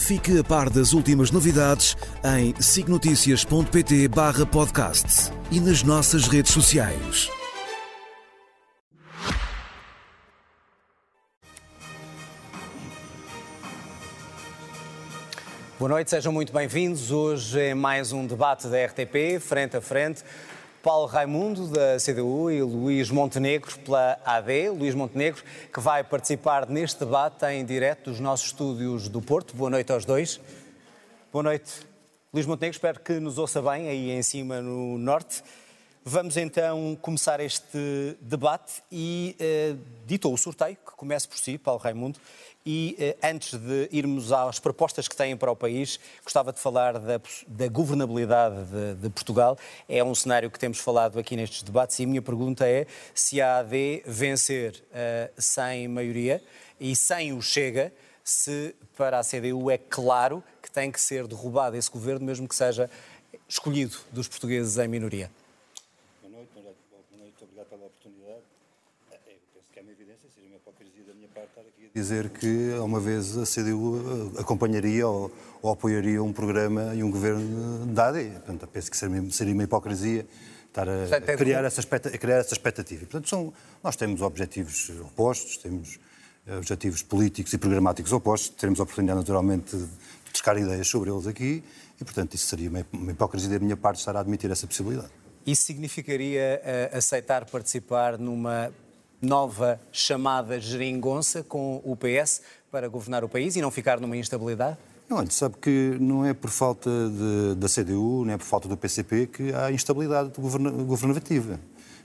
Fique 0.00 0.38
a 0.38 0.42
par 0.42 0.70
das 0.70 0.92
últimas 0.92 1.30
novidades 1.30 1.96
em 2.24 2.54
signoticias.pt 2.60 4.08
barra 4.08 4.46
podcast 4.46 5.30
e 5.52 5.60
nas 5.60 5.82
nossas 5.82 6.26
redes 6.26 6.52
sociais. 6.52 7.28
Boa 15.78 15.88
noite, 15.90 16.10
sejam 16.10 16.32
muito 16.32 16.52
bem-vindos. 16.52 17.12
Hoje 17.12 17.60
é 17.60 17.74
mais 17.74 18.10
um 18.10 18.26
debate 18.26 18.66
da 18.68 18.84
RTP, 18.86 19.38
frente 19.38 19.76
a 19.76 19.80
frente. 19.80 20.24
Paulo 20.82 21.06
Raimundo, 21.06 21.68
da 21.68 21.98
CDU, 21.98 22.50
e 22.50 22.62
Luís 22.62 23.10
Montenegro, 23.10 23.78
pela 23.80 24.18
AD. 24.24 24.70
Luís 24.70 24.94
Montenegro, 24.94 25.42
que 25.70 25.78
vai 25.78 26.02
participar 26.02 26.66
neste 26.66 27.00
debate 27.00 27.44
em 27.44 27.62
direto 27.66 28.10
dos 28.10 28.18
nossos 28.18 28.46
estúdios 28.46 29.06
do 29.06 29.20
Porto. 29.20 29.54
Boa 29.54 29.68
noite 29.68 29.92
aos 29.92 30.06
dois. 30.06 30.40
Boa 31.30 31.42
noite, 31.42 31.86
Luís 32.32 32.46
Montenegro. 32.46 32.76
Espero 32.76 32.98
que 33.00 33.20
nos 33.20 33.36
ouça 33.36 33.60
bem 33.60 33.90
aí 33.90 34.10
em 34.10 34.22
cima 34.22 34.62
no 34.62 34.96
Norte. 34.96 35.42
Vamos 36.02 36.38
então 36.38 36.96
começar 37.02 37.40
este 37.40 38.16
debate 38.22 38.82
e 38.90 39.36
uh, 39.38 40.28
o 40.32 40.36
sorteio, 40.38 40.74
que 40.76 40.92
começa 40.96 41.28
por 41.28 41.36
si, 41.36 41.58
Paulo 41.58 41.78
Raimundo. 41.78 42.18
E 42.64 42.96
eh, 42.98 43.16
antes 43.22 43.58
de 43.58 43.88
irmos 43.92 44.32
às 44.32 44.58
propostas 44.58 45.06
que 45.06 45.14
têm 45.14 45.36
para 45.36 45.50
o 45.50 45.56
país, 45.56 46.00
gostava 46.24 46.54
de 46.54 46.58
falar 46.58 46.98
da, 46.98 47.20
da 47.46 47.68
governabilidade 47.68 48.64
de, 48.64 48.94
de, 48.94 49.10
Portugal. 49.10 49.58
É 49.86 50.02
um 50.02 50.14
cenário 50.14 50.50
que 50.50 50.58
temos 50.58 50.78
falado 50.78 51.18
aqui 51.18 51.36
nestes 51.36 51.62
debates 51.62 51.98
e 51.98 52.04
a 52.04 52.06
minha 52.06 52.22
pergunta 52.22 52.66
é 52.66 52.86
se 53.14 53.40
a 53.40 53.58
AD 53.58 54.02
vencer 54.06 54.82
uh, 54.90 55.32
sem 55.38 55.86
maioria 55.86 56.42
e 56.80 56.96
sem 56.96 57.34
o 57.34 57.42
Chega, 57.42 57.92
se 58.24 58.74
para 58.96 59.18
a 59.18 59.22
CDU 59.22 59.70
é 59.70 59.76
claro 59.76 60.42
que 60.62 60.70
tem 60.70 60.90
que 60.90 61.00
ser 61.00 61.26
derrubado 61.26 61.76
esse 61.76 61.90
governo, 61.90 62.24
mesmo 62.24 62.48
que 62.48 62.54
seja 62.54 62.88
escolhido 63.46 63.98
dos 64.10 64.28
portugueses 64.28 64.78
em 64.78 64.88
minoria. 64.88 65.30
Dizer 71.94 72.30
que, 72.30 72.70
uma 72.80 73.00
vez, 73.00 73.36
a 73.36 73.44
CDU 73.44 74.32
acompanharia 74.38 75.06
ou, 75.06 75.30
ou 75.60 75.72
apoiaria 75.72 76.22
um 76.22 76.32
programa 76.32 76.94
e 76.94 77.02
um 77.02 77.10
governo 77.10 77.86
da 77.86 78.08
AD. 78.08 78.30
Portanto, 78.30 78.66
penso 78.68 78.90
que 78.90 78.96
seria, 78.96 79.30
seria 79.30 79.54
uma 79.54 79.64
hipocrisia 79.64 80.26
estar 80.68 80.88
a, 80.88 81.36
criar, 81.36 81.64
essa 81.64 81.80
a 81.80 82.18
criar 82.18 82.36
essa 82.36 82.54
expectativa. 82.54 83.00
Portanto, 83.00 83.28
são, 83.28 83.52
nós 83.82 83.96
temos 83.96 84.22
objetivos 84.22 84.90
opostos, 85.00 85.56
temos 85.56 85.98
objetivos 86.56 87.02
políticos 87.02 87.52
e 87.52 87.58
programáticos 87.58 88.12
opostos, 88.12 88.50
teremos 88.50 88.80
a 88.80 88.84
oportunidade, 88.84 89.18
naturalmente, 89.18 89.76
de 89.76 89.88
trocar 90.32 90.56
ideias 90.56 90.88
sobre 90.88 91.10
eles 91.10 91.26
aqui 91.26 91.62
e, 92.00 92.04
portanto, 92.04 92.34
isso 92.34 92.46
seria 92.46 92.70
uma, 92.70 92.86
uma 92.92 93.10
hipocrisia 93.12 93.50
da 93.50 93.58
minha 93.58 93.76
parte 93.76 93.98
estar 93.98 94.16
a 94.16 94.20
admitir 94.20 94.50
essa 94.50 94.66
possibilidade. 94.66 95.10
Isso 95.46 95.62
significaria 95.64 96.60
uh, 96.92 96.96
aceitar 96.96 97.44
participar 97.46 98.18
numa 98.18 98.72
nova 99.20 99.80
chamada 99.92 100.60
geringonça 100.60 101.42
com 101.42 101.80
o 101.84 101.96
PS 101.96 102.42
para 102.70 102.88
governar 102.88 103.24
o 103.24 103.28
país 103.28 103.56
e 103.56 103.60
não 103.60 103.70
ficar 103.70 104.00
numa 104.00 104.16
instabilidade? 104.16 104.78
Não, 105.08 105.16
olha, 105.18 105.30
sabe 105.30 105.56
que 105.60 105.96
não 106.00 106.24
é 106.24 106.32
por 106.32 106.50
falta 106.50 106.88
de, 106.88 107.56
da 107.56 107.68
CDU, 107.68 108.24
não 108.24 108.32
é 108.32 108.38
por 108.38 108.44
falta 108.44 108.68
do 108.68 108.76
PCP 108.76 109.26
que 109.26 109.52
há 109.52 109.72
instabilidade 109.72 110.30
governativa. 110.86 111.58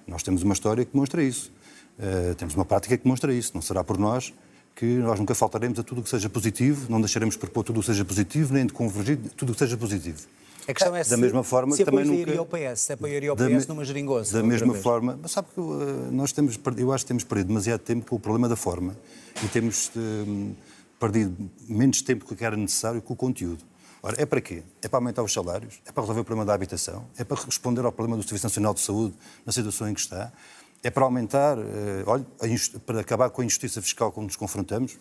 Nós 0.07 0.23
temos 0.23 0.41
uma 0.43 0.53
história 0.53 0.83
que 0.83 0.91
demonstra 0.91 1.21
isso. 1.23 1.51
Uh, 1.99 2.35
temos 2.35 2.55
uma 2.55 2.65
prática 2.65 2.97
que 2.97 3.03
demonstra 3.03 3.33
isso. 3.33 3.51
Não 3.53 3.61
será 3.61 3.83
por 3.83 3.97
nós 3.97 4.33
que 4.75 4.85
nós 4.85 5.17
nunca 5.17 5.33
faltaremos 5.33 5.79
a 5.79 5.83
tudo 5.83 6.01
o 6.01 6.03
que 6.03 6.09
seja 6.09 6.29
positivo, 6.29 6.91
não 6.91 6.99
deixaremos 6.99 7.35
de 7.35 7.39
propor 7.39 7.63
tudo 7.63 7.77
o 7.77 7.79
que 7.79 7.85
seja 7.85 8.03
positivo, 8.03 8.53
nem 8.53 8.65
de 8.65 8.73
convergir 8.73 9.17
tudo 9.37 9.51
o 9.51 9.53
que 9.53 9.59
seja 9.59 9.77
positivo. 9.77 10.27
A 10.67 10.73
questão 10.73 10.95
é 10.95 11.03
se, 11.03 11.11
da 11.11 11.17
mesma 11.17 11.43
forma, 11.43 11.75
se 11.75 11.85
também 11.85 12.05
nunca... 12.05 12.41
o 12.41 12.45
PS, 12.45 12.81
se 12.81 12.93
apoiaria 12.93 13.31
o 13.31 13.35
PS 13.35 13.67
numa 13.67 13.85
geringonça. 13.85 14.33
Da 14.33 14.43
mesma 14.43 14.73
vez. 14.73 14.83
forma, 14.83 15.17
mas 15.21 15.31
sabe 15.31 15.47
que 15.53 15.59
uh, 15.59 16.09
nós 16.11 16.31
temos, 16.31 16.59
eu 16.77 16.91
acho 16.91 17.03
que 17.03 17.07
temos 17.07 17.23
perdido 17.23 17.47
demasiado 17.47 17.81
tempo 17.81 18.09
com 18.09 18.15
o 18.15 18.19
problema 18.19 18.49
da 18.49 18.55
forma 18.55 18.95
e 19.43 19.47
temos 19.47 19.91
uh, 19.95 20.55
perdido 20.99 21.35
menos 21.67 22.01
tempo 22.01 22.25
do 22.25 22.35
que 22.35 22.43
era 22.43 22.57
necessário 22.57 23.01
com 23.01 23.13
o 23.13 23.15
conteúdo. 23.15 23.63
Ora, 24.01 24.15
é 24.19 24.25
para 24.25 24.41
quê? 24.41 24.63
É 24.81 24.87
para 24.87 24.97
aumentar 24.97 25.23
os 25.23 25.33
salários? 25.33 25.79
É 25.85 25.91
para 25.91 26.01
resolver 26.01 26.21
o 26.21 26.25
problema 26.25 26.45
da 26.45 26.53
habitação? 26.53 27.05
É 27.17 27.23
para 27.23 27.41
responder 27.41 27.85
ao 27.85 27.91
problema 27.91 28.17
do 28.17 28.23
Serviço 28.23 28.45
Nacional 28.45 28.73
de 28.73 28.79
Saúde 28.79 29.15
na 29.45 29.51
situação 29.51 29.89
em 29.89 29.93
que 29.93 29.99
está? 29.99 30.31
É 30.83 30.89
para 30.89 31.03
aumentar, 31.03 31.57
uh, 31.57 31.63
olha, 32.05 32.25
para 32.85 33.01
acabar 33.01 33.29
com 33.29 33.41
a 33.41 33.45
injustiça 33.45 33.81
fiscal 33.81 34.11
com 34.11 34.21
que 34.21 34.27
nos 34.27 34.35
confrontamos? 34.35 34.97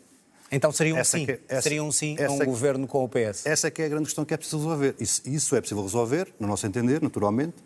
Então 0.54 0.70
seria 0.70 0.94
um 0.94 0.98
essa 0.98 1.18
sim, 1.18 1.26
que, 1.26 1.40
essa, 1.48 1.62
seria 1.62 1.82
um 1.82 1.90
sim 1.90 2.16
a 2.22 2.30
um 2.30 2.38
que, 2.38 2.44
governo 2.44 2.86
com 2.86 3.02
o 3.02 3.08
PS. 3.08 3.44
Essa 3.44 3.68
é, 3.68 3.72
é 3.76 3.84
a 3.84 3.88
grande 3.88 4.04
questão 4.04 4.24
que 4.24 4.32
é 4.32 4.36
preciso 4.36 4.58
resolver. 4.58 4.94
Isso, 5.00 5.22
isso 5.26 5.56
é 5.56 5.60
possível 5.60 5.82
resolver, 5.82 6.32
no 6.38 6.46
nosso 6.46 6.66
entender, 6.66 7.02
naturalmente, 7.02 7.56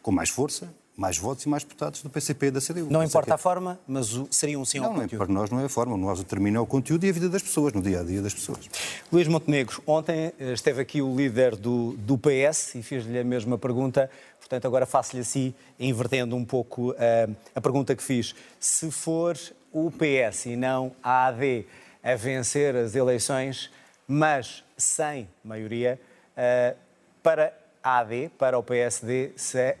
com 0.00 0.10
mais 0.10 0.30
força, 0.30 0.72
mais 0.96 1.16
votos 1.16 1.44
e 1.44 1.48
mais 1.48 1.62
deputados 1.62 2.02
do 2.02 2.10
PCP 2.10 2.46
e 2.46 2.50
da 2.50 2.60
CDU. 2.60 2.88
Não 2.90 3.04
importa 3.04 3.30
é... 3.30 3.34
a 3.34 3.38
forma, 3.38 3.78
mas 3.86 4.14
o, 4.16 4.26
seria 4.30 4.58
um 4.58 4.64
sim 4.64 4.78
não, 4.78 4.86
ao 4.86 4.94
conteúdo. 4.94 5.12
Não, 5.12 5.18
para 5.18 5.34
nós 5.34 5.50
não 5.50 5.60
é 5.60 5.66
a 5.66 5.68
forma, 5.68 5.96
nós 5.96 6.18
determina 6.18 6.60
o 6.60 6.66
conteúdo 6.66 7.04
e 7.04 7.10
a 7.10 7.12
vida 7.12 7.28
das 7.28 7.42
pessoas, 7.42 7.72
no 7.72 7.80
dia 7.80 8.00
a 8.00 8.02
dia 8.02 8.20
das 8.20 8.34
pessoas. 8.34 8.68
Luís 9.12 9.28
Montenegro, 9.28 9.80
ontem 9.86 10.32
eh, 10.40 10.52
esteve 10.52 10.80
aqui 10.80 11.00
o 11.00 11.14
líder 11.14 11.54
do, 11.54 11.92
do 11.98 12.18
PS 12.18 12.74
e 12.74 12.82
fiz-lhe 12.82 13.18
a 13.18 13.24
mesma 13.24 13.56
pergunta, 13.56 14.10
portanto 14.40 14.66
agora 14.66 14.86
faço-lhe 14.86 15.22
assim, 15.22 15.54
invertendo 15.78 16.34
um 16.34 16.44
pouco 16.44 16.90
uh, 16.90 17.36
a 17.54 17.60
pergunta 17.60 17.94
que 17.94 18.02
fiz. 18.02 18.34
Se 18.58 18.90
for 18.90 19.38
o 19.72 19.92
PS 19.92 20.46
e 20.46 20.56
não 20.56 20.90
a 21.00 21.26
AD 21.26 21.64
a 22.02 22.14
vencer 22.14 22.74
as 22.76 22.94
eleições, 22.94 23.70
mas 24.06 24.64
sem 24.76 25.28
maioria, 25.44 26.00
uh, 26.36 26.76
para 27.22 27.52
a 27.82 27.98
AD, 27.98 28.30
para 28.38 28.58
o 28.58 28.62
PSD, 28.62 29.32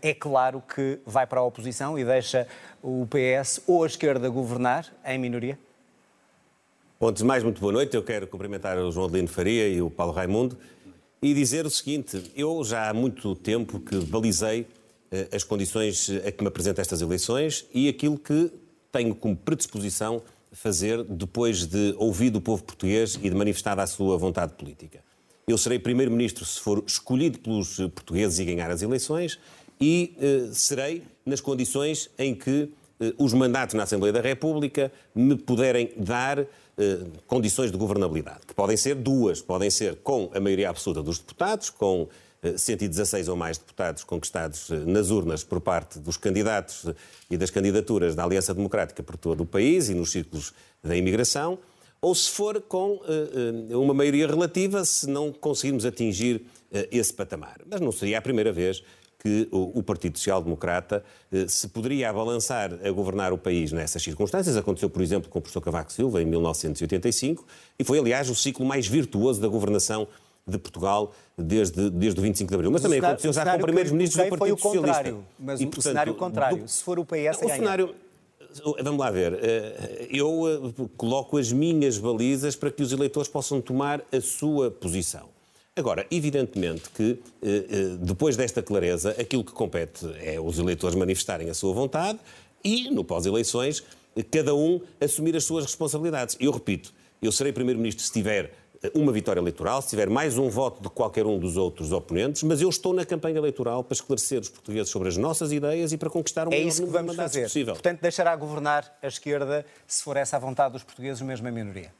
é 0.02 0.14
claro 0.14 0.62
que 0.62 0.98
vai 1.04 1.26
para 1.26 1.40
a 1.40 1.44
oposição 1.44 1.98
e 1.98 2.04
deixa 2.04 2.46
o 2.82 3.06
PS 3.06 3.62
ou 3.66 3.84
a 3.84 3.86
esquerda 3.86 4.28
governar 4.28 4.86
em 5.04 5.18
minoria? 5.18 5.58
Antes 7.00 7.22
de 7.22 7.26
mais, 7.26 7.44
muito 7.44 7.60
boa 7.60 7.72
noite. 7.72 7.94
Eu 7.94 8.02
quero 8.02 8.26
cumprimentar 8.26 8.76
o 8.78 8.90
João 8.90 9.06
Adelino 9.06 9.28
Faria 9.28 9.68
e 9.68 9.80
o 9.80 9.88
Paulo 9.88 10.12
Raimundo 10.12 10.58
e 11.22 11.32
dizer 11.32 11.64
o 11.64 11.70
seguinte: 11.70 12.32
eu 12.34 12.64
já 12.64 12.88
há 12.88 12.94
muito 12.94 13.34
tempo 13.36 13.78
que 13.78 13.96
balizei 14.06 14.62
uh, 14.62 15.34
as 15.34 15.44
condições 15.44 16.10
a 16.26 16.32
que 16.32 16.42
me 16.42 16.48
apresenta 16.48 16.80
estas 16.80 17.00
eleições 17.00 17.66
e 17.72 17.88
aquilo 17.88 18.18
que 18.18 18.50
tenho 18.90 19.14
como 19.14 19.36
predisposição 19.36 20.22
fazer 20.52 21.02
depois 21.04 21.66
de 21.66 21.94
ouvir 21.98 22.34
o 22.34 22.40
povo 22.40 22.62
português 22.62 23.14
e 23.22 23.28
de 23.28 23.34
manifestada 23.34 23.82
a 23.82 23.86
sua 23.86 24.16
vontade 24.16 24.54
política. 24.54 25.02
Eu 25.46 25.56
serei 25.56 25.78
primeiro-ministro 25.78 26.44
se 26.44 26.60
for 26.60 26.82
escolhido 26.86 27.38
pelos 27.38 27.76
portugueses 27.76 28.38
e 28.38 28.44
ganhar 28.44 28.70
as 28.70 28.82
eleições 28.82 29.38
e 29.80 30.14
eh, 30.20 30.50
serei 30.52 31.02
nas 31.24 31.40
condições 31.40 32.10
em 32.18 32.34
que 32.34 32.70
eh, 33.00 33.14
os 33.16 33.32
mandatos 33.32 33.74
na 33.74 33.84
Assembleia 33.84 34.12
da 34.12 34.20
República 34.20 34.92
me 35.14 35.36
puderem 35.36 35.92
dar 35.96 36.38
eh, 36.40 36.46
condições 37.26 37.70
de 37.70 37.78
governabilidade, 37.78 38.40
que 38.46 38.54
podem 38.54 38.76
ser 38.76 38.94
duas, 38.96 39.40
podem 39.40 39.70
ser 39.70 39.96
com 39.96 40.30
a 40.34 40.40
maioria 40.40 40.68
absoluta 40.70 41.02
dos 41.02 41.18
deputados, 41.18 41.70
com 41.70 42.08
116 42.56 43.28
ou 43.28 43.36
mais 43.36 43.58
deputados 43.58 44.04
conquistados 44.04 44.70
nas 44.86 45.10
urnas 45.10 45.42
por 45.42 45.60
parte 45.60 45.98
dos 45.98 46.16
candidatos 46.16 46.86
e 47.30 47.36
das 47.36 47.50
candidaturas 47.50 48.14
da 48.14 48.24
Aliança 48.24 48.54
Democrática 48.54 49.02
por 49.02 49.16
todo 49.16 49.42
o 49.42 49.46
país 49.46 49.88
e 49.88 49.94
nos 49.94 50.10
círculos 50.10 50.52
da 50.82 50.96
imigração, 50.96 51.58
ou 52.00 52.14
se 52.14 52.30
for 52.30 52.60
com 52.62 53.00
uma 53.70 53.92
maioria 53.92 54.26
relativa, 54.26 54.84
se 54.84 55.08
não 55.08 55.32
conseguirmos 55.32 55.84
atingir 55.84 56.42
esse 56.92 57.12
patamar. 57.12 57.58
Mas 57.68 57.80
não 57.80 57.90
seria 57.90 58.18
a 58.18 58.22
primeira 58.22 58.52
vez 58.52 58.84
que 59.20 59.48
o 59.50 59.82
Partido 59.82 60.16
Social 60.16 60.40
Democrata 60.40 61.04
se 61.48 61.66
poderia 61.66 62.08
abalançar 62.08 62.78
a 62.84 62.90
governar 62.92 63.32
o 63.32 63.38
país 63.38 63.72
nessas 63.72 64.00
circunstâncias. 64.00 64.56
Aconteceu, 64.56 64.88
por 64.88 65.02
exemplo, 65.02 65.28
com 65.28 65.40
o 65.40 65.42
professor 65.42 65.60
Cavaco 65.60 65.92
Silva 65.92 66.22
em 66.22 66.24
1985 66.24 67.44
e 67.76 67.82
foi, 67.82 67.98
aliás, 67.98 68.30
o 68.30 68.34
ciclo 68.36 68.64
mais 68.64 68.86
virtuoso 68.86 69.40
da 69.40 69.48
governação 69.48 70.06
de 70.48 70.58
Portugal 70.58 71.12
desde, 71.36 71.90
desde 71.90 72.18
o 72.18 72.22
25 72.22 72.48
de 72.48 72.54
Abril. 72.54 72.70
Mas, 72.70 72.82
também 72.82 72.98
aconteceu 72.98 73.32
já 73.32 73.56
com 73.56 73.62
primeiros 73.62 73.92
ministros 73.92 74.24
do 74.24 74.30
Partido 74.30 74.56
foi 74.56 74.78
o 74.78 74.82
Socialista. 74.82 75.16
Mas 75.38 75.60
e, 75.60 75.64
portanto, 75.64 75.78
o 75.78 75.82
cenário 75.82 76.14
contrário, 76.14 76.62
do, 76.62 76.68
se 76.68 76.82
for 76.82 76.98
o 76.98 77.04
PS 77.04 77.42
o 77.42 77.48
cenário, 77.48 77.94
Vamos 78.82 78.98
lá 78.98 79.10
ver. 79.10 79.38
Eh, 79.42 80.08
eu 80.10 80.72
eh, 80.80 80.88
coloco 80.96 81.36
as 81.36 81.52
minhas 81.52 81.98
balizas 81.98 82.56
para 82.56 82.70
que 82.70 82.82
os 82.82 82.92
eleitores 82.92 83.28
possam 83.28 83.60
tomar 83.60 84.02
a 84.10 84.20
sua 84.22 84.70
posição. 84.70 85.28
Agora, 85.76 86.06
evidentemente 86.10 86.90
que 86.90 87.20
depois 88.00 88.36
desta 88.36 88.60
clareza, 88.60 89.10
aquilo 89.10 89.44
que 89.44 89.52
compete 89.52 90.04
é 90.20 90.40
os 90.40 90.58
eleitores 90.58 90.96
manifestarem 90.96 91.48
a 91.50 91.54
sua 91.54 91.72
vontade 91.72 92.18
e, 92.64 92.90
no 92.90 93.04
pós-eleições, 93.04 93.84
cada 94.30 94.54
um 94.56 94.80
assumir 95.00 95.36
as 95.36 95.44
suas 95.44 95.64
responsabilidades. 95.64 96.36
Eu 96.40 96.50
repito, 96.50 96.92
eu 97.22 97.32
serei 97.32 97.52
Primeiro-Ministro 97.52 98.04
se 98.04 98.12
tiver 98.12 98.52
uma 98.94 99.12
vitória 99.12 99.40
eleitoral, 99.40 99.82
se 99.82 99.88
tiver 99.88 100.08
mais 100.08 100.38
um 100.38 100.48
voto 100.48 100.82
de 100.82 100.88
qualquer 100.88 101.26
um 101.26 101.38
dos 101.38 101.56
outros 101.56 101.92
oponentes, 101.92 102.42
mas 102.42 102.60
eu 102.60 102.68
estou 102.68 102.92
na 102.92 103.04
campanha 103.04 103.38
eleitoral 103.38 103.82
para 103.82 103.94
esclarecer 103.94 104.40
os 104.40 104.48
portugueses 104.48 104.90
sobre 104.90 105.08
as 105.08 105.16
nossas 105.16 105.52
ideias 105.52 105.92
e 105.92 105.98
para 105.98 106.08
conquistar 106.08 106.46
o 106.46 106.52
é 106.52 106.58
maior 106.58 106.68
isso 106.68 106.84
que 106.84 106.90
vamos 106.90 107.16
fazer. 107.16 107.42
possível. 107.42 107.74
Portanto, 107.74 108.00
deixará 108.00 108.34
governar 108.36 108.96
a 109.02 109.06
esquerda 109.08 109.66
se 109.86 110.02
for 110.02 110.16
essa 110.16 110.36
a 110.36 110.40
vontade 110.40 110.74
dos 110.74 110.84
portugueses, 110.84 111.20
mesmo 111.22 111.48
a 111.48 111.50
minoria. 111.50 111.92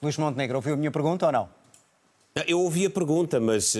Luís 0.00 0.16
Montenegro, 0.18 0.56
ouviu 0.56 0.74
a 0.74 0.76
minha 0.76 0.90
pergunta 0.90 1.26
ou 1.26 1.32
não? 1.32 1.48
Eu 2.46 2.60
ouvi 2.60 2.84
a 2.84 2.90
pergunta, 2.90 3.40
mas 3.40 3.74
uh, 3.74 3.78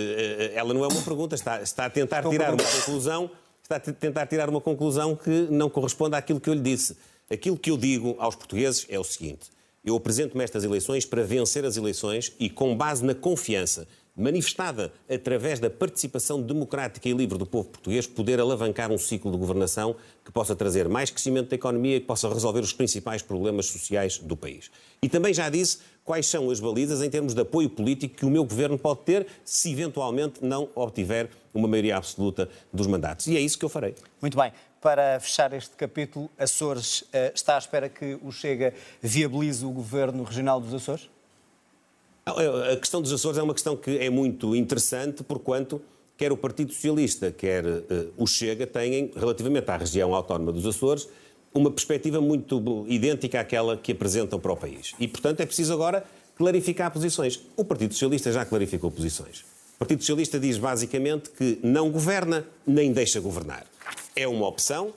ela 0.55 0.73
não 0.73 0.85
é 0.85 0.89
uma 0.89 1.03
pergunta, 1.03 1.35
está, 1.35 1.61
está 1.61 1.87
a 1.87 1.91
tentar 1.91 2.19
Estou 2.19 2.33
tirar 2.33 2.55
uma 2.55 2.62
conclusão, 2.62 3.31
está 3.62 3.77
a 3.77 3.81
tentar 3.81 4.27
tirar 4.27 4.49
uma 4.49 4.61
conclusão 4.61 5.15
que 5.15 5.49
não 5.50 5.69
corresponde 5.69 6.17
àquilo 6.17 6.41
que 6.41 6.49
eu 6.49 6.55
lhe 6.55 6.61
disse. 6.61 6.97
Aquilo 7.31 7.59
que 7.59 7.71
eu 7.71 7.76
digo 7.76 8.17
aos 8.19 8.35
portugueses 8.35 8.87
é 8.88 8.99
o 8.99 9.05
seguinte: 9.05 9.50
eu 9.85 9.97
apresento-me 9.97 10.44
estas 10.44 10.65
eleições 10.65 11.05
para 11.05 11.23
vencer 11.23 11.65
as 11.65 11.76
eleições 11.76 12.32
e, 12.38 12.49
com 12.49 12.76
base 12.76 13.05
na 13.05 13.15
confiança 13.15 13.87
manifestada 14.17 14.93
através 15.11 15.59
da 15.59 15.69
participação 15.69 16.41
democrática 16.41 17.09
e 17.09 17.12
livre 17.12 17.37
do 17.37 17.44
povo 17.44 17.69
português, 17.69 18.06
poder 18.06 18.41
alavancar 18.41 18.93
um 18.93 18.99
ciclo 18.99 19.32
de 19.32 19.37
governação 19.37 19.97
que 20.25 20.31
possa 20.31 20.55
trazer 20.55 20.88
mais 20.88 21.11
crescimento 21.11 21.49
da 21.49 21.56
economia 21.56 21.97
e 21.97 22.00
que 22.00 22.06
possa 22.06 22.32
resolver 22.32 22.61
os 22.61 22.73
principais 22.73 23.23
problemas 23.23 23.67
sociais 23.67 24.19
do 24.19 24.37
país. 24.37 24.71
E 25.03 25.09
também 25.09 25.35
já 25.35 25.50
disse 25.50 25.79
quais 26.05 26.26
são 26.26 26.49
as 26.50 26.61
balizas 26.61 27.03
em 27.03 27.11
termos 27.11 27.35
de 27.35 27.41
apoio 27.41 27.69
político 27.69 28.15
que 28.15 28.25
o 28.25 28.31
meu 28.31 28.44
governo 28.44 28.79
pode 28.79 29.00
ter 29.00 29.26
se 29.44 29.73
eventualmente 29.73 30.44
não 30.44 30.69
obtiver 30.75 31.29
uma 31.53 31.67
maioria 31.67 31.97
absoluta 31.97 32.49
dos 32.73 32.87
mandatos. 32.87 33.26
E 33.26 33.37
é 33.37 33.41
isso 33.41 33.59
que 33.59 33.65
eu 33.65 33.69
farei. 33.69 33.94
Muito 34.21 34.37
bem. 34.37 34.53
Para 34.85 35.19
fechar 35.19 35.51
este 35.55 35.75
capítulo, 35.77 36.31
Açores 36.39 37.05
eh, 37.11 37.33
está 37.35 37.55
à 37.55 37.59
espera 37.59 37.89
que 37.89 38.19
o 38.23 38.31
Chega 38.31 38.75
viabilize 39.01 39.65
o 39.65 39.71
governo 39.71 40.23
regional 40.25 40.61
dos 40.61 40.75
Açores? 40.75 41.09
A 42.27 42.77
questão 42.77 43.01
dos 43.01 43.11
Açores 43.11 43.39
é 43.39 43.43
uma 43.43 43.55
questão 43.55 43.79
que 43.79 43.97
é 43.97 44.11
muito 44.11 44.55
interessante, 44.55 45.25
porquanto 45.25 45.81
quer 46.19 46.33
o 46.33 46.37
Partido 46.37 46.71
Socialista, 46.71 47.33
quer 47.33 47.65
uh, 47.65 48.13
o 48.19 48.27
Chega, 48.27 48.67
têm, 48.67 49.11
relativamente 49.17 49.71
à 49.71 49.79
região 49.79 50.15
autónoma 50.15 50.53
dos 50.53 50.67
Açores, 50.67 51.09
uma 51.55 51.71
perspectiva 51.71 52.21
muito 52.21 52.85
idêntica 52.87 53.41
àquela 53.41 53.79
que 53.79 53.93
apresentam 53.93 54.39
para 54.39 54.53
o 54.53 54.57
país. 54.57 54.93
E, 55.01 55.09
portanto, 55.09 55.41
é 55.41 55.47
preciso 55.47 55.73
agora 55.73 56.05
clarificar 56.37 56.91
posições. 56.91 57.41
O 57.57 57.65
Partido 57.65 57.95
Socialista 57.95 58.31
já 58.31 58.45
clarificou 58.45 58.91
posições. 58.91 59.47
O 59.77 59.79
Partido 59.79 60.01
Socialista 60.01 60.39
diz 60.39 60.59
basicamente 60.59 61.31
que 61.31 61.59
não 61.63 61.91
governa 61.91 62.47
nem 62.67 62.93
deixa 62.93 63.19
governar. 63.19 63.65
É 64.16 64.28
uma 64.28 64.46
opção, 64.46 64.94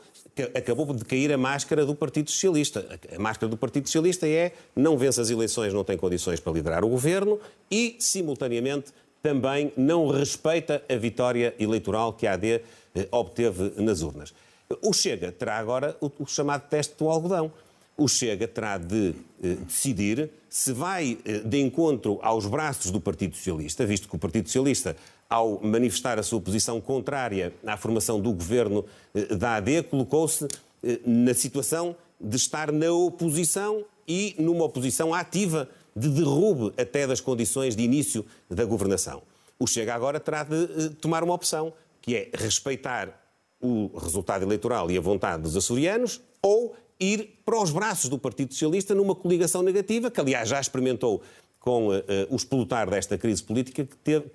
acabou 0.54 0.94
de 0.94 1.04
cair 1.04 1.32
a 1.32 1.38
máscara 1.38 1.86
do 1.86 1.96
Partido 1.96 2.30
Socialista. 2.30 2.86
A 3.16 3.20
máscara 3.20 3.50
do 3.50 3.58
Partido 3.58 3.88
Socialista 3.88 4.28
é 4.28 4.54
não 4.76 4.98
vence 4.98 5.20
as 5.20 5.30
eleições, 5.30 5.74
não 5.74 5.84
tem 5.84 5.98
condições 5.98 6.40
para 6.40 6.54
liderar 6.54 6.84
o 6.84 6.90
governo 6.90 7.40
e, 7.72 7.96
simultaneamente, 8.00 8.94
também 9.22 9.74
não 9.76 10.08
respeita 10.08 10.84
a 10.88 10.96
vitória 10.96 11.56
eleitoral 11.60 12.14
que 12.14 12.28
a 12.28 12.34
AD 12.34 12.62
eh, 12.96 13.08
obteve 13.12 13.74
nas 13.78 14.02
urnas. 14.02 14.34
O 14.82 14.94
Chega 14.94 15.32
terá 15.32 15.58
agora 15.58 15.98
o, 16.00 16.26
chamado 16.26 16.68
teste 16.70 16.96
do 16.98 17.10
algodão. 17.10 17.52
O 17.98 18.08
Chega 18.08 18.48
terá 18.48 18.78
de 18.78 19.16
eh, 19.44 19.56
decidir 19.66 20.30
se 20.50 20.72
vai 20.72 21.18
eh, 21.26 21.40
de 21.40 21.60
encontro 21.60 22.20
aos 22.22 22.46
braços 22.46 22.92
do 22.92 23.02
Partido 23.02 23.36
Socialista, 23.36 23.86
visto 23.86 24.08
que 24.08 24.16
o 24.16 24.20
Partido 24.20 24.48
Socialista 24.48 24.96
ao 25.30 25.60
manifestar 25.62 26.18
a 26.18 26.24
sua 26.24 26.40
posição 26.40 26.80
contrária 26.80 27.54
à 27.66 27.76
formação 27.76 28.20
do 28.20 28.32
governo 28.32 28.86
eh, 29.14 29.36
da 29.36 29.56
AD, 29.56 29.84
colocou-se 29.84 30.48
eh, 30.84 31.00
na 31.06 31.34
situação 31.34 31.96
de 32.20 32.36
estar 32.36 32.72
na 32.72 32.92
oposição 32.92 33.84
e 34.08 34.36
numa 34.40 34.64
oposição 34.64 35.14
ativa 35.14 35.70
de 35.96 36.10
derrube 36.10 36.74
até 36.80 37.06
das 37.06 37.20
condições 37.20 37.76
de 37.76 37.84
início 37.84 38.26
da 38.50 38.64
governação. 38.64 39.22
O 39.60 39.68
Chega 39.68 39.94
agora 39.94 40.20
terá 40.20 40.44
de 40.44 40.56
eh, 40.56 40.90
tomar 41.02 41.24
uma 41.24 41.34
opção, 41.34 41.74
que 42.02 42.16
é 42.16 42.30
respeitar 42.34 43.24
o 43.60 43.98
resultado 43.98 44.44
eleitoral 44.44 44.90
e 44.92 44.98
a 44.98 45.02
vontade 45.02 45.44
dos 45.44 45.58
açorianos 45.58 46.22
ou 46.42 46.76
ir 47.00 47.42
para 47.44 47.62
os 47.62 47.72
braços 47.72 48.10
do 48.10 48.18
Partido 48.18 48.54
Socialista 48.54 48.94
numa 48.96 49.16
coligação 49.16 49.62
negativa, 49.62 50.10
que 50.10 50.20
aliás 50.20 50.50
já 50.50 50.60
experimentou 50.60 51.22
com 51.60 51.88
uh, 51.88 51.98
uh, 51.98 52.04
o 52.30 52.36
explotar 52.36 52.90
desta 52.90 53.18
crise 53.18 53.44
política 53.44 53.84
que 53.84 53.98
teve, 53.98 54.26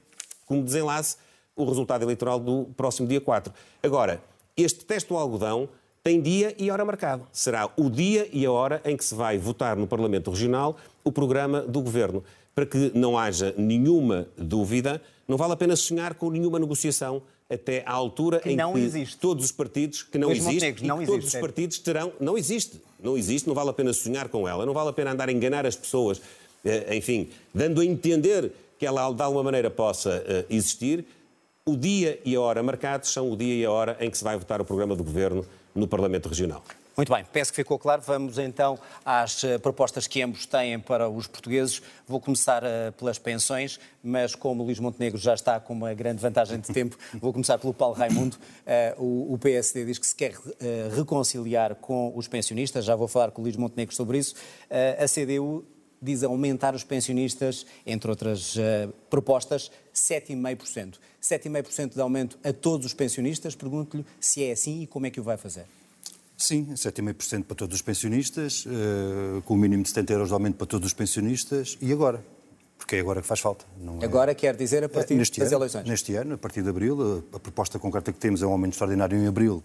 como 0.53 0.63
desenlace 0.63 1.17
o 1.57 1.65
resultado 1.65 2.03
eleitoral 2.03 2.39
do 2.39 2.67
próximo 2.77 3.09
dia 3.09 3.21
4. 3.21 3.53
Agora, 3.83 4.23
este 4.55 4.85
teste 4.85 5.09
do 5.09 5.17
algodão 5.17 5.67
tem 6.05 6.21
dia 6.21 6.55
e 6.59 6.71
hora 6.71 6.85
marcado. 6.85 7.27
Será 7.33 7.71
o 7.75 7.89
dia 7.89 8.29
e 8.31 8.45
a 8.45 8.53
hora 8.53 8.83
em 8.85 8.97
que 8.97 9.05
se 9.05 9.15
vai 9.15 9.39
votar 9.39 9.77
no 9.77 9.87
Parlamento 9.87 10.31
Regional 10.31 10.77
o 11.03 11.11
programa 11.11 11.63
do 11.63 11.81
Governo. 11.81 12.23
Para 12.55 12.67
que 12.67 12.93
não 12.95 13.17
haja 13.17 13.55
nenhuma 13.57 14.29
dúvida, 14.37 15.01
não 15.27 15.39
vale 15.39 15.55
a 15.55 15.57
pena 15.57 15.75
sonhar 15.75 16.15
com 16.15 16.29
nenhuma 16.29 16.59
negociação 16.59 17.23
até 17.49 17.83
à 17.87 17.93
altura 17.93 18.41
que 18.41 18.51
em 18.51 18.57
que 18.57 18.79
existe. 18.79 19.17
todos 19.17 19.45
os 19.47 19.53
partidos 19.53 20.03
que 20.03 20.19
não 20.19 20.31
existe, 20.31 20.85
não 20.85 20.97
existe, 20.97 21.13
todos 21.13 21.35
os 21.35 21.41
partidos 21.41 21.79
terão 21.79 22.13
não 22.19 22.39
existe 22.39 22.81
não 22.99 23.17
existe 23.17 23.47
não 23.47 23.55
vale 23.55 23.69
a 23.69 23.73
pena 23.75 23.93
sonhar 23.93 24.29
com 24.29 24.49
ela 24.49 24.65
não 24.65 24.73
vale 24.73 24.89
a 24.89 24.93
pena 24.93 25.13
andar 25.13 25.29
a 25.29 25.33
enganar 25.33 25.67
as 25.67 25.77
pessoas 25.77 26.23
eh, 26.65 26.97
enfim 26.97 27.29
dando 27.55 27.83
a 27.83 27.85
entender 27.85 28.51
que 28.83 28.87
ela 28.87 29.13
de 29.13 29.23
alguma 29.23 29.45
maneira 29.45 29.71
possa 29.71 30.11
uh, 30.27 30.53
existir. 30.53 31.07
O 31.65 31.77
dia 31.77 32.21
e 32.25 32.35
a 32.35 32.41
hora 32.41 32.65
marcados 32.65 33.13
são 33.13 33.31
o 33.31 33.37
dia 33.37 33.55
e 33.55 33.65
a 33.65 33.71
hora 33.71 33.97
em 34.01 34.11
que 34.11 34.19
se 34.19 34.25
vai 34.25 34.37
votar 34.37 34.61
o 34.61 34.65
programa 34.65 34.97
do 34.97 35.05
Governo 35.05 35.47
no 35.73 35.87
Parlamento 35.87 36.29
Regional. 36.29 36.65
Muito 36.97 37.13
bem, 37.13 37.25
penso 37.33 37.53
que 37.53 37.57
ficou 37.57 37.79
claro. 37.79 38.03
Vamos 38.05 38.39
então 38.39 38.77
às 39.05 39.41
uh, 39.45 39.61
propostas 39.61 40.09
que 40.09 40.21
ambos 40.21 40.47
têm 40.47 40.81
para 40.81 41.09
os 41.09 41.29
portugueses. 41.29 41.81
Vou 42.09 42.21
começar 42.21 42.65
uh, 42.65 42.91
pelas 42.99 43.21
pensões, 43.21 43.79
mas 44.03 44.35
como 44.35 44.65
o 44.65 44.67
Luís 44.67 44.81
Montenegro 44.81 45.17
já 45.17 45.35
está 45.35 45.61
com 45.61 45.73
uma 45.73 45.95
grande 45.95 46.21
vantagem 46.21 46.59
de 46.59 46.73
tempo, 46.73 46.99
vou 47.23 47.33
começar 47.33 47.59
pelo 47.59 47.73
Paulo 47.73 47.95
Raimundo. 47.95 48.37
O, 48.99 49.35
o, 49.35 49.39
PSD 49.39 49.85
diz 49.85 49.97
que 49.97 50.07
se 50.09 50.17
quer 50.17 50.35
reconciliar 50.97 51.77
com 51.77 52.13
os 52.17 52.27
pensionistas, 52.27 52.85
já 52.85 52.97
vou 52.97 53.07
falar 53.07 53.31
com 53.31 53.43
o 53.43 53.45
Luís 53.45 53.57
Montenegro 53.57 53.95
sobre 53.95 54.19
isso. 54.19 54.35
a 54.99 55.07
CDU 55.07 55.65
diz 56.03 56.23
aumentar 56.23 56.75
os 56.75 56.83
pensionistas, 56.83 57.65
entre 57.87 58.11
outras 58.11 58.57
uh, 58.57 58.93
propostas, 59.09 59.71
7,5%. 59.95 60.95
7,5% 61.23 61.95
de 61.95 62.01
aumento 62.01 62.39
a 62.43 62.53
todos 62.53 62.87
os 62.87 62.95
pensionistas. 62.95 63.55
Pergunto-lhe 63.55 64.05
se 64.21 64.43
é 64.45 64.53
assim 64.53 64.83
e 64.83 64.87
como 64.87 65.07
é 65.07 65.11
que 65.11 65.21
o 65.21 65.23
vai 65.23 65.37
fazer. 65.37 65.65
Sim, 66.37 66.73
7,5% 66.75 67.45
para 67.45 67.55
todos 67.55 67.77
os 67.77 67.83
pensionistas, 67.83 68.67
uh, 68.67 69.41
com 69.43 69.55
o 69.55 69.57
mínimo 69.57 69.85
de 69.85 69.91
70 69.91 70.13
euros 70.13 70.29
de 70.29 70.35
aumento 70.35 70.57
para 70.57 70.67
todos 70.67 70.89
os 70.89 70.93
pensionistas. 70.93 71.79
E 71.81 71.93
agora? 71.93 72.23
Porque 72.77 72.97
é 72.97 73.01
agora 73.01 73.21
que 73.21 73.29
faz 73.29 73.39
falta. 73.39 73.65
É... 74.01 74.05
Agora 74.05 74.35
quer 74.35 74.57
dizer 74.57 74.83
a 74.83 74.89
partir 74.89 75.15
neste 75.15 75.39
das 75.39 75.53
ano, 75.53 75.61
eleições? 75.61 75.87
Neste 75.87 76.17
ano, 76.17 76.35
a 76.35 76.39
partir 76.39 76.63
de 76.63 76.69
abril, 76.69 77.23
a, 77.33 77.37
a 77.37 77.39
proposta 77.39 77.79
concreta 77.79 78.13
que 78.13 78.19
temos 78.19 78.43
é 78.43 78.47
um 78.47 78.51
aumento 78.51 78.73
extraordinário 78.73 79.17
em 79.17 79.29
abril, 79.29 79.63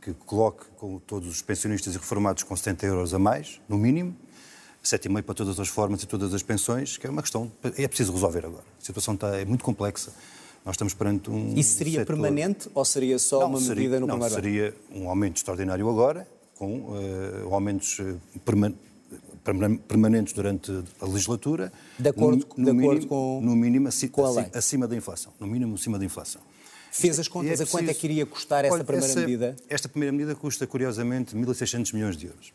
que 0.00 0.14
coloque 0.14 0.64
com 0.76 1.00
todos 1.00 1.28
os 1.28 1.42
pensionistas 1.42 1.96
e 1.96 1.98
reformados 1.98 2.44
com 2.44 2.54
70 2.54 2.86
euros 2.86 3.14
a 3.14 3.18
mais, 3.18 3.60
no 3.68 3.76
mínimo, 3.76 4.16
7,5 4.82 5.22
para 5.22 5.34
todas 5.34 5.60
as 5.60 5.68
formas 5.68 6.02
e 6.02 6.06
todas 6.06 6.34
as 6.34 6.42
pensões, 6.42 6.96
que 6.96 7.06
é 7.06 7.10
uma 7.10 7.22
questão. 7.22 7.50
É 7.76 7.86
preciso 7.86 8.12
resolver 8.12 8.44
agora. 8.44 8.64
A 8.80 8.84
situação 8.84 9.14
está, 9.14 9.36
é 9.36 9.44
muito 9.44 9.64
complexa. 9.64 10.12
Nós 10.64 10.74
estamos 10.74 10.94
perante 10.94 11.30
um. 11.30 11.54
Isso 11.56 11.76
seria 11.76 12.00
setor... 12.00 12.16
permanente 12.16 12.68
ou 12.74 12.84
seria 12.84 13.18
só 13.18 13.40
não, 13.40 13.48
uma 13.48 13.60
seria, 13.60 13.74
medida 13.74 14.00
no 14.00 14.06
não, 14.06 14.18
primeiro 14.18 14.34
seria 14.34 14.74
um 14.92 15.08
aumento 15.08 15.36
extraordinário 15.36 15.88
agora, 15.88 16.26
com 16.56 16.80
uh, 16.80 17.52
aumentos 17.52 17.98
uh, 17.98 18.20
perman 18.44 18.74
permanentes 19.88 20.32
durante 20.32 20.70
a 21.00 21.06
legislatura. 21.06 21.72
De 21.98 22.08
acordo, 22.08 22.46
no, 22.56 22.64
no 22.64 22.70
de 22.70 22.72
mínimo, 22.72 23.06
com, 23.08 23.40
no 23.42 23.56
mínimo 23.56 23.88
com 24.12 24.24
a 24.24 24.30
lei. 24.30 24.46
acima 24.54 24.86
da 24.86 24.94
inflação. 24.94 25.32
No 25.40 25.48
mínimo 25.48 25.74
acima 25.74 25.98
da 25.98 26.04
inflação. 26.04 26.40
Fez 26.92 27.18
as 27.18 27.26
contas 27.26 27.52
é 27.52 27.56
preciso... 27.56 27.76
a 27.76 27.80
quanto 27.80 27.90
é 27.90 27.94
que 27.94 28.06
iria 28.06 28.24
custar 28.24 28.64
esta 28.64 28.84
primeira 28.84 29.06
essa, 29.06 29.20
medida? 29.20 29.56
Esta 29.68 29.88
primeira 29.88 30.12
medida 30.12 30.34
custa, 30.36 30.64
curiosamente, 30.64 31.34
1.600 31.34 31.92
milhões 31.92 32.16
de 32.16 32.26
euros 32.26 32.52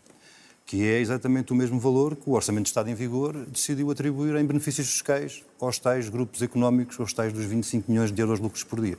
que 0.67 0.85
é 0.85 0.99
exatamente 0.99 1.53
o 1.53 1.55
mesmo 1.55 1.79
valor 1.79 2.13
que 2.17 2.29
o 2.29 2.33
Orçamento 2.33 2.63
de 2.63 2.69
Estado 2.69 2.89
em 2.89 2.93
vigor 2.93 3.33
decidiu 3.45 3.89
atribuir 3.89 4.35
em 4.35 4.45
benefícios 4.45 4.89
fiscais 4.89 5.41
aos 5.61 5.79
tais 5.79 6.09
grupos 6.09 6.41
económicos, 6.41 6.99
aos 6.99 7.13
tais 7.13 7.31
dos 7.31 7.45
25 7.45 7.89
milhões 7.89 8.11
de 8.11 8.21
euros 8.21 8.37
de 8.37 8.43
lucros 8.43 8.65
por 8.65 8.81
dia. 8.81 8.97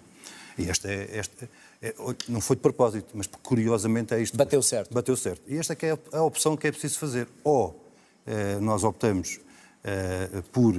E 0.56 0.68
esta 0.70 0.90
é, 0.90 1.18
esta 1.18 1.48
é, 1.82 1.94
não 2.26 2.40
foi 2.40 2.56
de 2.56 2.62
propósito, 2.62 3.08
mas 3.12 3.26
curiosamente 3.26 4.14
é 4.14 4.20
isto. 4.20 4.34
Bateu 4.34 4.62
certo. 4.62 4.94
Bateu 4.94 5.14
certo. 5.14 5.42
E 5.46 5.58
esta 5.58 5.74
é 5.74 5.98
a 6.16 6.22
opção 6.22 6.56
que 6.56 6.66
é 6.66 6.72
preciso 6.72 6.98
fazer. 6.98 7.28
Ou 7.44 7.78
eh, 8.26 8.58
nós 8.60 8.82
optamos 8.82 9.38
eh, 9.84 10.42
por, 10.50 10.74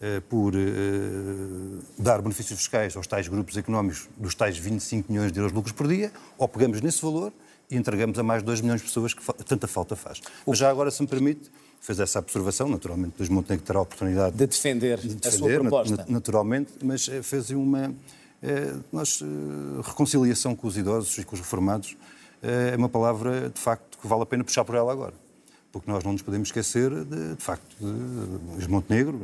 eh, 0.00 0.20
por 0.30 0.54
dar 1.98 2.22
benefícios 2.22 2.58
fiscais 2.58 2.96
aos 2.96 3.06
tais 3.06 3.28
grupos 3.28 3.56
económicos 3.58 4.08
dos 4.16 4.34
tais 4.34 4.56
25 4.56 5.12
milhões 5.12 5.30
de 5.30 5.38
euros 5.38 5.52
de 5.52 5.56
lucros 5.56 5.74
por 5.74 5.86
dia, 5.86 6.10
ou 6.38 6.48
pegamos 6.48 6.80
nesse 6.80 7.02
valor 7.02 7.32
e 7.72 7.76
entregamos 7.76 8.18
a 8.18 8.22
mais 8.22 8.42
de 8.42 8.46
2 8.46 8.60
milhões 8.60 8.80
de 8.80 8.86
pessoas 8.86 9.14
que 9.14 9.22
tanta 9.44 9.66
falta 9.66 9.96
faz. 9.96 10.20
Mas 10.46 10.58
já 10.58 10.70
agora, 10.70 10.90
se 10.90 11.00
me 11.02 11.08
permite, 11.08 11.50
fez 11.80 11.98
essa 11.98 12.18
observação, 12.18 12.68
naturalmente 12.68 13.14
Luís 13.18 13.28
Montenegro 13.28 13.64
terá 13.64 13.78
a 13.78 13.82
oportunidade 13.82 14.36
de 14.36 14.46
defender, 14.46 14.98
de 14.98 15.14
defender 15.14 15.28
a 15.28 15.30
sua 15.30 15.48
proposta. 15.48 16.06
Naturalmente, 16.08 16.72
mas 16.82 17.06
fez 17.22 17.50
uma 17.50 17.94
é, 18.42 18.74
nós, 18.92 19.22
reconciliação 19.82 20.54
com 20.54 20.66
os 20.66 20.76
idosos 20.76 21.16
e 21.18 21.24
com 21.24 21.34
os 21.34 21.40
reformados 21.40 21.96
é 22.42 22.76
uma 22.76 22.88
palavra, 22.88 23.50
de 23.50 23.60
facto, 23.60 23.96
que 23.98 24.06
vale 24.06 24.22
a 24.22 24.26
pena 24.26 24.42
puxar 24.42 24.64
por 24.64 24.74
ela 24.74 24.92
agora 24.92 25.14
porque 25.72 25.90
nós 25.90 26.04
não 26.04 26.12
nos 26.12 26.20
podemos 26.20 26.48
esquecer, 26.48 26.90
de, 26.90 27.34
de 27.34 27.42
facto, 27.42 27.74
de 27.80 28.52
Luís 28.52 28.66
Montenegro, 28.66 29.18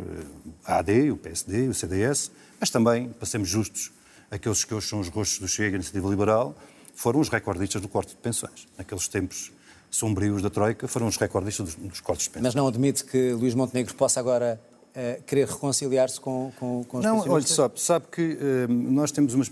a 0.65 0.79
AD, 0.79 1.11
o 1.11 1.17
PSD, 1.17 1.69
o 1.69 1.75
CDS, 1.75 2.31
mas 2.59 2.71
também, 2.71 3.11
para 3.11 3.27
sermos 3.27 3.51
justos, 3.51 3.93
aqueles 4.31 4.65
que 4.65 4.75
hoje 4.75 4.89
são 4.89 4.99
os 4.99 5.09
rostos 5.09 5.39
do 5.39 5.47
Chega 5.47 5.73
e 5.73 5.75
Iniciativa 5.75 6.09
Liberal, 6.09 6.57
foram 6.99 7.21
os 7.21 7.29
recordistas 7.29 7.81
do 7.81 7.87
corte 7.87 8.11
de 8.11 8.17
pensões. 8.17 8.67
Naqueles 8.77 9.07
tempos 9.07 9.53
sombrios 9.89 10.43
da 10.43 10.51
Troika, 10.51 10.89
foram 10.89 11.07
os 11.07 11.17
recordistas 11.17 11.75
dos, 11.75 11.75
dos 11.77 12.01
cortes 12.01 12.25
de 12.25 12.31
pensões. 12.31 12.43
Mas 12.43 12.55
não 12.57 12.67
admite 12.67 13.05
que 13.05 13.33
Luís 13.35 13.55
Montenegro 13.55 13.95
possa 13.95 14.19
agora 14.19 14.61
uh, 14.91 15.23
querer 15.23 15.47
reconciliar-se 15.47 16.21
com, 16.21 16.53
com, 16.59 16.83
com 16.83 16.99
os 16.99 17.05
Não, 17.05 17.21
olha 17.21 17.47
só, 17.47 17.71
sabe 17.77 18.07
que 18.11 18.21
uh, 18.33 18.73
nós 18.73 19.13
temos 19.13 19.33
uma, 19.33 19.45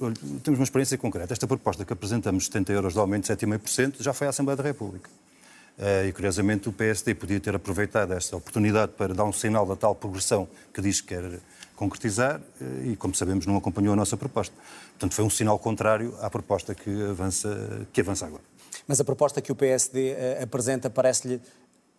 temos 0.43 0.59
uma 0.59 0.65
experiência 0.65 0.99
concreta. 0.99 1.33
Esta 1.33 1.47
proposta 1.47 1.85
que 1.85 1.93
apresentamos, 1.93 2.47
70 2.47 2.73
euros 2.73 2.95
de 2.95 2.99
aumento 2.99 3.33
de 3.33 3.47
7,5%, 3.47 4.03
já 4.03 4.13
foi 4.13 4.27
à 4.27 4.31
Assembleia 4.31 4.57
da 4.57 4.65
República. 4.65 5.09
Uh, 5.79 6.09
e, 6.09 6.13
curiosamente, 6.13 6.69
o 6.69 6.73
PSD 6.73 7.15
podia 7.15 7.39
ter 7.39 7.55
aproveitado 7.55 8.13
esta 8.13 8.37
oportunidade 8.37 8.93
para 8.99 9.15
dar 9.15 9.25
um 9.25 9.33
sinal 9.33 9.65
da 9.65 9.77
tal 9.77 9.95
progressão 9.95 10.49
que 10.75 10.83
diz 10.83 11.01
que 11.01 11.15
quer 11.15 11.39
concretizar 11.77 12.41
e, 12.85 12.97
como 12.97 13.15
sabemos, 13.15 13.47
não 13.47 13.57
acompanhou 13.57 13.93
a 13.93 13.97
nossa 13.97 14.17
proposta. 14.17 14.55
Portanto, 14.91 15.15
foi 15.15 15.25
um 15.25 15.31
sinal 15.31 15.59
contrário 15.59 16.17
à 16.21 16.29
proposta 16.29 16.75
que 16.75 16.91
avança, 17.05 17.87
que 17.93 18.01
avança 18.01 18.27
agora. 18.27 18.43
Mas 18.89 19.01
a 19.01 19.05
proposta 19.05 19.41
que 19.41 19.53
o 19.53 19.55
PSD 19.55 19.99
uh, 19.99 20.17
eh, 20.17 20.43
apresenta 20.43 20.89
parece-lhe 20.89 21.41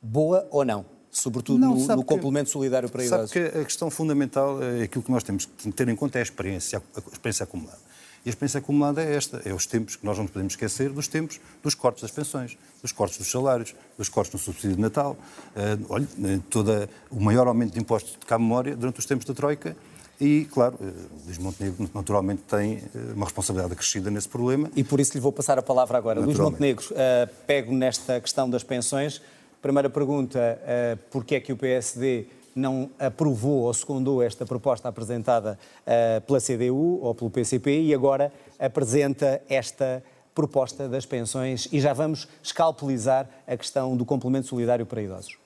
boa 0.02 0.48
ou 0.52 0.66
não? 0.66 0.86
Sobretudo 1.10 1.60
não, 1.60 1.76
no, 1.76 1.88
no 1.88 2.04
que, 2.04 2.08
complemento 2.08 2.50
solidário 2.50 2.90
para 2.90 3.04
idosos. 3.04 3.32
Sabe 3.32 3.50
que 3.52 3.58
a 3.60 3.64
questão 3.64 3.90
fundamental, 3.90 4.62
é 4.62 4.84
aquilo 4.84 5.04
que 5.04 5.12
nós 5.12 5.24
temos 5.24 5.46
que 5.46 5.72
ter 5.72 5.88
em 5.88 5.96
conta 5.96 6.20
é 6.20 6.22
a 6.22 6.24
experiência, 6.24 6.82
a 6.96 7.00
experiência 7.12 7.44
acumulada. 7.44 7.80
E 8.28 8.30
a 8.30 8.32
experiência 8.32 8.58
acumulada 8.58 9.02
é 9.02 9.16
esta, 9.16 9.42
é 9.46 9.54
os 9.54 9.66
tempos 9.66 9.96
que 9.96 10.06
nós 10.06 10.18
não 10.18 10.28
podemos 10.28 10.52
esquecer 10.52 10.90
dos 10.90 11.08
tempos 11.08 11.40
dos 11.64 11.74
cortes 11.74 12.02
das 12.02 12.12
pensões, 12.12 12.58
dos 12.82 12.92
cortes 12.92 13.18
dos 13.18 13.32
salários, 13.32 13.74
dos 13.98 14.10
cortes 14.10 14.34
no 14.34 14.38
subsídio 14.38 14.76
de 14.76 14.82
Natal. 14.82 15.16
Uh, 15.56 15.86
olha, 15.88 16.08
toda, 16.50 16.90
o 17.10 17.22
maior 17.22 17.48
aumento 17.48 17.72
de 17.72 17.80
impostos 17.80 18.18
de 18.20 18.26
cá 18.26 18.38
memória 18.38 18.76
durante 18.76 19.00
os 19.00 19.06
tempos 19.06 19.26
da 19.26 19.34
Troika 19.34 19.78
e, 20.20 20.46
claro, 20.52 20.78
eh, 20.82 20.92
Luís 21.26 21.38
Montenegro 21.38 21.90
naturalmente 21.94 22.42
tem 22.42 22.84
eh, 22.94 23.14
uma 23.16 23.24
responsabilidade 23.24 23.72
acrescida 23.72 24.12
nesse 24.12 24.28
problema. 24.28 24.70
E 24.76 24.84
por 24.84 25.00
isso 25.00 25.14
lhe 25.14 25.22
vou 25.22 25.32
passar 25.32 25.58
a 25.58 25.62
palavra 25.62 25.98
agora. 25.98 26.20
Luís 26.20 26.38
Montenegro, 26.38 26.84
uh, 26.92 27.34
pego 27.46 27.74
nesta 27.74 28.20
questão 28.20 28.50
das 28.50 28.62
pensões. 28.62 29.22
Primeira 29.62 29.90
pergunta, 29.90 30.38
uh, 30.40 30.98
porquê 31.12 31.36
é 31.36 31.40
que 31.40 31.54
o 31.54 31.56
PSD 31.56 32.26
não 32.58 32.90
aprovou 33.00 33.64
ou 33.64 33.74
secundou 33.74 34.22
esta 34.22 34.46
proposta 34.46 34.90
apresentada 34.90 35.58
uh, 35.84 36.22
pela 36.22 36.40
CDU 36.40 37.00
ou 37.02 37.14
pelo 37.14 37.30
PCP 37.30 37.82
e 37.82 37.94
agora 37.94 38.32
apresenta 38.60 39.42
esta 39.48 40.04
proposta 40.34 40.88
das 40.88 41.06
pensões 41.06 41.68
e 41.72 41.80
já 41.80 41.94
vamos 41.94 42.28
escalpelizar 42.44 43.28
a 43.48 43.58
questão 43.58 43.96
do 43.98 44.06
complemento 44.06 44.48
solidário 44.48 44.86
para 44.86 45.02
idosos? 45.02 45.38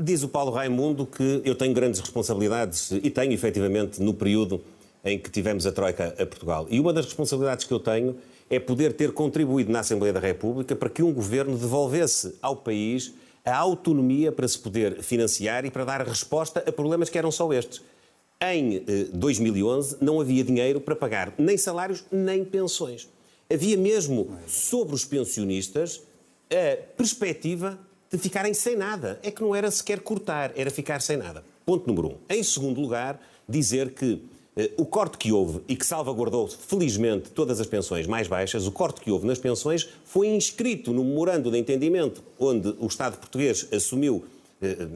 Diz 0.00 0.22
o 0.22 0.28
Paulo 0.28 0.50
Raimundo 0.50 1.06
que 1.06 1.42
eu 1.44 1.54
tenho 1.54 1.72
grandes 1.72 2.00
responsabilidades, 2.00 2.90
e 2.90 3.10
tenho 3.10 3.32
efetivamente 3.32 4.02
no 4.02 4.14
período 4.14 4.60
em 5.04 5.18
que 5.18 5.30
tivemos 5.30 5.66
a 5.66 5.72
Troika 5.72 6.08
a 6.18 6.26
Portugal. 6.26 6.66
E 6.68 6.80
uma 6.80 6.92
das 6.92 7.04
responsabilidades 7.04 7.64
que 7.64 7.72
eu 7.72 7.78
tenho 7.78 8.16
é 8.50 8.58
poder 8.58 8.94
ter 8.94 9.12
contribuído 9.12 9.70
na 9.70 9.80
Assembleia 9.80 10.12
da 10.12 10.20
República 10.20 10.74
para 10.74 10.88
que 10.88 11.02
um 11.02 11.12
governo 11.12 11.56
devolvesse 11.56 12.34
ao 12.42 12.56
país 12.56 13.14
a 13.46 13.56
autonomia 13.56 14.32
para 14.32 14.48
se 14.48 14.58
poder 14.58 15.02
financiar 15.02 15.64
e 15.64 15.70
para 15.70 15.84
dar 15.84 16.06
resposta 16.06 16.64
a 16.66 16.72
problemas 16.72 17.08
que 17.08 17.16
eram 17.16 17.30
só 17.30 17.50
estes. 17.52 17.80
Em 18.42 18.84
2011 19.14 19.94
eh, 19.94 19.98
não 20.02 20.20
havia 20.20 20.44
dinheiro 20.44 20.80
para 20.80 20.96
pagar 20.96 21.32
nem 21.38 21.56
salários 21.56 22.04
nem 22.10 22.44
pensões. 22.44 23.08
Havia 23.50 23.76
mesmo 23.76 24.36
sobre 24.48 24.94
os 24.94 25.04
pensionistas 25.04 26.02
a 26.50 26.76
perspectiva 26.96 27.78
de 28.10 28.18
ficarem 28.18 28.52
sem 28.52 28.76
nada. 28.76 29.20
É 29.22 29.30
que 29.30 29.40
não 29.40 29.54
era 29.54 29.70
sequer 29.70 30.00
cortar, 30.00 30.52
era 30.56 30.70
ficar 30.70 31.00
sem 31.00 31.16
nada. 31.16 31.44
Ponto 31.64 31.86
número 31.86 32.08
um. 32.08 32.16
Em 32.28 32.42
segundo 32.42 32.80
lugar, 32.80 33.20
dizer 33.48 33.94
que 33.94 34.22
o 34.78 34.86
corte 34.86 35.18
que 35.18 35.30
houve 35.30 35.60
e 35.68 35.76
que 35.76 35.84
salvaguardou, 35.84 36.48
felizmente, 36.48 37.30
todas 37.30 37.60
as 37.60 37.66
pensões 37.66 38.06
mais 38.06 38.26
baixas, 38.26 38.66
o 38.66 38.72
corte 38.72 39.02
que 39.02 39.10
houve 39.10 39.26
nas 39.26 39.38
pensões 39.38 39.86
foi 40.04 40.28
inscrito 40.28 40.94
no 40.94 41.04
memorando 41.04 41.50
de 41.50 41.58
entendimento 41.58 42.22
onde 42.38 42.74
o 42.78 42.86
Estado 42.86 43.18
português 43.18 43.68
assumiu 43.70 44.24
eh, 44.62 44.88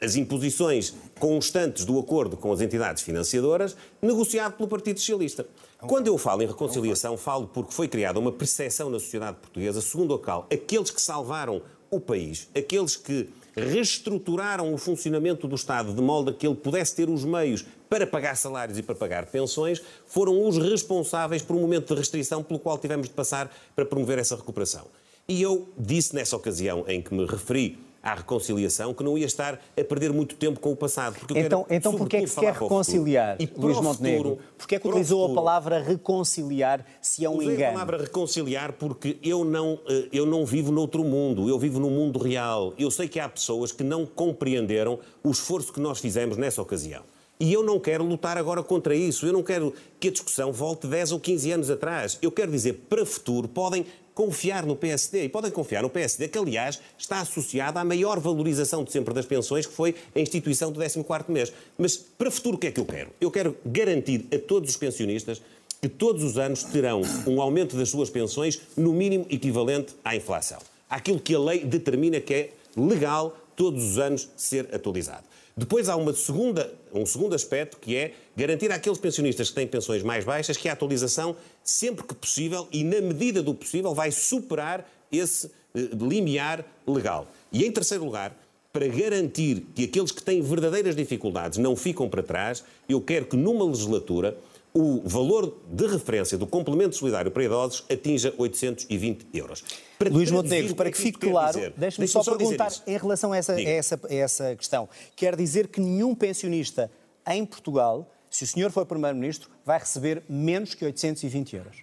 as 0.00 0.16
imposições 0.16 0.94
constantes 1.18 1.84
do 1.84 1.98
acordo 1.98 2.38
com 2.38 2.50
as 2.50 2.62
entidades 2.62 3.02
financiadoras, 3.02 3.76
negociado 4.00 4.54
pelo 4.54 4.66
Partido 4.66 4.98
Socialista. 4.98 5.46
Quando 5.80 6.06
eu 6.06 6.16
falo 6.16 6.42
em 6.42 6.46
reconciliação, 6.46 7.18
falo 7.18 7.48
porque 7.48 7.74
foi 7.74 7.86
criada 7.86 8.18
uma 8.18 8.32
percepção 8.32 8.88
na 8.88 8.98
sociedade 8.98 9.36
portuguesa, 9.42 9.82
segundo 9.82 10.14
a 10.14 10.18
qual 10.18 10.46
aqueles 10.50 10.90
que 10.90 11.02
salvaram 11.02 11.60
o 11.90 12.00
país, 12.00 12.48
aqueles 12.54 12.96
que 12.96 13.28
reestruturaram 13.56 14.72
o 14.72 14.78
funcionamento 14.78 15.46
do 15.46 15.54
Estado 15.54 15.92
de 15.92 16.00
modo 16.00 16.30
a 16.30 16.34
que 16.34 16.46
ele 16.46 16.56
pudesse 16.56 16.94
ter 16.94 17.08
os 17.08 17.24
meios 17.24 17.64
para 17.88 18.06
pagar 18.06 18.36
salários 18.36 18.78
e 18.78 18.82
para 18.82 18.94
pagar 18.94 19.26
pensões, 19.26 19.82
foram 20.06 20.46
os 20.46 20.56
responsáveis 20.56 21.42
por 21.42 21.56
um 21.56 21.60
momento 21.60 21.92
de 21.92 21.98
restrição 21.98 22.42
pelo 22.42 22.60
qual 22.60 22.78
tivemos 22.78 23.08
de 23.08 23.14
passar 23.14 23.52
para 23.74 23.84
promover 23.84 24.18
essa 24.18 24.36
recuperação. 24.36 24.86
E 25.28 25.42
eu 25.42 25.68
disse 25.76 26.14
nessa 26.14 26.36
ocasião 26.36 26.84
em 26.86 27.02
que 27.02 27.12
me 27.14 27.26
referi 27.26 27.78
à 28.02 28.14
reconciliação, 28.14 28.94
que 28.94 29.02
não 29.02 29.16
ia 29.16 29.26
estar 29.26 29.60
a 29.78 29.84
perder 29.84 30.12
muito 30.12 30.34
tempo 30.36 30.58
com 30.58 30.72
o 30.72 30.76
passado. 30.76 31.18
Porque 31.18 31.38
então, 31.38 31.64
quero, 31.64 31.76
então 31.76 31.94
porquê 31.94 32.18
é 32.18 32.20
que 32.20 32.26
se 32.28 32.40
quer 32.40 32.52
reconciliar, 32.52 33.36
e 33.40 33.50
Luís 33.56 33.80
Montenegro? 33.80 34.38
Porquê 34.56 34.76
é 34.76 34.78
que 34.78 34.88
utilizou 34.88 35.20
futuro, 35.20 35.38
a 35.38 35.42
palavra 35.42 35.82
reconciliar 35.82 36.84
se 37.00 37.24
é 37.24 37.30
um 37.30 37.36
Usei 37.36 37.54
engano? 37.54 37.70
a 37.70 37.72
palavra 37.72 37.98
reconciliar 37.98 38.72
porque 38.72 39.18
eu 39.22 39.44
não, 39.44 39.78
eh, 39.88 40.08
eu 40.12 40.26
não 40.26 40.46
vivo 40.46 40.72
noutro 40.72 41.04
mundo, 41.04 41.48
eu 41.48 41.58
vivo 41.58 41.78
no 41.78 41.90
mundo 41.90 42.18
real. 42.18 42.74
Eu 42.78 42.90
sei 42.90 43.08
que 43.08 43.20
há 43.20 43.28
pessoas 43.28 43.72
que 43.72 43.84
não 43.84 44.06
compreenderam 44.06 44.98
o 45.22 45.30
esforço 45.30 45.72
que 45.72 45.80
nós 45.80 45.98
fizemos 45.98 46.36
nessa 46.36 46.62
ocasião. 46.62 47.02
E 47.40 47.54
eu 47.54 47.64
não 47.64 47.80
quero 47.80 48.04
lutar 48.04 48.36
agora 48.36 48.62
contra 48.62 48.94
isso. 48.94 49.24
Eu 49.24 49.32
não 49.32 49.42
quero 49.42 49.74
que 49.98 50.08
a 50.08 50.10
discussão 50.10 50.52
volte 50.52 50.86
10 50.86 51.12
ou 51.12 51.18
15 51.18 51.50
anos 51.52 51.70
atrás. 51.70 52.18
Eu 52.20 52.30
quero 52.30 52.52
dizer, 52.52 52.84
para 52.86 53.02
o 53.02 53.06
futuro, 53.06 53.48
podem 53.48 53.86
confiar 54.14 54.66
no 54.66 54.76
PSD. 54.76 55.24
E 55.24 55.28
podem 55.30 55.50
confiar 55.50 55.82
no 55.82 55.88
PSD, 55.88 56.28
que, 56.28 56.36
aliás, 56.36 56.78
está 56.98 57.20
associado 57.20 57.78
à 57.78 57.84
maior 57.84 58.20
valorização 58.20 58.84
de 58.84 58.92
sempre 58.92 59.14
das 59.14 59.24
pensões, 59.24 59.64
que 59.64 59.72
foi 59.72 59.94
a 60.14 60.20
instituição 60.20 60.70
do 60.70 60.78
14º 60.78 61.30
mês. 61.30 61.50
Mas, 61.78 61.96
para 61.96 62.28
o 62.28 62.30
futuro, 62.30 62.56
o 62.56 62.60
que 62.60 62.66
é 62.66 62.70
que 62.70 62.78
eu 62.78 62.84
quero? 62.84 63.10
Eu 63.18 63.30
quero 63.30 63.56
garantir 63.64 64.26
a 64.34 64.38
todos 64.38 64.68
os 64.68 64.76
pensionistas 64.76 65.40
que 65.80 65.88
todos 65.88 66.22
os 66.22 66.36
anos 66.36 66.62
terão 66.64 67.00
um 67.26 67.40
aumento 67.40 67.74
das 67.74 67.88
suas 67.88 68.10
pensões 68.10 68.60
no 68.76 68.92
mínimo 68.92 69.24
equivalente 69.30 69.94
à 70.04 70.14
inflação. 70.14 70.58
Aquilo 70.90 71.18
que 71.18 71.34
a 71.34 71.40
lei 71.40 71.64
determina 71.64 72.20
que 72.20 72.34
é 72.34 72.50
legal 72.76 73.34
todos 73.56 73.82
os 73.82 73.98
anos 73.98 74.28
ser 74.36 74.74
atualizado. 74.74 75.24
Depois 75.56 75.88
há 75.88 75.96
uma 75.96 76.14
segunda, 76.14 76.72
um 76.92 77.04
segundo 77.04 77.34
aspecto 77.34 77.78
que 77.78 77.96
é 77.96 78.14
garantir 78.36 78.70
àqueles 78.72 78.98
pensionistas 78.98 79.48
que 79.48 79.54
têm 79.54 79.66
pensões 79.66 80.02
mais 80.02 80.24
baixas 80.24 80.56
que 80.56 80.68
a 80.68 80.72
atualização, 80.72 81.36
sempre 81.62 82.04
que 82.04 82.14
possível 82.14 82.68
e 82.72 82.84
na 82.84 83.00
medida 83.00 83.42
do 83.42 83.54
possível, 83.54 83.94
vai 83.94 84.10
superar 84.10 84.88
esse 85.10 85.50
eh, 85.74 85.88
limiar 86.00 86.64
legal. 86.86 87.26
E 87.52 87.64
em 87.64 87.72
terceiro 87.72 88.04
lugar, 88.04 88.36
para 88.72 88.86
garantir 88.86 89.66
que 89.74 89.84
aqueles 89.84 90.12
que 90.12 90.22
têm 90.22 90.40
verdadeiras 90.40 90.94
dificuldades 90.94 91.58
não 91.58 91.74
ficam 91.74 92.08
para 92.08 92.22
trás, 92.22 92.62
eu 92.88 93.00
quero 93.00 93.26
que 93.26 93.36
numa 93.36 93.64
legislatura 93.64 94.36
o 94.72 95.02
valor 95.04 95.60
de 95.68 95.86
referência 95.86 96.38
do 96.38 96.46
complemento 96.46 96.96
solidário 96.96 97.30
para 97.30 97.44
idosos 97.44 97.84
atinja 97.90 98.32
820 98.38 99.26
euros. 99.34 99.64
Para 99.98 100.10
Luís 100.10 100.30
Montenegro, 100.30 100.74
para 100.74 100.90
que 100.90 100.98
fique 100.98 101.18
claro, 101.18 101.72
deixe-me 101.76 102.06
só, 102.06 102.22
só 102.22 102.36
perguntar 102.36 102.72
em 102.86 102.96
relação 102.96 103.32
a 103.32 103.36
essa, 103.36 103.54
a 103.54 103.62
essa, 103.62 104.00
a 104.08 104.14
essa 104.14 104.56
questão. 104.56 104.88
Quer 105.16 105.36
dizer 105.36 105.68
que 105.68 105.80
nenhum 105.80 106.14
pensionista 106.14 106.90
em 107.26 107.44
Portugal, 107.44 108.10
se 108.30 108.44
o 108.44 108.46
senhor 108.46 108.70
for 108.70 108.86
Primeiro-Ministro, 108.86 109.50
vai 109.64 109.78
receber 109.78 110.22
menos 110.28 110.74
que 110.74 110.84
820 110.84 111.56
euros? 111.56 111.76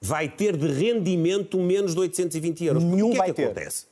Vai 0.00 0.28
ter 0.28 0.56
de 0.56 0.66
rendimento 0.66 1.58
menos 1.58 1.94
de 1.94 2.00
820 2.00 2.64
euros. 2.64 2.82
Nenhum 2.82 3.10
que 3.12 3.18
vai 3.18 3.30
é 3.30 3.32
que 3.32 3.36
ter. 3.36 3.44
Acontece? 3.44 3.86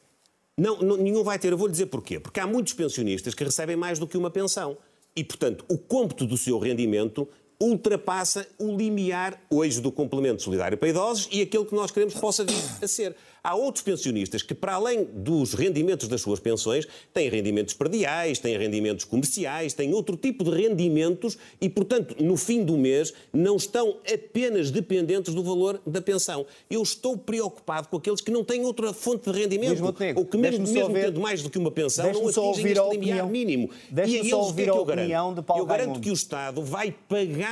Não, 0.56 0.78
não, 0.78 0.96
nenhum 0.96 1.22
vai 1.24 1.38
ter. 1.38 1.52
Eu 1.52 1.56
vou 1.56 1.66
lhe 1.66 1.72
dizer 1.72 1.86
porquê. 1.86 2.20
Porque 2.20 2.38
há 2.38 2.46
muitos 2.46 2.74
pensionistas 2.74 3.34
que 3.34 3.42
recebem 3.42 3.76
mais 3.76 3.98
do 3.98 4.06
que 4.06 4.18
uma 4.18 4.30
pensão. 4.30 4.76
E, 5.16 5.24
portanto, 5.24 5.64
o 5.68 5.78
cômputo 5.78 6.26
do 6.26 6.36
seu 6.36 6.58
rendimento 6.58 7.28
ultrapassa 7.62 8.44
o 8.58 8.76
limiar 8.76 9.40
hoje 9.48 9.80
do 9.80 9.92
complemento 9.92 10.42
solidário 10.42 10.76
para 10.76 10.88
idosos 10.88 11.28
e 11.30 11.40
aquele 11.40 11.64
que 11.64 11.74
nós 11.74 11.92
queremos 11.92 12.14
possa 12.14 12.44
vir 12.44 12.56
a 12.82 12.88
ser. 12.88 13.14
Há 13.44 13.56
outros 13.56 13.82
pensionistas 13.82 14.40
que, 14.40 14.54
para 14.54 14.74
além 14.74 15.04
dos 15.04 15.52
rendimentos 15.52 16.06
das 16.06 16.20
suas 16.20 16.38
pensões, 16.38 16.86
têm 17.12 17.28
rendimentos 17.28 17.74
perdiais, 17.74 18.38
têm 18.38 18.56
rendimentos 18.56 19.04
comerciais, 19.04 19.72
têm 19.72 19.92
outro 19.92 20.16
tipo 20.16 20.44
de 20.44 20.50
rendimentos 20.50 21.36
e, 21.60 21.68
portanto, 21.68 22.14
no 22.22 22.36
fim 22.36 22.64
do 22.64 22.78
mês, 22.78 23.12
não 23.32 23.56
estão 23.56 23.96
apenas 24.12 24.70
dependentes 24.70 25.34
do 25.34 25.42
valor 25.42 25.80
da 25.84 26.00
pensão. 26.00 26.46
Eu 26.70 26.82
estou 26.82 27.16
preocupado 27.16 27.88
com 27.88 27.96
aqueles 27.96 28.20
que 28.20 28.30
não 28.30 28.44
têm 28.44 28.64
outra 28.64 28.92
fonte 28.92 29.28
de 29.28 29.36
rendimento, 29.36 29.82
ou 30.14 30.24
que 30.24 30.36
mesmo, 30.36 30.68
mesmo 30.68 30.94
tendo 30.94 31.20
mais 31.20 31.42
do 31.42 31.50
que 31.50 31.58
uma 31.58 31.70
pensão, 31.70 32.12
não 32.12 32.28
atingem 32.28 32.72
este 32.72 32.90
limiar 32.90 33.26
mínimo. 33.28 33.70
E 33.90 34.00
a 34.00 34.06
eles, 34.06 34.32
o 34.32 34.54
que 34.54 34.62
é 34.62 34.64
que 34.64 34.70
eu 34.70 34.84
garanto? 34.84 35.44
Eu 35.56 35.66
garanto 35.66 36.00
que 36.00 36.10
o 36.10 36.14
Estado 36.14 36.62
vai 36.62 36.94
pagar 37.08 37.51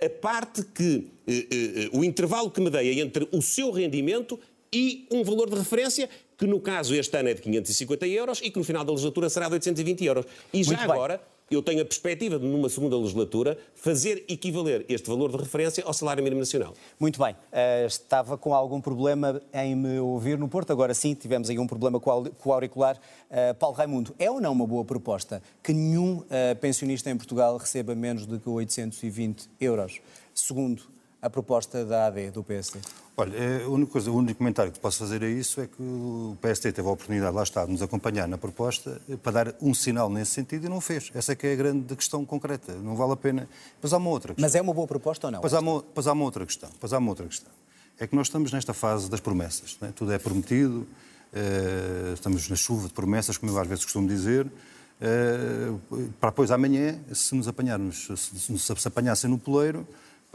a 0.00 0.08
parte 0.20 0.64
que 0.74 1.08
eh, 1.26 1.46
eh, 1.50 1.90
o 1.92 2.04
intervalo 2.04 2.50
que 2.50 2.60
me 2.60 2.70
deia 2.70 3.02
entre 3.02 3.28
o 3.32 3.40
seu 3.40 3.70
rendimento 3.70 4.38
e 4.72 5.06
um 5.10 5.22
valor 5.22 5.48
de 5.48 5.56
referência 5.56 6.08
que 6.36 6.46
no 6.46 6.60
caso 6.60 6.94
este 6.94 7.16
ano 7.16 7.28
é 7.28 7.34
de 7.34 7.40
550 7.40 8.06
euros 8.06 8.40
e 8.42 8.50
que 8.50 8.58
no 8.58 8.64
final 8.64 8.84
da 8.84 8.92
legislatura 8.92 9.30
será 9.30 9.48
de 9.48 9.54
820 9.54 10.04
euros. 10.04 10.26
E 10.52 10.62
já 10.62 10.82
agora 10.82 11.20
eu 11.54 11.62
tenho 11.62 11.80
a 11.80 11.84
perspectiva 11.84 12.38
de, 12.38 12.44
numa 12.44 12.68
segunda 12.68 12.96
legislatura, 12.96 13.56
fazer 13.74 14.24
equivaler 14.28 14.84
este 14.88 15.08
valor 15.08 15.30
de 15.30 15.36
referência 15.36 15.84
ao 15.84 15.92
salário 15.92 16.22
mínimo 16.22 16.40
nacional. 16.40 16.74
Muito 16.98 17.22
bem. 17.22 17.34
Uh, 17.34 17.86
estava 17.86 18.36
com 18.36 18.52
algum 18.52 18.80
problema 18.80 19.40
em 19.52 19.76
me 19.76 19.98
ouvir 20.00 20.38
no 20.38 20.48
Porto, 20.48 20.72
agora 20.72 20.92
sim, 20.92 21.14
tivemos 21.14 21.48
aí 21.48 21.58
um 21.58 21.66
problema 21.66 22.00
com 22.00 22.10
o 22.44 22.52
auricular. 22.52 22.96
Uh, 23.30 23.54
Paulo 23.54 23.76
Raimundo, 23.76 24.14
é 24.18 24.30
ou 24.30 24.40
não 24.40 24.52
uma 24.52 24.66
boa 24.66 24.84
proposta 24.84 25.40
que 25.62 25.72
nenhum 25.72 26.18
uh, 26.18 26.56
pensionista 26.60 27.10
em 27.10 27.16
Portugal 27.16 27.56
receba 27.56 27.94
menos 27.94 28.26
de 28.26 28.40
820 28.44 29.48
euros, 29.60 30.00
segundo 30.34 30.95
a 31.20 31.30
proposta 31.30 31.84
da 31.84 32.06
AD, 32.06 32.30
do 32.30 32.42
PSD? 32.42 32.80
Olha, 33.16 33.34
é, 33.34 33.64
a 33.64 33.68
única 33.68 33.92
coisa, 33.92 34.10
o 34.10 34.16
único 34.16 34.36
comentário 34.38 34.70
que 34.70 34.78
posso 34.78 34.98
fazer 34.98 35.22
a 35.24 35.28
isso 35.28 35.60
é 35.60 35.66
que 35.66 35.80
o 35.80 36.36
PSD 36.40 36.72
teve 36.72 36.86
a 36.86 36.90
oportunidade, 36.90 37.34
lá 37.34 37.42
está, 37.42 37.64
de 37.64 37.72
nos 37.72 37.80
acompanhar 37.80 38.28
na 38.28 38.36
proposta 38.36 39.00
para 39.22 39.32
dar 39.32 39.54
um 39.62 39.72
sinal 39.72 40.10
nesse 40.10 40.32
sentido 40.32 40.66
e 40.66 40.68
não 40.68 40.80
fez. 40.80 41.10
Essa 41.14 41.32
é 41.32 41.34
que 41.34 41.46
é 41.46 41.54
a 41.54 41.56
grande 41.56 41.96
questão 41.96 42.24
concreta. 42.26 42.74
Não 42.74 42.94
vale 42.94 43.12
a 43.12 43.16
pena. 43.16 43.48
Depois 43.74 43.92
há 43.92 43.96
uma 43.96 44.10
outra 44.10 44.34
questão. 44.34 44.46
Mas 44.46 44.54
é 44.54 44.60
uma 44.60 44.74
boa 44.74 44.86
proposta 44.86 45.28
ou 45.28 45.30
não? 45.30 45.38
Depois 45.38 45.54
há 45.54 45.60
uma, 45.60 45.80
depois 45.80 46.06
há 46.06 46.12
uma 46.12 46.24
outra 46.24 46.44
questão. 46.44 46.68
Depois 46.68 46.92
há 46.92 46.98
uma 46.98 47.08
outra 47.08 47.26
questão. 47.26 47.52
É 47.98 48.06
que 48.06 48.14
nós 48.14 48.26
estamos 48.26 48.52
nesta 48.52 48.74
fase 48.74 49.08
das 49.08 49.20
promessas. 49.20 49.78
É? 49.80 49.86
Tudo 49.88 50.12
é 50.12 50.18
prometido, 50.18 50.86
uh, 51.32 52.12
estamos 52.12 52.46
na 52.50 52.56
chuva 52.56 52.88
de 52.88 52.92
promessas, 52.92 53.38
como 53.38 53.50
eu 53.50 53.58
às 53.58 53.66
vezes 53.66 53.84
costumo 53.84 54.06
dizer. 54.06 54.46
Uh, 54.46 55.80
para 56.20 56.28
depois 56.28 56.50
amanhã, 56.50 56.98
se 57.14 57.34
nos 57.34 57.48
apanharmos, 57.48 58.08
se 58.14 58.52
nos 58.52 58.86
apanhassem 58.86 59.30
no 59.30 59.38
poleiro, 59.38 59.86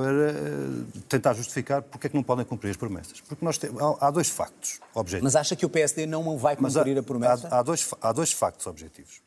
para 0.01 0.31
eh, 0.31 1.01
tentar 1.07 1.33
justificar 1.33 1.81
porque 1.83 2.07
é 2.07 2.09
que 2.09 2.15
não 2.15 2.23
podem 2.23 2.43
cumprir 2.43 2.71
as 2.71 2.77
promessas. 2.77 3.21
Porque 3.21 3.45
nós 3.45 3.57
temos, 3.57 3.79
há, 3.99 4.09
dois 4.09 4.29
factos 4.29 4.79
objetivos. 4.95 5.23
Mas 5.23 5.35
acha 5.35 5.55
que 5.55 5.65
o 5.65 5.69
PSD 5.69 6.07
não 6.07 6.37
vai 6.37 6.55
cumprir 6.55 6.97
há, 6.97 6.99
a 6.99 7.03
promessa? 7.03 7.47
Há, 7.47 7.59
há, 7.59 7.63
dois, 7.63 7.89
há 8.01 8.11
dois 8.11 8.31
factos 8.31 8.65
objetivos. 8.65 9.21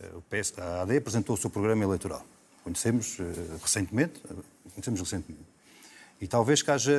Eh, 0.00 0.10
o 0.14 0.22
PS, 0.22 0.54
a 0.58 0.82
AD 0.82 0.96
apresentou 0.96 1.34
o 1.34 1.38
seu 1.38 1.50
programa 1.50 1.82
eleitoral. 1.82 2.24
Conhecemos 2.62 3.18
uh, 3.18 3.24
recentemente, 3.62 4.20
conhecemos 4.74 5.00
recentemente. 5.00 5.46
E 6.20 6.28
talvez 6.28 6.62
que 6.62 6.70
haja 6.70 6.92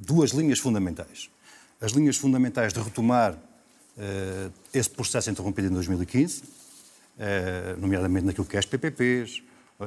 duas 0.00 0.30
linhas 0.30 0.58
fundamentais. 0.58 1.30
As 1.80 1.92
linhas 1.92 2.16
fundamentais 2.16 2.72
de 2.72 2.80
retomar 2.80 3.38
esse 4.72 4.88
processo 4.88 5.30
interrompido 5.30 5.68
em 5.68 5.70
2015, 5.72 6.42
uh, 6.42 7.78
nomeadamente 7.78 8.24
naquilo 8.24 8.46
que 8.46 8.56
é 8.56 8.58
as 8.58 8.64
PPPs, 8.64 9.42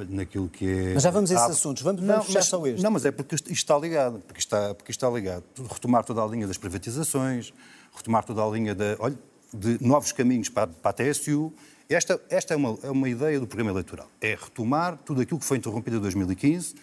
naquilo 0.08 0.48
que 0.48 0.66
é. 0.66 0.94
Mas 0.94 1.02
já 1.02 1.10
vamos 1.10 1.30
a 1.30 1.34
esses 1.34 1.46
ah, 1.46 1.50
assuntos, 1.50 1.82
vamos, 1.82 2.00
vamos 2.00 2.16
não, 2.16 2.24
fechar 2.24 2.40
mas, 2.40 2.46
só 2.46 2.66
este. 2.66 2.82
Não, 2.82 2.90
mas 2.90 3.04
é 3.04 3.10
porque 3.10 3.34
isto 3.34 3.50
está 3.52 3.78
ligado, 3.78 4.20
porque 4.20 4.40
está, 4.40 4.74
porque 4.74 4.90
está 4.90 5.08
ligado. 5.08 5.44
Retomar 5.70 6.04
toda 6.04 6.22
a 6.22 6.26
linha 6.26 6.46
das 6.46 6.58
privatizações, 6.58 7.52
retomar 7.94 8.24
toda 8.24 8.42
a 8.42 8.48
linha 8.48 8.74
de, 8.74 8.96
olha, 8.98 9.18
de 9.52 9.78
novos 9.84 10.12
caminhos 10.12 10.48
para, 10.48 10.66
para 10.66 10.90
a 10.90 10.92
TSU. 10.92 11.52
Esta, 11.88 12.20
esta 12.30 12.54
é, 12.54 12.56
uma, 12.56 12.78
é 12.82 12.90
uma 12.90 13.08
ideia 13.08 13.38
do 13.38 13.46
programa 13.46 13.70
eleitoral. 13.70 14.08
É 14.20 14.34
retomar 14.34 14.98
tudo 15.04 15.20
aquilo 15.20 15.38
que 15.38 15.46
foi 15.46 15.58
interrompido 15.58 15.98
em 15.98 16.00
2015. 16.00 16.74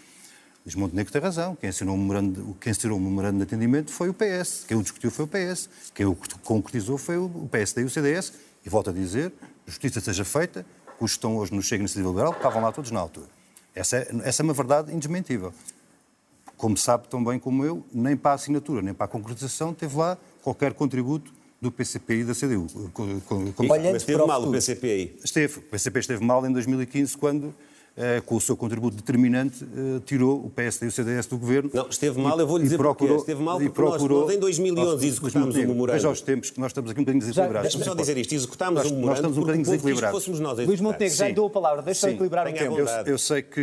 Luís 0.63 0.75
Montenegro 0.75 1.11
tem 1.11 1.21
razão. 1.21 1.55
Quem 1.55 1.69
assinou, 1.69 1.95
um 1.95 2.53
quem 2.59 2.71
assinou 2.71 2.97
o 2.97 3.01
memorando 3.01 3.37
de 3.37 3.43
atendimento 3.43 3.91
foi 3.91 4.09
o 4.09 4.13
PS. 4.13 4.63
Quem 4.67 4.77
o 4.77 4.83
discutiu 4.83 5.09
foi 5.09 5.25
o 5.25 5.27
PS. 5.27 5.69
Quem 5.93 6.05
o 6.05 6.15
concretizou 6.43 6.97
foi 6.97 7.17
o 7.17 7.49
PSD 7.51 7.81
e 7.81 7.85
o 7.85 7.89
CDS. 7.89 8.33
E 8.63 8.69
volto 8.69 8.91
a 8.91 8.93
dizer, 8.93 9.33
justiça 9.65 9.99
seja 9.99 10.23
feita, 10.23 10.63
que 11.01 11.05
os 11.05 11.11
que 11.13 11.17
estão 11.17 11.35
hoje 11.37 11.51
no 11.53 11.61
Chega 11.63 11.81
Iniciativa 11.81 12.09
Liberal 12.09 12.31
estavam 12.31 12.61
lá 12.61 12.71
todos 12.71 12.91
na 12.91 12.99
altura. 12.99 13.27
Essa 13.73 13.97
é, 13.97 14.07
essa 14.23 14.41
é 14.41 14.43
uma 14.43 14.53
verdade 14.53 14.93
indesmentível. 14.93 15.51
Como 16.55 16.77
sabe 16.77 17.07
tão 17.07 17.23
bem 17.23 17.39
como 17.39 17.65
eu, 17.65 17.83
nem 17.91 18.15
para 18.15 18.31
a 18.31 18.33
assinatura, 18.35 18.83
nem 18.83 18.93
para 18.93 19.05
a 19.05 19.07
concretização 19.07 19.73
teve 19.73 19.97
lá 19.97 20.15
qualquer 20.43 20.73
contributo 20.73 21.33
do 21.59 21.71
PCP 21.71 22.19
e 22.19 22.23
da 22.23 22.35
CDU. 22.35 22.67
Mas 23.67 23.95
esteve 23.95 24.25
mal 24.25 24.43
o 24.43 24.51
PCP 24.51 24.87
aí? 24.87 25.19
Esteve. 25.23 25.57
O 25.57 25.61
PCP 25.63 25.99
esteve 25.99 26.23
mal 26.23 26.45
em 26.45 26.51
2015, 26.51 27.17
quando 27.17 27.53
com 28.25 28.35
o 28.35 28.41
seu 28.41 28.55
contributo 28.55 28.95
determinante, 28.95 29.63
eh, 29.63 30.01
tirou 30.05 30.45
o 30.45 30.49
PSD 30.49 30.85
e 30.85 30.89
o 30.89 30.91
CDS 30.91 31.25
do 31.27 31.37
governo. 31.37 31.69
Não, 31.73 31.87
esteve 31.89 32.19
mal, 32.19 32.39
eu 32.39 32.47
vou 32.47 32.57
lhe 32.57 32.63
dizer 32.63 32.77
procurou, 32.77 33.17
porque 33.17 33.31
esteve 33.31 33.43
mal 33.43 33.57
porque 33.57 33.73
procurou, 33.73 34.19
nós, 34.21 34.27
nós 34.27 34.35
em 34.37 34.39
2011 34.39 35.07
executámos 35.07 35.55
um 35.55 35.59
memorando. 35.59 35.97
Veja 35.97 36.09
os 36.09 36.21
tempos 36.21 36.49
que 36.49 36.59
nós 36.59 36.71
estamos 36.71 36.89
aqui 36.89 36.99
um 36.99 37.03
bocadinho 37.03 37.21
desequilibrados. 37.21 37.63
Deixa-me 37.63 37.83
só 37.83 37.93
dizer 37.93 38.17
isto, 38.17 38.33
executámos 38.33 38.85
um 38.85 38.95
memorando 38.95 39.07
nós 39.07 39.17
estamos 39.17 39.37
um 39.37 39.41
bocadinho 39.41 39.65
desequilibrados. 39.65 40.17
fôssemos 40.17 40.39
nós 40.39 40.57
Luís 40.65 40.79
Montenegro, 40.79 41.17
já 41.17 41.27
lhe 41.27 41.33
dou 41.33 41.47
a 41.47 41.49
palavra, 41.49 41.81
deixa 41.81 42.07
me 42.07 42.13
equilibrar 42.13 42.47
o 42.47 42.53
tempo. 42.53 42.77
Eu, 42.79 42.87
eu, 43.05 43.17
sei 43.17 43.41
que 43.41 43.59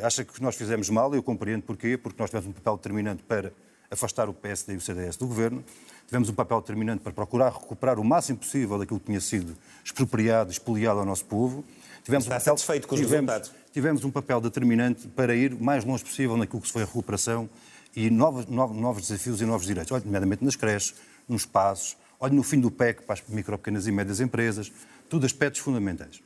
uh, 0.00 0.06
acha 0.06 0.24
que 0.24 0.42
nós 0.42 0.54
fizemos 0.54 0.90
mal, 0.90 1.14
eu 1.14 1.22
compreendo 1.22 1.62
porquê, 1.62 1.96
porque 1.96 2.20
nós 2.20 2.28
tivemos 2.28 2.48
um 2.48 2.52
papel 2.52 2.76
determinante 2.76 3.22
para 3.22 3.52
afastar 3.90 4.28
o 4.28 4.34
PSD 4.34 4.74
e 4.74 4.76
o 4.76 4.80
CDS 4.80 5.16
do 5.16 5.26
governo, 5.26 5.64
tivemos 6.06 6.28
um 6.28 6.34
papel 6.34 6.60
determinante 6.60 7.02
para 7.02 7.12
procurar 7.12 7.52
recuperar 7.52 7.98
o 7.98 8.04
máximo 8.04 8.38
possível 8.38 8.78
daquilo 8.78 9.00
que 9.00 9.06
tinha 9.06 9.20
sido 9.20 9.56
expropriado, 9.84 10.50
expoliado 10.50 11.00
ao 11.00 11.06
nosso 11.06 11.24
povo. 11.24 11.64
Tivemos 12.04 12.24
Está 12.24 12.36
um 12.36 12.38
papel, 12.38 12.52
satisfeito 12.52 12.88
com 12.88 12.94
os 12.94 13.00
tivemos, 13.00 13.30
resultados? 13.30 13.62
tivemos 13.72 14.04
um 14.04 14.10
papel 14.10 14.40
determinante 14.40 15.06
para 15.08 15.34
ir 15.34 15.54
mais 15.54 15.84
longe 15.84 16.02
possível 16.04 16.36
naquilo 16.36 16.60
que 16.60 16.70
foi 16.70 16.82
a 16.82 16.84
recuperação 16.84 17.48
e 17.94 18.10
novos, 18.10 18.46
novos, 18.46 18.76
novos 18.76 19.02
desafios 19.02 19.40
e 19.40 19.44
novos 19.44 19.66
direitos. 19.66 19.92
Olha, 19.92 20.02
nomeadamente 20.04 20.44
nas 20.44 20.56
creches, 20.56 20.94
nos 21.28 21.42
espaços, 21.42 21.96
olha 22.18 22.34
no 22.34 22.42
fim 22.42 22.60
do 22.60 22.70
PEC 22.70 23.02
para 23.02 23.14
as 23.14 23.22
micro, 23.28 23.56
pequenas 23.56 23.86
e 23.86 23.92
médias 23.92 24.20
empresas, 24.20 24.72
tudo 25.08 25.26
aspectos 25.26 25.60
fundamentais. 25.60 26.20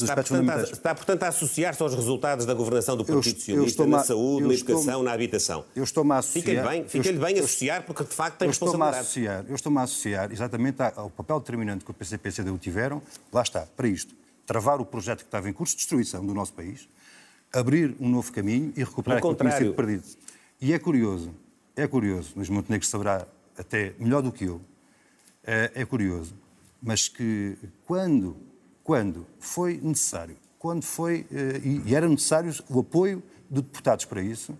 Está 0.00 0.16
portanto, 0.16 0.50
a, 0.50 0.62
está, 0.62 0.94
portanto, 0.94 1.22
a 1.22 1.28
associar-se 1.28 1.82
aos 1.82 1.94
resultados 1.94 2.46
da 2.46 2.54
governação 2.54 2.96
do 2.96 3.04
Partido 3.04 3.38
Socialista 3.38 3.86
na 3.86 4.02
saúde, 4.02 4.48
na 4.48 4.54
educação, 4.54 5.02
na 5.02 5.12
habitação. 5.12 5.64
Eu 5.76 5.84
estou-me 5.84 6.12
a 6.12 6.18
associar... 6.18 6.44
Fica-lhe 6.44 6.68
bem, 6.68 6.88
fica 6.88 7.12
bem 7.12 7.38
associar, 7.38 7.82
porque 7.84 8.02
de 8.02 8.14
facto 8.14 8.38
tem 8.38 8.46
eu 8.46 8.50
responsabilidade. 8.50 9.06
Estou 9.06 9.22
associar, 9.22 9.44
eu 9.48 9.54
estou-me 9.54 9.78
a 9.78 9.82
associar 9.82 10.32
exatamente 10.32 10.82
ao 10.96 11.10
papel 11.10 11.38
determinante 11.40 11.84
que 11.84 11.90
o 11.90 11.94
PCP 11.94 12.28
e 12.28 12.30
a 12.30 12.32
CDU 12.32 12.58
tiveram, 12.58 13.02
lá 13.32 13.42
está, 13.42 13.66
para 13.76 13.86
isto, 13.86 14.14
travar 14.52 14.82
o 14.82 14.84
projeto 14.84 15.20
que 15.20 15.24
estava 15.24 15.48
em 15.48 15.52
curso 15.52 15.72
de 15.72 15.78
destruição 15.78 16.26
do 16.26 16.34
nosso 16.34 16.52
país, 16.52 16.86
abrir 17.50 17.96
um 17.98 18.06
novo 18.06 18.30
caminho 18.30 18.70
e 18.76 18.84
recuperar 18.84 19.16
aquilo 19.16 19.34
que 19.34 19.42
tinha 19.42 19.56
sido 19.56 19.72
perdido. 19.72 20.04
E 20.60 20.74
é 20.74 20.78
curioso, 20.78 21.34
é 21.74 21.86
curioso, 21.86 22.34
Luís 22.36 22.50
Montenegro 22.50 22.86
saberá 22.86 23.26
até 23.56 23.94
melhor 23.98 24.20
do 24.20 24.30
que 24.30 24.44
eu, 24.44 24.60
é, 25.42 25.72
é 25.74 25.84
curioso, 25.86 26.34
mas 26.82 27.08
que 27.08 27.56
quando, 27.86 28.36
quando 28.84 29.26
foi 29.40 29.80
necessário, 29.82 30.36
quando 30.58 30.84
foi, 30.84 31.26
eh, 31.32 31.60
e 31.86 31.94
era 31.94 32.06
necessário 32.06 32.52
o 32.68 32.80
apoio 32.80 33.22
de 33.50 33.62
deputados 33.62 34.04
para 34.04 34.20
isso, 34.20 34.56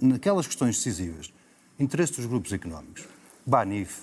naquelas 0.00 0.46
questões 0.46 0.76
decisivas, 0.76 1.32
interesse 1.78 2.14
dos 2.14 2.26
grupos 2.26 2.52
económicos, 2.52 3.04
Banif, 3.46 4.00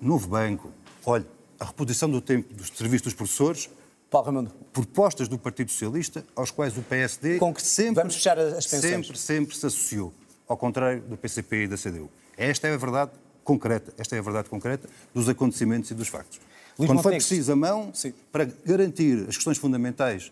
Novo 0.00 0.26
Banco, 0.26 0.72
olha, 1.06 1.26
a 1.60 1.66
reposição 1.66 2.10
do 2.10 2.20
tempo 2.20 2.52
dos 2.52 2.66
serviços 2.68 3.02
dos 3.02 3.14
professores, 3.14 3.70
Paulo 4.12 4.26
Raimundo. 4.26 4.50
Propostas 4.74 5.26
do 5.26 5.38
Partido 5.38 5.70
Socialista, 5.70 6.22
aos 6.36 6.50
quais 6.50 6.76
o 6.76 6.82
PSD 6.82 7.38
sempre, 7.58 7.94
Vamos 7.94 8.14
fechar 8.14 8.38
as 8.38 8.66
pensões. 8.66 8.92
sempre, 9.06 9.18
sempre 9.18 9.56
se 9.56 9.66
associou, 9.66 10.12
ao 10.46 10.56
contrário 10.56 11.00
do 11.00 11.16
PCP 11.16 11.64
e 11.64 11.66
da 11.66 11.78
CDU. 11.78 12.10
Esta 12.36 12.68
é 12.68 12.74
a 12.74 12.76
verdade 12.76 13.10
concreta, 13.42 13.92
esta 13.96 14.14
é 14.14 14.18
a 14.18 14.22
verdade 14.22 14.50
concreta 14.50 14.86
dos 15.14 15.30
acontecimentos 15.30 15.90
e 15.90 15.94
dos 15.94 16.08
factos. 16.08 16.38
Luís 16.78 16.90
Quando 16.90 17.02
foi 17.02 17.12
preciso 17.12 17.52
a 17.52 17.56
mão 17.56 17.90
Sim. 17.94 18.12
para 18.30 18.44
garantir 18.64 19.26
as 19.28 19.36
questões 19.36 19.56
fundamentais 19.56 20.30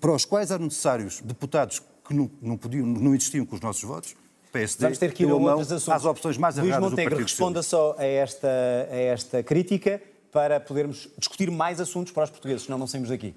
para 0.00 0.12
os 0.12 0.24
quais 0.24 0.52
eram 0.52 0.64
necessários 0.64 1.20
deputados 1.20 1.82
que 2.06 2.14
não, 2.14 2.30
não, 2.40 2.56
podiam, 2.56 2.86
não 2.86 3.14
existiam 3.14 3.44
com 3.44 3.56
os 3.56 3.60
nossos 3.60 3.82
votos, 3.82 4.16
PSD 4.52 4.84
Vamos 4.84 4.98
ter 4.98 5.12
que 5.12 5.24
ir 5.24 5.30
a 5.30 5.34
outros 5.34 5.72
assuntos. 5.72 5.88
às 5.88 6.04
opções 6.04 6.38
mais 6.38 6.56
Luís 6.56 6.68
erradas 6.68 6.90
Montenegro, 6.90 7.18
responda 7.20 7.62
só 7.62 7.96
a 7.98 8.04
esta, 8.04 8.48
a 8.90 8.96
esta 8.96 9.42
crítica 9.42 10.00
para 10.34 10.58
podermos 10.58 11.08
discutir 11.16 11.48
mais 11.48 11.80
assuntos 11.80 12.12
para 12.12 12.24
os 12.24 12.30
portugueses, 12.30 12.64
senão 12.64 12.76
não 12.76 12.88
saímos 12.88 13.08
daqui. 13.08 13.32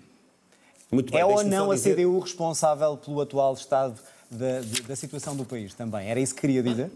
Muito 0.91 1.11
bem, 1.13 1.21
é 1.21 1.25
ou 1.25 1.43
não 1.43 1.69
a 1.69 1.75
dizer... 1.75 1.95
CDU 1.95 2.17
responsável 2.17 2.97
pelo 2.97 3.21
atual 3.21 3.53
estado 3.53 4.01
da, 4.31 4.61
da, 4.87 4.95
situação 4.95 5.35
do 5.35 5.45
país 5.45 5.75
também? 5.75 6.09
Era 6.09 6.19
isso 6.19 6.33
que 6.33 6.41
queria 6.41 6.63
dizer? 6.63 6.89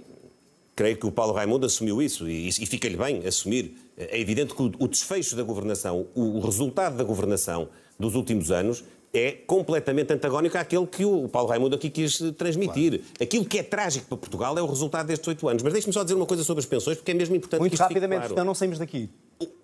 Creio 0.76 0.98
que 0.98 1.06
o 1.06 1.12
Paulo 1.12 1.34
Raimundo 1.34 1.68
assumiu 1.68 2.02
isso 2.02 2.28
e, 2.28 2.48
e 2.48 2.66
fica-lhe 2.66 2.98
bem 2.98 3.28
assumir. 3.28 3.78
É 3.96 4.20
evidente 4.20 4.56
que 4.56 4.64
o, 4.64 4.72
o 4.80 4.88
desfecho 4.88 5.36
da 5.36 5.44
governação, 5.44 6.08
o, 6.16 6.38
o 6.38 6.40
resultado 6.40 6.98
da 6.98 7.04
governação 7.04 7.70
dos 8.00 8.16
últimos 8.16 8.50
anos 8.50 8.84
é 9.14 9.32
completamente 9.46 10.14
antagónico 10.14 10.58
àquele 10.58 10.88
que 10.88 11.04
o 11.04 11.28
Paulo 11.28 11.50
Raimundo 11.50 11.76
aqui 11.76 11.90
quis 11.90 12.18
transmitir. 12.38 13.00
Claro. 13.00 13.14
Aquilo 13.20 13.46
que 13.46 13.60
é 13.60 13.64
trágico 13.64 14.08
para 14.08 14.18
Portugal 14.18 14.58
é 14.58 14.62
o 14.62 14.66
resultado 14.66 15.08
destes 15.08 15.28
oito 15.28 15.48
anos. 15.48 15.62
Mas 15.64 15.74
deixe-me 15.74 15.94
só 15.94 16.04
dizer 16.04 16.16
uma 16.16 16.26
coisa 16.26 16.44
sobre 16.44 16.62
as 16.62 16.66
pensões, 16.66 16.98
porque 16.98 17.12
é 17.12 17.14
mesmo 17.14 17.36
importante 17.36 17.60
Muito 17.60 17.72
que 17.72 17.76
isto 17.76 17.84
rapidamente, 17.84 18.20
claro. 18.20 18.34
senão 18.34 18.46
não 18.46 18.56
saímos 18.56 18.80
daqui. 18.80 19.10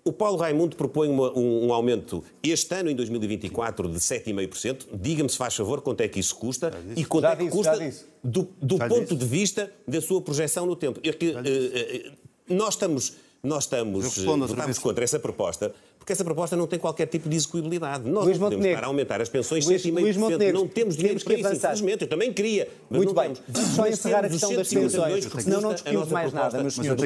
O 0.04 0.12
Paulo 0.12 0.36
Raimundo 0.36 0.76
propõe 0.76 1.08
uma, 1.08 1.30
um, 1.38 1.68
um, 1.68 1.72
aumento 1.72 2.22
este 2.42 2.74
ano, 2.74 2.90
em 2.90 2.96
2024, 2.96 3.88
de 3.88 3.98
7,5%. 3.98 4.86
Diga-me, 4.92 5.30
se 5.30 5.36
faz 5.36 5.54
favor, 5.54 5.80
quanto 5.80 6.00
é 6.00 6.08
que 6.08 6.18
isso 6.18 6.34
custa 6.34 6.72
e 6.96 7.04
quanto 7.04 7.26
é 7.26 7.36
que 7.36 7.44
disse, 7.44 7.56
custa 7.56 7.78
do, 8.22 8.48
do 8.60 8.78
ponto 8.78 9.00
disse. 9.02 9.16
de 9.16 9.24
vista 9.24 9.72
da 9.86 10.00
sua 10.00 10.20
projeção 10.20 10.66
no 10.66 10.74
tempo. 10.74 11.00
É 11.02 11.12
que, 11.12 11.30
uh, 11.30 11.38
uh, 11.38 12.54
nós 12.54 12.74
estamos, 12.74 13.14
nós 13.42 13.64
estamos, 13.64 14.18
votamos 14.18 14.78
contra 14.78 15.04
essa 15.04 15.18
proposta 15.18 15.72
porque 16.08 16.14
essa 16.14 16.24
proposta 16.24 16.56
não 16.56 16.66
tem 16.66 16.78
qualquer 16.78 17.06
tipo 17.06 17.28
de 17.28 17.36
execuibilidade. 17.36 18.08
Nós 18.08 18.24
Luís 18.24 18.38
não 18.38 18.46
podemos 18.46 18.64
estar 18.64 18.84
a 18.84 18.86
aumentar 18.86 19.20
as 19.20 19.28
pensões 19.28 19.66
7,5%. 19.66 20.52
Não 20.52 20.66
temos 20.66 20.96
dinheiro 20.96 21.22
para 21.22 21.34
isso, 21.34 21.52
infelizmente. 21.52 22.02
Eu 22.02 22.08
também 22.08 22.32
queria, 22.32 22.66
mas 22.88 22.96
Muito 22.96 23.14
não 23.14 23.22
bem. 23.22 23.34
Vamos 23.46 23.70
só 23.72 23.86
encerrar 23.86 24.24
a 24.24 24.28
questão 24.30 24.54
das 24.54 24.68
pensões, 24.68 25.26
porque 25.26 25.42
senão 25.42 25.60
não 25.60 25.74
discutimos 25.74 26.08
mais 26.08 26.32
nada, 26.32 26.62
meus 26.62 26.74
senhores. 26.74 27.02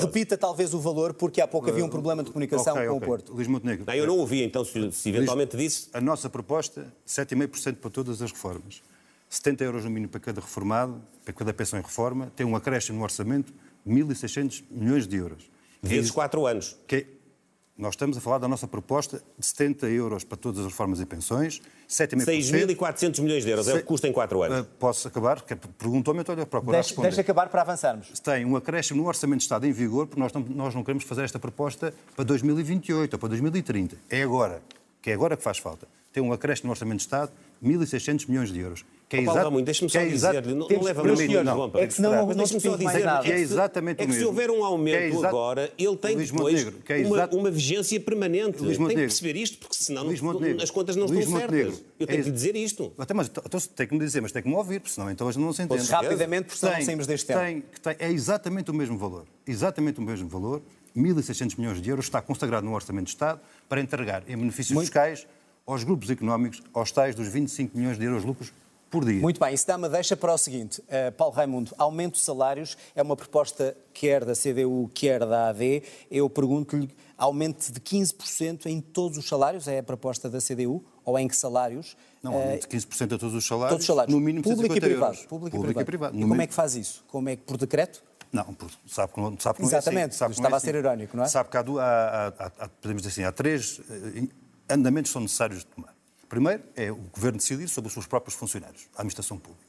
Repita 0.00 0.36
talvez 0.36 0.74
o 0.74 0.80
valor, 0.80 1.14
porque 1.14 1.40
há 1.40 1.46
pouco 1.46 1.70
havia 1.70 1.84
um 1.84 1.88
problema 1.88 2.24
de 2.24 2.30
comunicação 2.32 2.74
com 2.74 2.96
o 2.96 3.00
Porto. 3.00 3.32
Luís 3.32 3.46
Montenegro. 3.46 3.88
Eu 3.92 4.06
não 4.08 4.18
ouvi, 4.18 4.42
então, 4.42 4.64
se, 4.64 4.90
eventualmente 5.08 5.56
disse... 5.56 5.88
A 5.92 6.00
nossa 6.00 6.28
proposta, 6.28 6.92
7,5% 7.06 7.76
para 7.76 7.90
todas 7.90 8.20
as 8.20 8.32
reformas. 8.32 8.82
70 9.30 9.62
euros 9.62 9.84
no 9.84 9.90
mínimo 9.90 10.10
para 10.10 10.20
cada 10.20 10.40
reformado, 10.40 11.00
para 11.24 11.32
cada 11.32 11.54
pensão 11.54 11.78
em 11.78 11.82
reforma, 11.82 12.32
tem 12.34 12.44
um 12.44 12.56
acréscimo 12.56 12.98
no 12.98 13.04
orçamento 13.04 13.52
de 13.86 13.92
1.600 13.92 14.64
milhões 14.70 15.06
de 15.06 15.16
euros. 15.16 15.48
Vezes 15.80 16.10
4 16.10 16.46
anos. 16.46 16.76
Que 16.86 16.96
é 16.96 17.06
nós 17.82 17.94
estamos 17.94 18.16
a 18.16 18.20
falar 18.20 18.38
da 18.38 18.46
nossa 18.46 18.68
proposta 18.68 19.20
de 19.36 19.44
70 19.44 19.88
euros 19.88 20.22
para 20.22 20.38
todas 20.38 20.60
as 20.60 20.66
reformas 20.66 21.00
e 21.00 21.04
pensões, 21.04 21.60
7,5%. 21.88 22.76
6.400 22.76 23.20
milhões 23.20 23.44
de 23.44 23.50
euros 23.50 23.66
é 23.66 23.74
o 23.74 23.76
que 23.78 23.82
custa 23.82 24.06
em 24.06 24.12
4 24.12 24.42
anos. 24.44 24.60
Uh, 24.60 24.64
posso 24.78 25.08
acabar? 25.08 25.42
Perguntou-me, 25.76 26.20
então 26.20 26.34
eu 26.36 26.46
procurar 26.46 26.78
deixa, 26.78 26.90
responder. 26.90 27.08
Deixa 27.08 27.20
acabar 27.20 27.48
para 27.48 27.62
avançarmos. 27.62 28.20
Tem 28.20 28.44
um 28.44 28.54
acréscimo 28.54 29.02
no 29.02 29.08
Orçamento 29.08 29.38
de 29.38 29.42
Estado 29.42 29.66
em 29.66 29.72
vigor, 29.72 30.06
porque 30.06 30.20
nós 30.20 30.32
não, 30.32 30.42
nós 30.42 30.74
não 30.74 30.84
queremos 30.84 31.02
fazer 31.02 31.24
esta 31.24 31.40
proposta 31.40 31.92
para 32.14 32.24
2028 32.24 33.12
ou 33.12 33.18
para 33.18 33.28
2030. 33.30 33.96
É 34.08 34.22
agora, 34.22 34.62
que 35.02 35.10
é 35.10 35.14
agora 35.14 35.36
que 35.36 35.42
faz 35.42 35.58
falta. 35.58 35.88
Tem 36.12 36.22
um 36.22 36.32
acréscimo 36.32 36.68
no 36.68 36.70
Orçamento 36.70 36.98
de 36.98 37.02
Estado, 37.02 37.32
1.600 37.62 38.28
milhões 38.28 38.52
de 38.52 38.60
euros. 38.60 38.84
Que 39.12 39.18
é 39.18 39.24
Paulo 39.24 39.42
Ramos, 39.42 39.62
deixe-me 39.62 39.90
só 39.90 39.98
é 39.98 40.06
dizer, 40.06 40.46
não, 40.46 40.66
não 40.66 40.82
leva 40.82 41.04
meus 41.04 41.18
senhores, 41.18 41.44
não, 41.44 41.70
é 41.74 41.86
que 41.86 41.92
senão 41.92 42.26
não, 42.26 42.34
não 42.34 42.46
só 42.46 42.76
dizer 42.76 43.04
nada. 43.04 43.22
Que 43.22 43.32
é 43.32 43.38
exatamente 43.40 44.02
é 44.02 44.06
que 44.06 44.12
se 44.14 44.24
houver 44.24 44.50
um 44.50 44.64
aumento 44.64 45.22
é 45.22 45.28
agora, 45.28 45.70
ele 45.78 45.96
tem 45.98 46.14
Luís 46.14 46.30
depois 46.30 46.66
é 46.88 47.06
uma, 47.06 47.28
uma, 47.28 47.50
vigência 47.50 48.00
permanente. 48.00 48.62
Luís 48.62 48.78
tem 48.78 48.88
que 48.88 48.94
perceber 48.94 49.36
isto, 49.36 49.58
porque 49.58 49.74
senão 49.74 50.04
não, 50.04 50.62
as 50.62 50.70
contas 50.70 50.96
não 50.96 51.04
Luís 51.04 51.26
estão 51.26 51.38
Montenegro. 51.38 51.72
certas. 51.72 51.92
Eu 52.00 52.06
tenho 52.06 52.20
é, 52.20 52.22
que 52.22 52.28
lhe 52.30 52.34
dizer 52.34 52.56
isto. 52.56 52.90
Até, 52.96 53.12
mas, 53.12 53.28
então, 53.28 53.60
tem 53.76 53.86
que 53.86 53.92
me 53.92 54.00
dizer, 54.00 54.22
mas 54.22 54.32
tem 54.32 54.42
que 54.42 54.48
me 54.48 54.54
ouvir, 54.54 54.80
porque 54.80 54.94
senão 54.94 55.10
então 55.10 55.26
hoje 55.26 55.38
não 55.38 55.52
se 55.52 55.60
entende. 55.60 55.86
Rapidamente, 55.90 56.44
porque 56.44 56.58
senão 56.58 56.72
não 56.72 56.82
saímos 56.82 57.06
deste 57.06 57.26
tema. 57.26 57.40
Tem, 57.42 57.62
tem, 57.82 57.96
é 57.98 58.10
exatamente 58.10 58.70
o 58.70 58.74
mesmo 58.74 58.96
valor. 58.96 59.26
Exatamente 59.46 59.98
o 59.98 60.02
mesmo 60.02 60.26
valor. 60.26 60.62
1.600 60.96 61.58
milhões 61.58 61.82
de 61.82 61.90
euros 61.90 62.06
está 62.06 62.22
consagrado 62.22 62.64
no 62.64 62.74
Orçamento 62.74 63.04
de 63.04 63.10
Estado 63.10 63.42
para 63.68 63.78
entregar 63.78 64.22
em 64.26 64.38
benefícios 64.38 64.74
Muito. 64.74 64.86
fiscais 64.86 65.26
aos 65.66 65.84
grupos 65.84 66.08
económicos, 66.08 66.62
aos 66.72 66.90
tais 66.90 67.14
dos 67.14 67.28
25 67.28 67.76
milhões 67.76 67.98
de 67.98 68.04
euros 68.06 68.22
de 68.22 68.26
lucros 68.28 68.52
por 68.92 69.06
dia. 69.06 69.20
Muito 69.20 69.40
bem, 69.40 69.54
isso 69.54 69.66
dá-me 69.66 69.88
deixa 69.88 70.14
para 70.14 70.34
o 70.34 70.38
seguinte. 70.38 70.80
Uh, 70.82 71.10
Paulo 71.16 71.34
Raimundo, 71.34 71.74
aumento 71.78 72.14
de 72.14 72.20
salários 72.20 72.76
é 72.94 73.02
uma 73.02 73.16
proposta 73.16 73.74
quer 73.94 74.22
da 74.22 74.34
CDU, 74.34 74.90
quer 74.94 75.24
da 75.24 75.48
AD. 75.48 75.82
Eu 76.10 76.28
pergunto-lhe, 76.28 76.90
aumento 77.16 77.72
de 77.72 77.80
15% 77.80 78.66
em 78.66 78.82
todos 78.82 79.16
os 79.16 79.26
salários, 79.26 79.66
é 79.66 79.78
a 79.78 79.82
proposta 79.82 80.28
da 80.28 80.38
CDU? 80.38 80.84
Ou 81.04 81.18
em 81.18 81.26
que 81.26 81.34
salários? 81.34 81.96
Não, 82.22 82.34
aumento 82.34 82.68
de 82.68 82.76
15% 82.76 83.14
a 83.14 83.18
todos 83.18 83.34
os 83.34 83.46
salários, 83.46 83.70
todos 83.70 83.82
os 83.82 83.86
salários. 83.86 84.14
no 84.14 84.20
mínimo 84.20 84.44
público 84.44 84.76
e 84.76 84.80
privado. 84.80 85.14
Euros. 85.14 85.26
Público, 85.26 85.56
público 85.56 85.80
e 85.80 85.84
privado. 85.84 86.14
E, 86.14 86.18
privado. 86.18 86.26
e 86.26 86.28
como 86.28 86.42
é 86.42 86.46
que 86.46 86.54
faz 86.54 86.76
isso? 86.76 87.02
Como 87.08 87.28
é 87.30 87.36
que 87.36 87.42
por 87.42 87.56
decreto? 87.56 88.04
Não, 88.30 88.46
sabe 88.86 89.12
que 89.12 89.20
não, 89.20 89.38
sabe 89.38 89.58
que 89.58 89.64
Exatamente, 89.64 90.00
é 90.00 90.04
assim. 90.08 90.18
Sabe 90.18 90.34
estava 90.34 90.56
é 90.56 90.58
a 90.58 90.60
ser 90.60 90.74
irónico, 90.74 91.16
não 91.16 91.24
é? 91.24 91.28
Sabe 91.28 91.50
que 91.50 91.56
há, 91.56 91.60
há, 91.60 92.28
há, 92.28 92.52
há, 92.60 92.68
podemos 92.68 93.02
dizer 93.02 93.12
assim, 93.12 93.24
há 93.24 93.32
três 93.32 93.80
eh, 93.90 94.28
andamentos 94.70 95.10
que 95.10 95.12
são 95.12 95.22
necessários 95.22 95.60
de 95.60 95.66
tomar. 95.66 95.94
Primeiro 96.32 96.62
é 96.74 96.90
o 96.90 96.96
Governo 96.96 97.36
decidir 97.36 97.68
sobre 97.68 97.88
os 97.88 97.92
seus 97.92 98.06
próprios 98.06 98.34
funcionários, 98.34 98.88
a 98.94 99.02
administração 99.02 99.36
pública. 99.36 99.66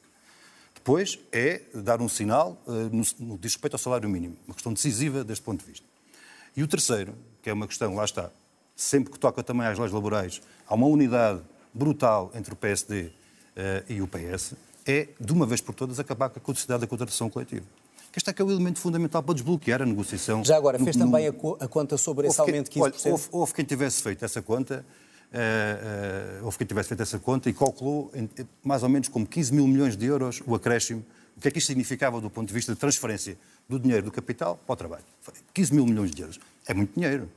Depois 0.74 1.20
é 1.30 1.62
dar 1.74 2.02
um 2.02 2.08
sinal 2.08 2.58
uh, 2.66 2.72
no, 2.72 3.04
no 3.20 3.38
diz 3.38 3.52
respeito 3.52 3.74
ao 3.74 3.78
salário 3.78 4.08
mínimo, 4.08 4.38
uma 4.48 4.54
questão 4.54 4.72
decisiva 4.72 5.26
deste 5.26 5.44
ponto 5.44 5.60
de 5.60 5.70
vista. 5.70 5.86
E 6.56 6.64
o 6.64 6.68
terceiro, 6.68 7.16
que 7.42 7.50
é 7.50 7.54
uma 7.54 7.68
questão, 7.68 7.94
lá 7.94 8.06
está, 8.06 8.32
sempre 8.78 9.12
que 9.12 9.20
toca 9.20 9.44
também 9.44 9.68
às 9.68 9.78
leis 9.78 9.92
laborais, 9.92 10.42
há 10.66 10.74
uma 10.74 10.88
unidade 10.88 11.42
brutal 11.74 12.32
entre 12.34 12.54
o 12.54 12.56
PSD 12.56 13.08
uh, 13.08 13.12
eh, 13.58 13.84
e 13.90 14.02
o 14.02 14.08
PS, 14.08 14.54
é, 14.86 15.10
de 15.20 15.34
uma 15.34 15.46
vez 15.46 15.60
por 15.60 15.76
todas, 15.76 16.00
acabar 16.00 16.30
com 16.30 16.40
a 16.40 16.54
necessidade 16.54 16.80
da 16.80 16.88
contratação 16.88 17.30
coletiva. 17.30 17.66
Este 18.16 18.30
é 18.30 18.34
que 18.34 18.42
é 18.42 18.46
o 18.46 18.50
elemento 18.50 18.80
fundamental 18.80 19.22
para 19.22 19.34
desbloquear 19.34 19.82
a 19.82 19.86
negociação. 19.86 20.46
Já 20.46 20.56
agora, 20.56 20.80
fez 20.80 20.96
no, 20.96 21.08
também 21.08 21.30
no... 21.30 21.58
a, 21.60 21.68
conta 21.68 21.98
sobre 21.98 22.28
esse 22.28 22.40
aumento 22.40 22.72
de 22.72 22.80
15%? 22.80 22.82
Olha, 22.84 23.12
houve, 23.12 23.28
houve 23.34 23.54
quem 23.54 23.66
tivesse 23.66 24.02
feito 24.02 24.24
essa 24.24 24.42
conta 24.42 24.86
uh, 25.34 26.46
houve 26.46 26.58
quem 26.58 26.68
tivesse 26.68 26.90
feito 26.90 27.02
essa 27.02 27.20
conta 27.20 27.50
e 27.50 27.54
calculou 27.54 28.12
em, 28.14 28.30
mais 28.64 28.84
ou 28.84 28.90
menos 28.90 29.08
como 29.08 29.26
15 29.26 29.54
mil 29.54 29.68
milhões 29.68 29.98
de 29.98 30.06
euros 30.06 30.42
o 30.46 30.56
acréscimo. 30.56 31.04
O 31.36 31.42
que 31.42 31.48
é 31.48 31.52
que 31.52 31.58
isto 31.58 31.68
significava 31.68 32.22
do 32.22 32.30
ponto 32.30 32.48
de 32.48 32.54
vista 32.54 32.74
de 32.74 32.80
transferência 32.80 33.38
do 33.68 33.80
dinheiro 33.80 34.06
do 34.06 34.12
capital 34.12 34.60
para 34.68 34.74
o 34.74 34.76
trabalho? 34.76 35.04
15 35.54 35.74
mil 35.74 35.86
milhões 35.86 36.12
de 36.12 36.22
euros. 36.22 36.40
É 36.68 36.74
muito 36.74 36.94
dinheiro. 36.94 37.30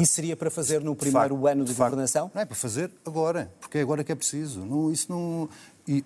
Isso 0.00 0.12
seria 0.12 0.36
para 0.36 0.50
fazer 0.50 0.80
no 0.80 0.96
primeiro 0.96 1.36
facto, 1.36 1.46
ano 1.46 1.64
de, 1.64 1.70
de 1.70 1.76
governação? 1.76 2.30
Não 2.34 2.42
é 2.42 2.44
para 2.44 2.56
fazer 2.56 2.90
agora, 3.06 3.52
porque 3.60 3.78
é 3.78 3.82
agora 3.82 4.02
que 4.02 4.10
é 4.10 4.14
preciso. 4.14 4.60
Não, 4.64 4.90
isso 4.90 5.06
não, 5.10 5.48
e, 5.86 6.04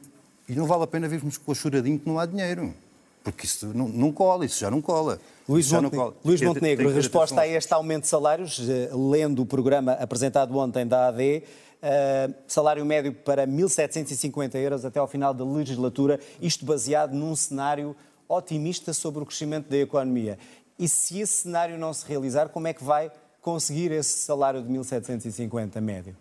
e 0.49 0.55
não 0.55 0.67
vale 0.67 0.83
a 0.83 0.87
pena 0.87 1.09
virmos 1.09 1.39
com 1.39 1.53
a 1.53 1.55
choradinho 1.55 1.99
que 1.99 2.07
não 2.07 2.19
há 2.19 2.27
dinheiro. 2.27 2.75
Porque 3.23 3.47
isso 3.47 3.67
não, 3.75 3.89
não 3.89 4.13
cola, 4.13 4.45
isso 4.45 4.59
já 4.59 4.71
não 4.71 4.81
cola. 4.81 5.21
Luís, 5.49 5.71
Montenegro, 5.73 6.15
Luís 6.25 6.41
Montenegro, 6.43 6.91
resposta 6.91 7.41
a 7.41 7.47
este 7.47 7.73
aumento 7.73 8.03
de 8.03 8.09
salários, 8.09 8.61
eh, 8.69 8.91
lendo 8.93 9.43
o 9.43 9.47
programa 9.47 9.93
apresentado 9.93 10.57
ontem 10.57 10.87
da 10.87 11.09
AD, 11.09 11.23
uh, 11.23 11.43
eh, 11.83 12.31
salário 12.47 12.85
médio 12.85 13.13
para 13.13 13.47
1.750 13.47 14.57
euros 14.57 14.85
até 14.85 14.99
ao 14.99 15.07
final 15.07 15.33
da 15.33 15.45
legislatura, 15.45 16.21
isto 16.41 16.65
baseado 16.65 17.15
num 17.15 17.35
cenário 17.35 17.97
otimista 18.29 18.93
sobre 18.93 19.23
o 19.23 19.27
crescimento 19.27 19.69
da 19.69 19.79
economia. 19.79 20.39
E 20.79 20.87
se 20.87 21.19
esse 21.19 21.43
cenário 21.43 21.79
não 21.79 21.93
se 21.93 22.07
realizar, 22.07 22.51
como 22.51 22.69
é 22.69 22.75
que 22.75 22.85
vai 22.85 23.11
conseguir 23.41 23.91
esse 23.91 24.19
salário 24.19 24.63
de 24.63 24.69
1.750 24.69 25.81
médio? 25.81 26.15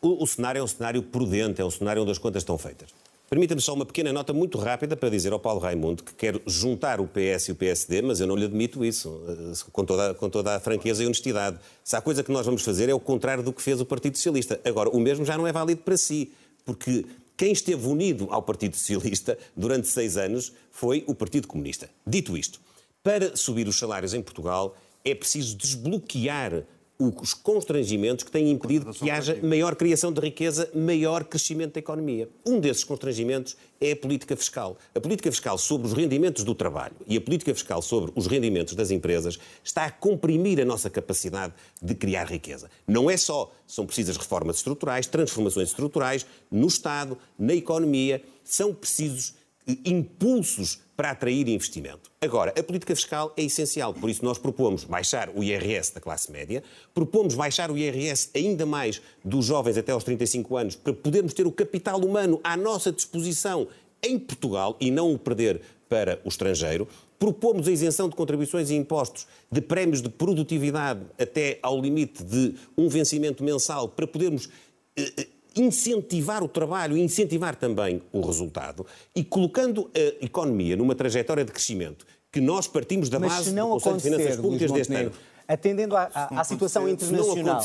O, 0.00 0.22
o 0.22 0.26
cenário 0.26 0.60
é 0.60 0.62
um 0.62 0.68
cenário 0.68 1.02
prudente, 1.02 1.60
é 1.60 1.64
um 1.64 1.70
cenário 1.70 2.02
onde 2.02 2.12
as 2.12 2.18
contas 2.18 2.42
estão 2.42 2.56
feitas. 2.56 2.90
Permita-me 3.28 3.60
só 3.60 3.72
uma 3.72 3.86
pequena 3.86 4.12
nota 4.12 4.32
muito 4.32 4.58
rápida 4.58 4.96
para 4.96 5.08
dizer 5.08 5.32
ao 5.32 5.40
Paulo 5.40 5.58
Raimundo 5.58 6.02
que 6.02 6.14
quero 6.14 6.42
juntar 6.46 7.00
o 7.00 7.06
PS 7.06 7.48
e 7.48 7.52
o 7.52 7.54
PSD, 7.54 8.02
mas 8.02 8.20
eu 8.20 8.26
não 8.26 8.36
lhe 8.36 8.44
admito 8.44 8.84
isso, 8.84 9.20
eh, 9.26 9.70
com 9.72 9.84
toda, 9.84 10.14
com 10.14 10.28
toda 10.28 10.54
a 10.54 10.60
franqueza 10.60 11.02
e 11.02 11.06
honestidade. 11.06 11.58
Se 11.82 11.96
há 11.96 12.00
coisa 12.02 12.22
que 12.22 12.30
nós 12.30 12.44
vamos 12.44 12.62
fazer 12.62 12.88
é 12.88 12.94
o 12.94 13.00
contrário 13.00 13.42
do 13.42 13.52
que 13.52 13.62
fez 13.62 13.80
o 13.80 13.86
Partido 13.86 14.16
Socialista. 14.16 14.60
Agora, 14.62 14.90
o 14.90 15.00
mesmo 15.00 15.24
já 15.24 15.38
não 15.38 15.46
é 15.46 15.52
válido 15.52 15.80
para 15.80 15.96
si, 15.96 16.32
porque 16.64 17.06
quem 17.36 17.50
esteve 17.50 17.86
unido 17.86 18.28
ao 18.30 18.42
Partido 18.42 18.76
Socialista 18.76 19.38
durante 19.56 19.88
seis 19.88 20.16
anos 20.16 20.52
foi 20.70 21.02
o 21.06 21.14
Partido 21.14 21.48
Comunista. 21.48 21.88
Dito 22.06 22.36
isto, 22.36 22.60
para 23.02 23.36
subir 23.36 23.66
os 23.66 23.78
salários 23.78 24.14
em 24.14 24.22
Portugal 24.22 24.76
é 25.04 25.14
preciso 25.14 25.56
desbloquear 25.56 26.64
os 27.08 27.34
constrangimentos 27.34 28.24
que 28.24 28.30
têm 28.30 28.50
impedido 28.50 28.92
que 28.92 29.10
haja 29.10 29.38
maior 29.42 29.74
criação 29.74 30.12
de 30.12 30.20
riqueza, 30.20 30.70
maior 30.74 31.24
crescimento 31.24 31.74
da 31.74 31.80
economia. 31.80 32.28
Um 32.46 32.60
desses 32.60 32.84
constrangimentos 32.84 33.56
é 33.80 33.92
a 33.92 33.96
política 33.96 34.36
fiscal. 34.36 34.78
A 34.94 35.00
política 35.00 35.30
fiscal 35.30 35.58
sobre 35.58 35.86
os 35.86 35.92
rendimentos 35.92 36.44
do 36.44 36.54
trabalho 36.54 36.94
e 37.06 37.16
a 37.16 37.20
política 37.20 37.54
fiscal 37.54 37.82
sobre 37.82 38.12
os 38.14 38.26
rendimentos 38.26 38.74
das 38.74 38.90
empresas 38.90 39.38
está 39.62 39.84
a 39.84 39.90
comprimir 39.90 40.60
a 40.60 40.64
nossa 40.64 40.88
capacidade 40.88 41.52
de 41.82 41.94
criar 41.94 42.24
riqueza. 42.24 42.70
Não 42.86 43.10
é 43.10 43.16
só, 43.16 43.52
são 43.66 43.86
precisas 43.86 44.16
reformas 44.16 44.56
estruturais, 44.56 45.06
transformações 45.06 45.68
estruturais 45.68 46.26
no 46.50 46.66
Estado, 46.66 47.18
na 47.38 47.54
economia, 47.54 48.22
são 48.42 48.74
precisos 48.74 49.34
impulsos 49.66 50.80
para 50.96 51.10
atrair 51.10 51.48
investimento. 51.48 52.10
Agora, 52.20 52.52
a 52.56 52.62
política 52.62 52.94
fiscal 52.94 53.32
é 53.36 53.42
essencial, 53.42 53.92
por 53.92 54.08
isso 54.08 54.24
nós 54.24 54.38
propomos 54.38 54.84
baixar 54.84 55.28
o 55.34 55.42
IRS 55.42 55.92
da 55.94 56.00
classe 56.00 56.30
média, 56.30 56.62
propomos 56.92 57.34
baixar 57.34 57.70
o 57.70 57.76
IRS 57.76 58.30
ainda 58.34 58.64
mais 58.64 59.00
dos 59.24 59.46
jovens 59.46 59.76
até 59.76 59.92
aos 59.92 60.04
35 60.04 60.56
anos, 60.56 60.76
para 60.76 60.92
podermos 60.92 61.32
ter 61.32 61.46
o 61.46 61.52
capital 61.52 61.98
humano 62.00 62.40
à 62.44 62.56
nossa 62.56 62.92
disposição 62.92 63.66
em 64.02 64.18
Portugal 64.18 64.76
e 64.80 64.90
não 64.90 65.12
o 65.12 65.18
perder 65.18 65.60
para 65.88 66.20
o 66.24 66.28
estrangeiro. 66.28 66.86
Propomos 67.18 67.66
a 67.66 67.72
isenção 67.72 68.08
de 68.08 68.14
contribuições 68.14 68.70
e 68.70 68.74
impostos 68.74 69.26
de 69.50 69.60
prémios 69.60 70.02
de 70.02 70.10
produtividade 70.10 71.00
até 71.18 71.58
ao 71.62 71.80
limite 71.80 72.22
de 72.22 72.54
um 72.76 72.88
vencimento 72.88 73.42
mensal 73.42 73.88
para 73.88 74.06
podermos 74.06 74.48
eh, 74.96 75.12
eh, 75.16 75.26
incentivar 75.56 76.42
o 76.42 76.48
trabalho, 76.48 76.96
incentivar 76.96 77.54
também 77.56 78.02
o 78.12 78.20
resultado 78.20 78.86
e 79.14 79.22
colocando 79.22 79.90
a 79.94 80.24
economia 80.24 80.76
numa 80.76 80.94
trajetória 80.94 81.44
de 81.44 81.52
crescimento 81.52 82.06
que 82.34 82.40
nós 82.40 82.66
partimos 82.66 83.08
da 83.08 83.20
Mas 83.20 83.32
base 83.32 83.54
do 83.54 83.68
Conselho 83.68 83.96
de 83.96 84.02
Finanças 84.02 84.36
Públicas 84.40 84.72
deste 84.72 84.94
ano. 84.94 85.12
atendendo 85.46 85.96
à, 85.96 86.10
à, 86.12 86.40
à 86.40 86.44
situação 86.44 86.88
internacional. 86.88 87.62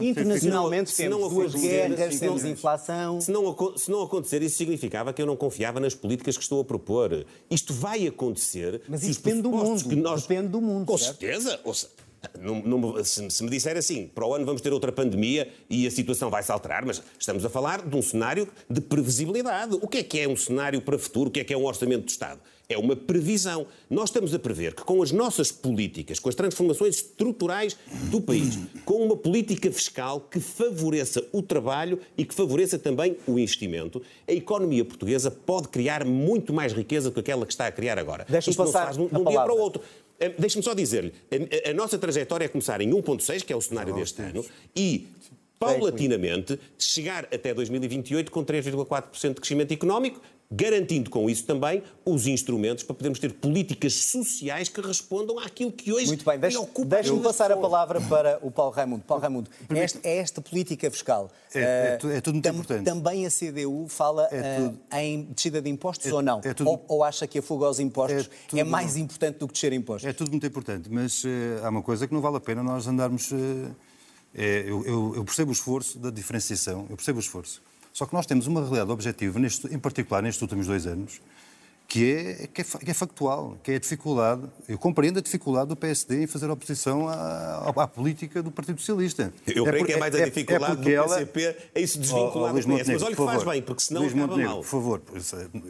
Internacionalmente 0.00 0.94
temos 0.94 1.30
duas 1.30 1.54
guerras, 1.54 2.18
temos 2.18 2.44
inflação. 2.44 3.20
Se 3.20 3.30
não, 3.30 3.54
se 3.76 3.90
não 3.90 4.02
acontecer, 4.02 4.40
isso 4.40 4.56
significava 4.56 5.12
que 5.12 5.20
eu 5.20 5.26
não 5.26 5.36
confiava 5.36 5.78
nas 5.80 5.94
políticas 5.94 6.36
que 6.36 6.42
estou 6.42 6.62
a 6.62 6.64
propor. 6.64 7.26
Isto 7.50 7.74
vai 7.74 8.06
acontecer. 8.06 8.80
Mas 8.88 9.02
isso 9.02 9.20
depende 9.20 9.42
do 9.42 9.50
mundo. 9.50 9.96
Nós... 9.96 10.22
Depende 10.22 10.48
do 10.48 10.62
mundo. 10.62 10.86
Com 10.86 10.96
certo? 10.96 11.20
certeza. 11.20 11.60
Não, 12.40 12.60
não, 12.62 13.04
se, 13.04 13.30
se, 13.30 13.44
me 13.44 13.50
disser 13.50 13.76
assim, 13.76 14.06
para 14.06 14.26
o 14.26 14.34
ano 14.34 14.44
vamos 14.44 14.60
ter 14.60 14.72
outra 14.72 14.92
pandemia 14.92 15.48
e 15.68 15.86
a 15.86 15.90
situação 15.90 16.30
vai 16.30 16.42
se 16.42 16.52
alterar, 16.52 16.84
mas 16.84 17.02
estamos 17.18 17.44
a 17.44 17.48
falar 17.48 17.86
de 17.86 17.96
um 17.96 18.02
cenário 18.02 18.48
de 18.68 18.80
previsibilidade. 18.80 19.74
O 19.74 19.88
que 19.88 19.98
é 19.98 20.02
que 20.02 20.20
é 20.20 20.28
um 20.28 20.36
cenário 20.36 20.80
para 20.80 20.96
o 20.96 20.98
futuro? 20.98 21.28
O 21.28 21.32
que 21.32 21.40
é 21.40 21.44
que 21.44 21.52
é 21.52 21.56
um 21.56 21.64
orçamento 21.64 22.04
do 22.04 22.08
Estado? 22.08 22.40
É 22.68 22.76
uma 22.76 22.96
previsão. 22.96 23.66
Nós 23.88 24.08
estamos 24.08 24.34
a 24.34 24.38
prever 24.40 24.74
que 24.74 24.82
com 24.82 25.00
as 25.00 25.12
nossas 25.12 25.52
políticas, 25.52 26.18
com 26.18 26.28
as 26.28 26.34
transformações 26.34 26.96
estruturais 26.96 27.76
do 28.10 28.20
país, 28.20 28.58
com 28.84 29.04
uma 29.06 29.16
política 29.16 29.70
fiscal 29.70 30.20
que 30.20 30.40
favoreça 30.40 31.22
o 31.32 31.42
trabalho 31.42 32.00
e 32.18 32.24
que 32.24 32.34
favoreça 32.34 32.76
também 32.76 33.16
o 33.26 33.38
investimento, 33.38 34.02
a 34.26 34.32
economia 34.32 34.84
portuguesa 34.84 35.30
pode 35.30 35.68
criar 35.68 36.04
muito 36.04 36.52
mais 36.52 36.72
riqueza 36.72 37.08
do 37.08 37.14
que 37.14 37.20
aquela 37.20 37.46
que 37.46 37.52
está 37.52 37.68
a 37.68 37.72
criar 37.72 37.98
agora. 38.00 38.26
Deixa-me 38.28 38.56
passar 38.56 38.86
não 38.86 38.92
se 38.94 38.98
faz 38.98 39.10
de 39.12 39.16
um 39.16 39.24
dia 39.24 39.40
para 39.40 39.54
o 39.54 39.58
outro. 39.58 39.80
Eh, 40.18 40.34
deixe-me 40.38 40.62
só 40.62 40.74
dizer-lhe, 40.74 41.12
a, 41.66 41.70
a, 41.70 41.74
nossa 41.74 41.98
trajetória 41.98 42.46
é 42.46 42.48
começar 42.48 42.80
em 42.80 42.90
1.6, 42.90 43.44
que 43.44 43.52
é 43.52 43.56
o 43.56 43.60
cenário 43.60 43.94
oh, 43.94 43.98
deste 43.98 44.22
Deus. 44.22 44.46
ano, 44.46 44.54
e 44.74 45.06
paulatinamente 45.58 46.58
chegar 46.78 47.24
até 47.24 47.52
2028 47.52 48.30
com 48.30 48.44
3,4% 48.44 49.28
de 49.28 49.34
crescimento 49.34 49.72
económico, 49.72 50.20
garantindo 50.50 51.10
com 51.10 51.28
isso 51.28 51.44
também 51.44 51.82
os 52.04 52.26
instrumentos 52.26 52.84
para 52.84 52.94
podermos 52.94 53.18
ter 53.18 53.32
políticas 53.32 53.94
sociais 53.94 54.68
que 54.68 54.80
respondam 54.80 55.38
àquilo 55.38 55.72
que 55.72 55.92
hoje 55.92 56.06
Muito 56.06 56.24
bem, 56.24 56.38
deixe, 56.38 56.56
preocupa 56.56 56.88
Deixe-me 56.88 57.20
passar 57.20 57.50
a 57.50 57.56
palavra 57.56 58.00
para 58.02 58.38
o 58.42 58.50
Paulo 58.50 58.72
Raimundo. 58.72 59.02
Paulo 59.04 59.22
Raimundo, 59.22 59.50
é 59.68 59.78
esta, 59.78 60.00
é 60.04 60.16
esta 60.18 60.40
política 60.40 60.90
fiscal. 60.90 61.30
É, 61.54 61.60
é, 61.60 62.16
é 62.16 62.20
tudo 62.20 62.34
muito 62.34 62.44
tam, 62.44 62.54
importante. 62.54 62.84
Também 62.84 63.26
a 63.26 63.30
CDU 63.30 63.86
fala 63.88 64.28
é 64.30 64.60
uh, 64.60 64.96
em 64.98 65.24
descida 65.24 65.60
de 65.60 65.68
impostos 65.68 66.06
é 66.06 66.14
ou 66.14 66.22
não? 66.22 66.40
Tudo, 66.40 66.68
ou, 66.68 66.84
ou, 66.88 67.04
acha 67.04 67.26
que 67.26 67.38
a 67.38 67.42
fuga 67.42 67.66
aos 67.66 67.80
impostos 67.80 68.30
é, 68.54 68.62
mais 68.62 68.96
importante 68.96 69.38
do 69.38 69.48
que 69.48 69.54
descer 69.54 69.72
impostos? 69.72 70.08
É 70.08 70.12
tudo 70.12 70.30
muito 70.30 70.46
importante, 70.46 70.88
mas 70.90 71.24
uh, 71.24 71.28
há 71.64 71.68
uma 71.68 71.82
coisa 71.82 72.06
que 72.06 72.14
não 72.14 72.20
vale 72.20 72.36
a 72.36 72.40
pena 72.40 72.62
nós 72.62 72.86
andarmos... 72.86 73.30
Uh, 73.32 73.74
eu, 74.34 74.84
eu, 74.84 75.12
eu 75.16 75.24
percebo 75.24 75.48
o 75.48 75.52
esforço 75.52 75.98
da 75.98 76.10
diferenciação, 76.10 76.86
eu 76.90 76.96
percebo 76.96 77.18
o 77.18 77.20
esforço. 77.22 77.62
Só 77.96 78.04
que 78.04 78.12
nós 78.12 78.26
temos 78.26 78.46
uma 78.46 78.60
realidade 78.60 78.90
objetiva, 78.90 79.38
neste, 79.38 79.74
em 79.74 79.78
particular 79.78 80.22
nestes 80.22 80.42
últimos 80.42 80.66
dois 80.66 80.86
anos, 80.86 81.18
que 81.88 82.12
é, 82.12 82.46
que 82.48 82.60
é, 82.62 82.64
que 82.64 82.90
é 82.90 82.94
factual, 82.94 83.56
que 83.62 83.72
é 83.72 83.76
a 83.76 83.78
dificuldade. 83.78 84.42
Eu 84.68 84.76
compreendo 84.76 85.18
a 85.18 85.22
dificuldade 85.22 85.68
do 85.68 85.76
PSD 85.76 86.24
em 86.24 86.26
fazer 86.26 86.50
oposição 86.50 87.08
à, 87.08 87.72
à 87.74 87.86
política 87.86 88.42
do 88.42 88.50
Partido 88.50 88.80
Socialista. 88.80 89.32
Eu 89.46 89.64
é 89.64 89.68
creio 89.68 89.84
por, 89.84 89.86
que 89.86 89.92
é 89.92 89.98
mais 89.98 90.14
a 90.14 90.18
é- 90.18 90.22
é 90.22 90.24
dificuldade 90.26 90.72
é 90.72 90.76
do 90.76 90.82
PCP 90.82 91.42
ela... 91.42 91.56
em 91.76 91.86
se 91.86 91.98
desvincular 91.98 92.54
oh, 92.54 92.58
oh, 92.58 92.60
do 92.60 92.78
PS. 92.78 92.88
Mas 92.88 93.02
olha 93.02 93.16
que 93.16 93.24
faz 93.24 93.44
bem, 93.44 93.62
porque 93.62 93.82
senão 93.82 94.00
Luís 94.00 94.12
acaba 94.12 94.26
Montenegro, 94.26 94.52
mal. 94.52 94.62
Por 94.62 94.68
favor, 94.68 95.02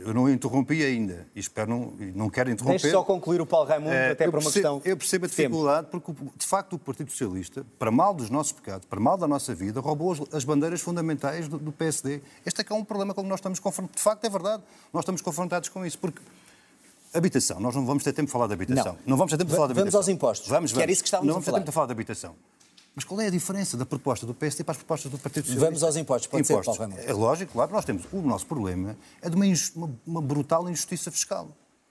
eu 0.04 0.14
não 0.14 0.30
interrompi 0.30 0.82
ainda 0.82 1.26
e 1.34 1.40
espero 1.40 1.68
não, 1.68 1.92
não 2.14 2.30
quero 2.30 2.50
interromper. 2.50 2.80
Deixe 2.80 2.96
só 2.96 3.04
concluir 3.04 3.40
o 3.40 3.46
Paulo 3.46 3.68
Raimundo, 3.68 3.92
é, 3.92 4.12
até 4.12 4.28
para 4.28 4.40
uma 4.40 4.50
questão... 4.50 4.80
Eu 4.84 4.96
percebo 4.96 5.26
a 5.26 5.28
dificuldade 5.28 5.88
porque, 5.90 6.12
de 6.36 6.46
facto, 6.46 6.72
o 6.74 6.78
Partido 6.78 7.10
Socialista, 7.10 7.64
para 7.78 7.90
mal 7.90 8.14
dos 8.14 8.30
nossos 8.30 8.52
pecados, 8.52 8.86
para 8.86 8.98
mal 8.98 9.18
da 9.18 9.28
nossa 9.28 9.54
vida, 9.54 9.80
roubou 9.80 10.12
as, 10.12 10.22
as 10.32 10.44
bandeiras 10.44 10.80
fundamentais 10.80 11.46
do, 11.46 11.58
do, 11.58 11.72
PSD. 11.72 12.22
Este 12.44 12.62
é 12.62 12.64
que 12.64 12.72
é 12.72 12.76
um 12.76 12.84
problema 12.84 13.12
com 13.12 13.22
que 13.22 13.28
nós 13.28 13.38
estamos 13.38 13.58
confrontados. 13.58 13.96
De 13.96 14.02
facto, 14.02 14.24
é 14.24 14.30
verdade. 14.30 14.62
Nós 14.92 15.02
estamos 15.02 15.20
confrontados 15.20 15.68
com 15.68 15.84
isso, 15.84 15.98
porque 16.12 16.36
Habitação. 17.16 17.58
Nós 17.60 17.74
não 17.74 17.86
vamos 17.86 18.04
ter 18.04 18.12
tempo 18.12 18.26
de 18.26 18.32
falar 18.32 18.46
de 18.46 18.52
habitação. 18.52 18.92
Não, 18.92 18.98
não 19.06 19.16
vamos 19.16 19.30
ter 19.30 19.38
tempo 19.38 19.48
de 19.48 19.56
falar 19.56 19.68
de 19.68 19.72
habitação. 19.72 19.90
Vamos 19.90 19.94
aos 19.94 20.08
impostos. 20.08 20.48
Vamos, 20.48 20.70
vamos. 20.70 20.72
Que 20.72 20.82
era 20.82 20.92
isso 20.92 21.02
que 21.02 21.08
estávamos 21.08 21.26
não 21.26 21.34
vamos 21.34 21.46
ter 21.46 21.52
tempo 21.52 21.64
de 21.64 21.72
falar 21.72 21.86
de 21.86 21.92
habitação. 21.92 22.34
Mas 22.94 23.04
qual 23.04 23.20
é 23.20 23.26
a 23.26 23.30
diferença 23.30 23.76
da 23.76 23.84
proposta 23.84 24.26
do 24.26 24.34
PSD 24.34 24.64
para 24.64 24.72
as 24.72 24.78
propostas 24.78 25.12
do 25.12 25.18
Partido 25.18 25.44
Socialista? 25.44 25.66
Vamos 25.66 25.82
aos 25.82 25.96
impostos, 25.96 26.28
pode 26.28 26.42
impostos. 26.42 26.76
ser, 26.76 26.88
Paulo 26.88 26.94
É 27.06 27.12
lógico, 27.12 27.52
claro, 27.52 27.72
nós 27.72 27.84
temos. 27.84 28.04
O 28.10 28.22
nosso 28.22 28.46
problema 28.46 28.96
é 29.20 29.28
de 29.28 29.36
uma, 29.36 29.90
uma, 30.06 30.22
brutal 30.22 30.68
injustiça 30.68 31.10
fiscal. 31.10 31.48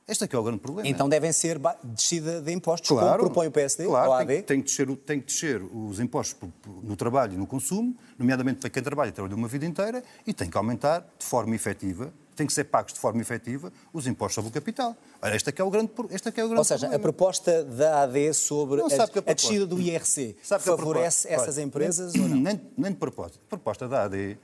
Este 0.08 0.24
é 0.24 0.28
que 0.28 0.36
é 0.36 0.40
o 0.40 0.44
grande 0.44 0.60
problema. 0.60 0.88
Então 0.88 1.08
devem 1.10 1.32
ser 1.32 1.60
descida 1.84 2.42
de 2.42 2.52
impostos, 2.52 2.90
claro, 2.90 3.20
como 3.20 3.30
propõe 3.30 3.48
o 3.48 3.52
PSD, 3.52 3.86
claro, 3.86 4.12
ou 4.12 4.26
Tem, 4.26 4.42
tem, 4.42 4.62
que 4.62 4.68
descer, 4.68 4.96
tem 4.98 5.20
que 5.20 5.26
descer 5.28 5.62
os 5.62 6.00
impostos 6.00 6.36
no 6.84 6.96
trabalho 6.96 7.34
e 7.34 7.38
no 7.38 7.48
consumo, 7.48 7.96
nomeadamente 8.18 8.60
para 8.60 8.70
quem 8.70 8.84
trabalha 8.84 9.10
e 9.10 9.12
trabalha 9.12 9.36
uma 9.36 9.48
vida 9.48 9.66
inteira, 9.66 10.04
e 10.26 10.34
tem 10.34 10.50
que 10.50 10.58
aumentar 10.58 11.02
de 11.18 11.26
forma 11.26 11.56
efetiva 11.56 12.12
têm 12.36 12.46
que 12.46 12.54
ser 12.54 12.66
pagos 12.66 12.94
de 12.94 13.00
forma 13.00 13.22
efetiva 13.22 13.72
os 13.94 14.08
impostos 14.08 14.36
sobre 14.36 14.50
o 14.50 14.54
capital. 14.54 14.96
Ora, 15.22 15.36
este 15.36 15.50
é 15.50 15.52
que 15.52 15.62
é 15.62 15.64
o 15.66 15.70
grande, 15.70 15.92
este 16.12 16.30
é 16.30 16.32
que 16.32 16.40
é 16.40 16.44
o 16.44 16.48
grande 16.48 16.60
Ou 16.60 16.64
seja, 16.64 16.80
problema. 16.82 16.96
a 16.96 17.00
proposta 17.00 17.64
da 17.64 18.04
AD 18.04 18.34
sobre 18.34 18.82
a, 18.82 18.86
a, 18.86 19.32
a, 19.32 19.34
descida 19.34 19.66
do 19.66 19.80
IRC 19.80 20.36
favorece 20.60 21.28
essas 21.28 21.58
empresas 21.58 22.14
nem, 22.14 22.24
ou 22.24 22.30
não? 22.30 22.38
Nem, 22.38 22.62
nem 22.78 22.92
de 22.92 22.98
propósito. 22.98 23.40
A 23.46 23.50
proposta 23.50 23.88
da 23.88 24.04
AD, 24.04 24.38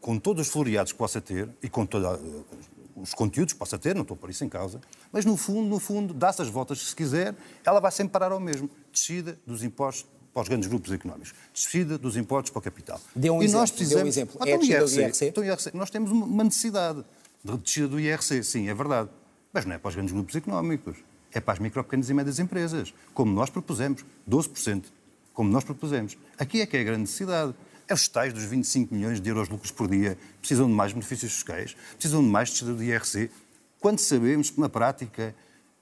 com 0.00 0.18
todos 0.18 0.46
os 0.46 0.52
floreados 0.52 0.92
que 0.92 0.98
possa 0.98 1.20
ter 1.20 1.48
e 1.62 1.68
com 1.68 1.84
todos 1.84 2.18
os 2.96 3.14
conteúdos 3.14 3.52
que 3.52 3.58
possa 3.58 3.78
ter, 3.78 3.94
não 3.94 4.02
estou 4.02 4.16
por 4.16 4.30
isso 4.30 4.44
em 4.44 4.48
causa, 4.48 4.80
mas 5.10 5.24
no 5.24 5.36
fundo, 5.36 5.68
no 5.68 5.78
fundo, 5.78 6.12
dá-se 6.12 6.42
as 6.42 6.48
voltas 6.48 6.80
que 6.80 6.86
se 6.86 6.96
quiser, 6.96 7.34
ela 7.64 7.80
vai 7.80 7.90
sempre 7.90 8.12
parar 8.12 8.32
ao 8.32 8.40
mesmo. 8.40 8.68
Descida 8.92 9.38
dos 9.46 9.62
impostos 9.62 10.06
para 10.32 10.42
os 10.42 10.48
grandes 10.48 10.68
grupos 10.68 10.92
económicos, 10.92 11.34
descida 11.52 11.98
dos 11.98 12.16
impostos 12.16 12.50
para 12.50 12.60
o 12.60 12.62
capital. 12.62 13.00
Deu 13.14 13.34
um 13.34 13.42
e 13.42 13.44
exemplo. 13.44 13.60
Nós 13.60 13.70
precisamos... 13.70 13.96
Deu 13.96 14.04
um 14.04 14.08
exemplo. 14.08 14.36
Ah, 14.40 14.48
então, 14.48 14.62
é 14.62 14.64
IRC, 14.64 14.94
do 14.94 15.00
IRC? 15.00 15.26
Então, 15.26 15.44
IRC? 15.44 15.70
Nós 15.74 15.90
temos 15.90 16.10
uma 16.10 16.44
necessidade 16.44 17.04
de 17.44 17.56
descida 17.58 17.88
do 17.88 17.98
IRC, 17.98 18.42
sim, 18.44 18.68
é 18.68 18.74
verdade. 18.74 19.08
Mas 19.52 19.64
não 19.64 19.74
é 19.74 19.78
para 19.78 19.88
os 19.88 19.94
grandes 19.94 20.12
grupos 20.12 20.36
económicos, 20.36 20.96
é 21.32 21.40
para 21.40 21.54
as 21.54 21.58
micro, 21.58 21.82
pequenas 21.82 22.08
e 22.08 22.14
médias 22.14 22.38
empresas, 22.38 22.94
como 23.12 23.32
nós 23.32 23.50
propusemos, 23.50 24.04
12%, 24.28 24.84
como 25.32 25.50
nós 25.50 25.64
propusemos. 25.64 26.16
Aqui 26.38 26.60
é 26.60 26.66
que 26.66 26.76
é 26.76 26.80
a 26.80 26.84
grande 26.84 27.00
necessidade. 27.02 27.54
É 27.88 27.94
os 27.94 28.06
tais 28.06 28.32
dos 28.32 28.44
25 28.44 28.94
milhões 28.94 29.20
de 29.20 29.28
euros 29.28 29.48
de 29.48 29.52
lucros 29.52 29.72
por 29.72 29.88
dia, 29.88 30.16
precisam 30.38 30.68
de 30.68 30.72
mais 30.72 30.92
benefícios 30.92 31.32
fiscais, 31.32 31.76
precisam 31.94 32.22
de 32.22 32.28
mais 32.28 32.50
descida 32.50 32.72
do 32.72 32.84
IRC, 32.84 33.30
quando 33.80 33.98
sabemos 33.98 34.50
que, 34.50 34.60
na 34.60 34.68
prática, 34.68 35.34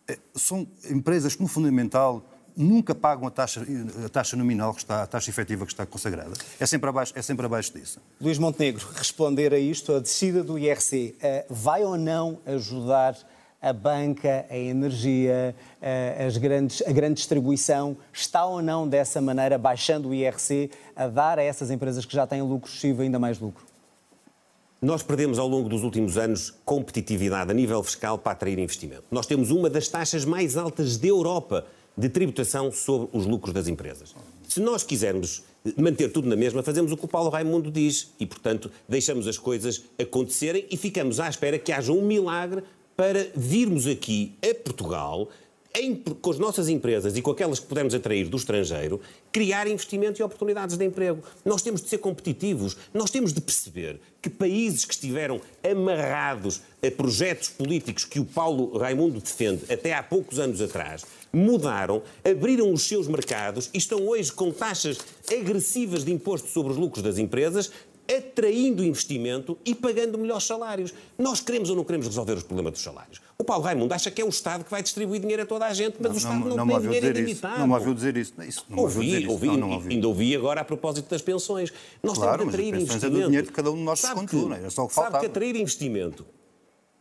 eh, 0.07 0.19
são 0.35 0.67
empresas 0.89 1.35
que, 1.35 1.43
no 1.43 1.49
fundamental, 1.49 2.25
nunca 2.59 2.93
pagam 2.95 3.29
a 3.29 3.31
taxa, 3.31 3.65
a 4.05 4.09
taxa 4.09 4.37
nominal 4.37 4.75
que 4.75 4.81
está, 4.81 5.05
a 5.05 5.07
taxa 5.07 5.31
efetiva 5.31 5.65
que 5.65 5.73
está 5.73 5.87
consagrada. 5.87 6.33
É 6.59 6.67
sempre 6.67 6.91
abaixo, 6.91 7.13
é 7.15 7.23
sempre 7.23 7.47
abaixo 7.47 7.73
disso. 7.73 8.01
Luís 8.21 8.37
Montenegro, 8.37 8.87
responder 8.95 9.55
a 9.55 9.59
isto, 9.59 9.95
a 9.95 10.01
descida 10.01 10.43
do 10.43 10.59
IRC 10.59 11.15
eh, 11.23 11.47
vai 11.49 11.85
ou 11.85 11.97
não 11.97 12.41
ajudar 12.45 13.17
a 13.63 13.73
banca, 13.73 14.45
a 14.51 14.57
energia, 14.57 15.55
eh, 15.81 16.27
as 16.27 16.37
grandes, 16.37 16.83
a 16.87 16.93
grande 16.93 17.15
distribuição, 17.15 17.97
está 18.13 18.45
ou 18.45 18.61
não 18.61 18.89
dessa 18.89 19.21
maneira, 19.21 19.57
baixando 19.57 20.09
o 20.09 20.15
IRC, 20.15 20.71
a 20.97 21.07
dar 21.07 21.39
a 21.39 21.43
essas 21.43 21.71
empresas 21.71 22.05
que 22.05 22.15
já 22.15 22.27
têm 22.27 22.43
lucro 22.43 22.69
excessivo 22.69 23.03
ainda 23.03 23.19
mais 23.19 23.39
lucro? 23.39 23.65
Nós 24.81 25.03
perdemos 25.03 25.41
ao 25.41 25.49
longo 25.49 25.69
dos 25.69 25.83
últimos 25.83 26.17
anos 26.17 26.55
competitividade 26.65 27.51
a 27.51 27.55
nível 27.55 27.83
fiscal 27.83 28.17
para 28.17 28.31
atrair 28.31 28.61
investimento. 28.61 29.03
Nós 29.11 29.27
temos 29.27 29.51
uma 29.51 29.69
das 29.69 29.89
taxas 29.89 30.25
mais 30.25 30.57
altas 30.57 30.97
da 30.97 31.09
Europa 31.09 31.65
de 31.99 32.09
tributação 32.09 32.71
sobre 32.71 33.09
os 33.13 33.27
lucros 33.27 33.53
das 33.53 33.67
empresas. 33.67 34.15
Se 34.47 34.61
nós 34.61 34.85
quisermos 34.85 35.43
manter 35.77 36.13
tudo 36.13 36.29
na 36.29 36.37
mesma, 36.37 36.63
fazemos 36.63 36.93
o 36.93 36.97
que 36.97 37.05
o 37.05 37.09
Paulo 37.09 37.29
Raimundo 37.29 37.71
diz 37.71 38.15
e, 38.21 38.25
portanto, 38.25 38.71
deixamos 38.89 39.27
as 39.27 39.37
coisas 39.37 39.83
acontecerem 40.01 40.65
e 40.71 40.77
ficamos 40.77 41.19
à 41.19 41.29
espera 41.29 41.59
que 41.59 41.73
haja 41.73 41.93
um 41.93 42.03
milagre 42.03 42.63
para 42.97 43.27
virmos 43.35 43.87
aqui 43.87 44.35
a 44.43 44.55
Portugal 44.55 45.29
em, 45.81 45.95
com 45.95 46.31
as 46.31 46.39
nossas 46.39 46.69
empresas 46.69 47.17
e 47.17 47.23
com 47.23 47.31
aquelas 47.31 47.61
que 47.61 47.67
pudermos 47.67 47.95
atrair 47.95 48.29
do 48.29 48.37
estrangeiro, 48.37 49.01
criar 49.31 49.67
investimento 49.69 50.21
e 50.21 50.23
oportunidades 50.25 50.77
de 50.77 50.85
emprego. 50.85 51.23
Nós 51.45 51.63
temos 51.63 51.81
de 51.81 51.89
ser 51.89 51.99
competitivos, 51.99 52.77
nós 52.93 53.11
temos 53.11 53.33
de 53.33 53.41
perceber 53.41 54.01
que 54.21 54.29
países 54.29 54.85
que 54.85 54.95
estiveram 54.95 55.41
amarrados 55.63 56.61
a 56.83 56.91
projetos 56.91 57.49
políticos 57.49 58.05
que 58.05 58.19
o 58.21 58.25
Paulo 58.25 58.77
Raimundo 58.77 59.21
defende 59.21 59.73
até 59.73 59.95
há 59.95 60.03
poucos 60.03 60.39
anos 60.39 60.61
atrás, 60.61 61.05
mudaram, 61.33 62.03
abriram 62.25 62.73
os 62.73 62.83
seus 62.83 63.07
mercados 63.07 63.71
e 63.73 63.79
estão 63.79 64.07
hoje 64.07 64.33
com 64.33 64.51
taxas 64.51 64.99
agressivas 65.31 66.05
de 66.05 66.13
imposto 66.13 66.49
sobre 66.49 66.73
os 66.73 66.79
lucros 66.79 67.03
das 67.03 67.19
empresas, 67.19 67.71
atraindo 68.09 68.83
investimento 68.83 69.59
e 69.65 69.75
pagando 69.75 70.17
melhores 70.17 70.45
salários. 70.45 70.95
Nós 71.19 71.41
queremos 71.41 71.69
ou 71.69 71.77
não 71.77 71.85
queremos 71.85 72.07
resolver 72.07 72.33
os 72.33 72.43
problemas 72.43 72.73
dos 72.73 72.83
salários? 72.83 73.28
O 73.41 73.45
Paulo 73.45 73.63
Raimundo 73.63 73.95
acha 73.95 74.11
que 74.11 74.21
é 74.21 74.25
o 74.25 74.29
Estado 74.29 74.65
que 74.65 74.71
vai 74.73 74.83
distribuir 74.83 75.21
dinheiro 75.21 75.45
a 75.45 75.47
toda 75.47 75.65
a 75.65 75.73
gente, 75.73 75.95
mas 76.01 76.09
não, 76.09 76.15
o 76.15 76.19
Estado 76.19 76.41
não, 76.41 76.57
não, 76.57 76.67
não 76.67 76.81
tem 76.81 76.81
dinheiro 76.81 77.07
ilimitado. 77.07 77.61
Não 77.61 77.69
me 77.69 77.75
ouviu 77.75 77.95
dizer 77.95 78.17
isso. 78.17 78.35
isso 78.43 78.67
não 78.69 78.79
ouvi, 78.81 79.07
dizer 79.07 79.21
isso. 79.21 79.31
ouvi, 79.31 79.47
não, 79.47 79.57
não 79.57 79.71
ouvi. 79.71 79.95
ainda 79.95 80.09
ouvi 80.09 80.35
agora 80.35 80.61
a 80.61 80.65
propósito 80.65 81.09
das 81.09 81.23
pensões. 81.23 81.73
Nós 82.03 82.19
claro, 82.19 82.39
temos 82.39 82.53
de 82.53 82.61
atrair 82.61 82.75
investimento. 82.83 83.07
É 83.07 83.11
do 83.11 83.27
dinheiro 83.27 83.47
de 83.47 83.53
cada 83.53 83.71
um 83.71 83.77
de 83.77 83.83
nós 83.83 84.01
sabe 84.01 84.27
que, 84.27 84.35
não 84.35 84.53
é 84.53 84.71
só 84.71 84.87
o 84.87 84.89
que 84.89 84.95
Sabe 84.95 85.21
que 85.21 85.27
atrair 85.27 85.55
investimento, 85.55 86.27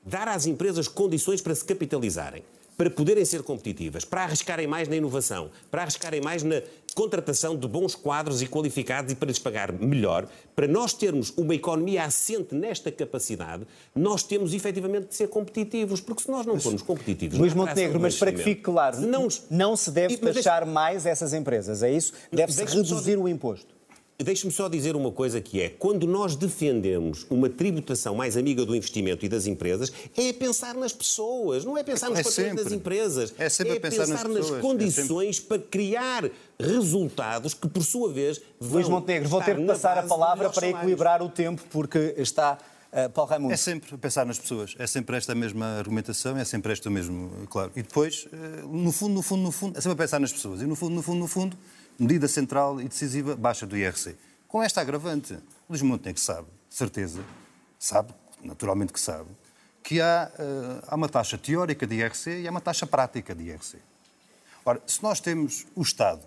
dar 0.06 0.28
às 0.28 0.45
empresas 0.45 0.88
condições 0.88 1.41
para 1.41 1.56
se 1.56 1.65
capitalizarem, 1.65 2.43
para 2.78 2.91
poderem 2.91 3.26
ser 3.26 3.41
competitivas, 3.41 4.06
para 4.06 4.21
arriscarem 4.21 4.67
mais 4.67 4.88
na 4.88 4.95
inovação, 4.95 5.50
para 5.71 5.82
arriscarem 5.82 6.21
mais 6.21 6.43
na 6.43 6.62
contratação 6.97 7.55
de 7.55 7.67
bons 7.67 7.93
quadros 7.93 8.41
e 8.41 8.47
qualificados 8.47 9.12
e 9.12 9.15
para 9.15 9.27
lhes 9.27 9.38
pagar 9.38 9.71
melhor, 9.71 10.27
para 10.55 10.67
nós 10.67 10.93
termos 10.93 11.31
uma 11.38 11.53
economia 11.53 12.03
assente 12.03 12.55
nesta 12.55 12.91
capacidade, 12.91 13.67
nós 13.93 14.23
temos 14.23 14.51
efetivamente 14.51 15.10
de 15.10 15.13
ser 15.13 15.27
competitivos, 15.27 16.01
porque 16.01 16.23
se 16.23 16.31
nós 16.31 16.43
não 16.43 16.60
formos 16.60 16.81
competitivos... 16.81 17.38
Luís 17.38 17.53
Montenegro, 17.53 17.99
mas 17.99 18.17
para 18.17 18.31
que 18.31 18.39
fique 18.39 18.63
claro, 18.63 18.99
não, 19.01 19.27
não 19.47 19.77
se 19.77 19.91
deve 19.91 20.15
e, 20.15 20.17
taxar 20.17 20.62
deixa... 20.62 20.65
mais 20.65 21.05
essas 21.05 21.36
empresas, 21.36 21.83
é 21.83 21.91
isso? 21.91 22.13
Deve-se 22.31 22.65
reduzir 22.65 23.15
só... 23.15 23.21
o 23.21 23.29
imposto. 23.29 23.77
Deixe-me 24.19 24.51
só 24.51 24.67
dizer 24.67 24.95
uma 24.95 25.12
coisa 25.12 25.39
que 25.39 25.62
é, 25.62 25.69
quando 25.69 26.08
nós 26.08 26.36
defendemos 26.36 27.27
uma 27.30 27.47
tributação 27.47 28.15
mais 28.15 28.36
amiga 28.36 28.65
do 28.65 28.75
investimento 28.75 29.23
e 29.23 29.30
das 29.30 29.45
empresas, 29.45 29.93
é 30.17 30.34
pensar 30.34 30.73
nas 30.73 30.91
pessoas, 30.91 31.63
não 31.63 31.77
é 31.77 31.84
pensar 31.84 32.10
nos 32.10 32.17
é 32.17 32.23
patrões 32.23 32.56
das 32.56 32.73
empresas. 32.73 33.32
É 33.38 33.47
sempre 33.47 33.75
é 33.75 33.80
pensar, 33.80 34.08
pensar 34.08 34.27
nas, 34.27 34.49
nas, 34.49 34.60
condições 34.60 35.30
é 35.30 35.34
sempre... 35.34 35.60
para 35.60 35.69
criar 35.69 36.32
resultados 36.60 37.53
que, 37.53 37.67
por 37.67 37.84
sua 37.84 38.12
vez, 38.12 38.41
vão 38.60 38.80
Luís 38.80 38.89
Montenegro, 38.89 39.30
vou 39.30 39.39
ter 39.39 39.56
que 39.56 39.65
passar 39.65 39.99
a 39.99 40.03
palavra 40.03 40.49
para 40.49 40.67
equilibrar 40.67 41.21
o 41.21 41.30
tempo, 41.30 41.62
porque 41.69 42.15
está... 42.17 42.58
Uh, 42.88 43.10
Paulo 43.12 43.30
Raimundo. 43.30 43.53
É 43.53 43.58
sempre 43.58 43.97
pensar 43.97 44.25
nas 44.25 44.39
pessoas, 44.39 44.73
é 44.80 44.88
sempre 44.88 45.15
esta 45.17 45.36
mesma 45.36 45.77
argumentação, 45.77 46.38
é 46.38 46.45
sempre 46.45 46.71
esta 46.71 46.89
mesmo, 46.89 47.30
claro. 47.49 47.69
E 47.75 47.84
depois, 47.84 48.27
uh, 48.27 48.67
no 48.67 48.91
fundo, 48.91 49.13
no 49.13 49.21
fundo, 49.21 49.43
no 49.43 49.51
fundo, 49.51 49.77
é 49.77 49.82
sempre 49.82 49.97
pensar 49.97 50.19
nas 50.19 50.32
pessoas. 50.32 50.62
E 50.62 50.65
no 50.65 50.73
fundo, 50.73 50.95
no 50.95 51.03
fundo, 51.03 51.19
no 51.19 51.27
fundo, 51.27 51.58
medida 51.99 52.27
central 52.27 52.79
e 52.81 52.88
decisiva, 52.88 53.36
baixa 53.36 53.65
do 53.65 53.77
IRC. 53.77 54.15
Com 54.47 54.62
esta 54.63 54.81
agravante, 54.81 55.33
o 55.33 55.39
Luís 55.69 55.81
Montenegro 55.81 56.21
sabe, 56.21 56.47
certeza, 56.69 57.23
sabe, 57.79 58.13
naturalmente 58.43 58.93
que 58.93 58.99
sabe, 58.99 59.29
que 59.83 60.01
há, 60.01 60.31
uh, 60.38 60.86
há 60.88 60.95
uma 60.95 61.10
taxa 61.10 61.38
teórica 61.38 61.88
de 61.88 61.95
IRC 61.95 62.41
e 62.41 62.47
há 62.47 62.51
uma 62.51 62.62
taxa 62.62 62.86
prática 62.86 63.33
de 63.33 63.43
IRC. 63.43 63.77
Ora, 64.65 64.81
se 64.86 65.01
nós 65.01 65.19
temos 65.19 65.65
o 65.75 65.81
Estado, 65.81 66.21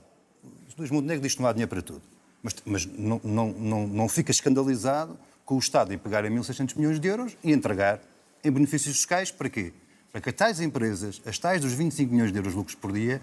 Luís 0.79 0.91
Montenegro 0.91 1.23
diz 1.23 1.35
que 1.35 1.43
não 1.43 1.49
há 1.49 1.53
dinheiro 1.53 1.69
para 1.69 1.83
tudo, 1.83 2.03
mas, 2.43 2.55
mas 2.65 2.87
não, 2.87 3.21
não, 3.23 3.49
não, 3.53 3.87
não 3.87 4.09
fica 4.09 4.31
escandalizado 4.31 5.19
com 5.45 5.57
o 5.57 5.59
Estado 5.59 5.93
em 5.93 5.99
pegar 5.99 6.25
em 6.25 6.31
1.600 6.31 6.77
milhões 6.77 6.99
de 6.99 7.07
euros 7.07 7.37
e 7.45 7.53
entregar 7.53 8.01
em 8.43 8.51
benefícios 8.51 8.97
fiscais 8.97 9.31
para 9.31 9.51
quê? 9.51 9.73
Para 10.11 10.21
que 10.21 10.31
as 10.31 10.35
tais 10.35 10.61
empresas, 10.61 11.21
as 11.27 11.39
tais 11.39 11.61
dos 11.61 11.73
25 11.73 12.13
milhões 12.13 12.33
de 12.33 12.39
euros 12.39 12.53
de 12.53 12.59
lucros 12.59 12.75
por 12.75 12.93
dia, 12.93 13.21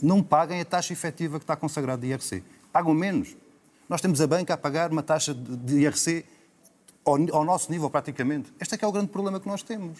não 0.00 0.22
paguem 0.22 0.60
a 0.60 0.64
taxa 0.64 0.92
efetiva 0.92 1.38
que 1.38 1.44
está 1.44 1.56
consagrada 1.56 2.02
de 2.02 2.08
IRC. 2.08 2.42
Pagam 2.72 2.94
menos. 2.94 3.36
Nós 3.88 4.00
temos 4.00 4.20
a 4.20 4.26
banca 4.26 4.54
a 4.54 4.56
pagar 4.56 4.90
uma 4.90 5.02
taxa 5.02 5.34
de 5.34 5.80
IRC 5.80 6.24
ao, 7.04 7.14
ao 7.36 7.44
nosso 7.44 7.70
nível, 7.70 7.90
praticamente. 7.90 8.52
Este 8.58 8.74
é 8.74 8.78
que 8.78 8.84
é 8.84 8.88
o 8.88 8.92
grande 8.92 9.08
problema 9.08 9.38
que 9.38 9.46
nós 9.46 9.62
temos. 9.62 9.98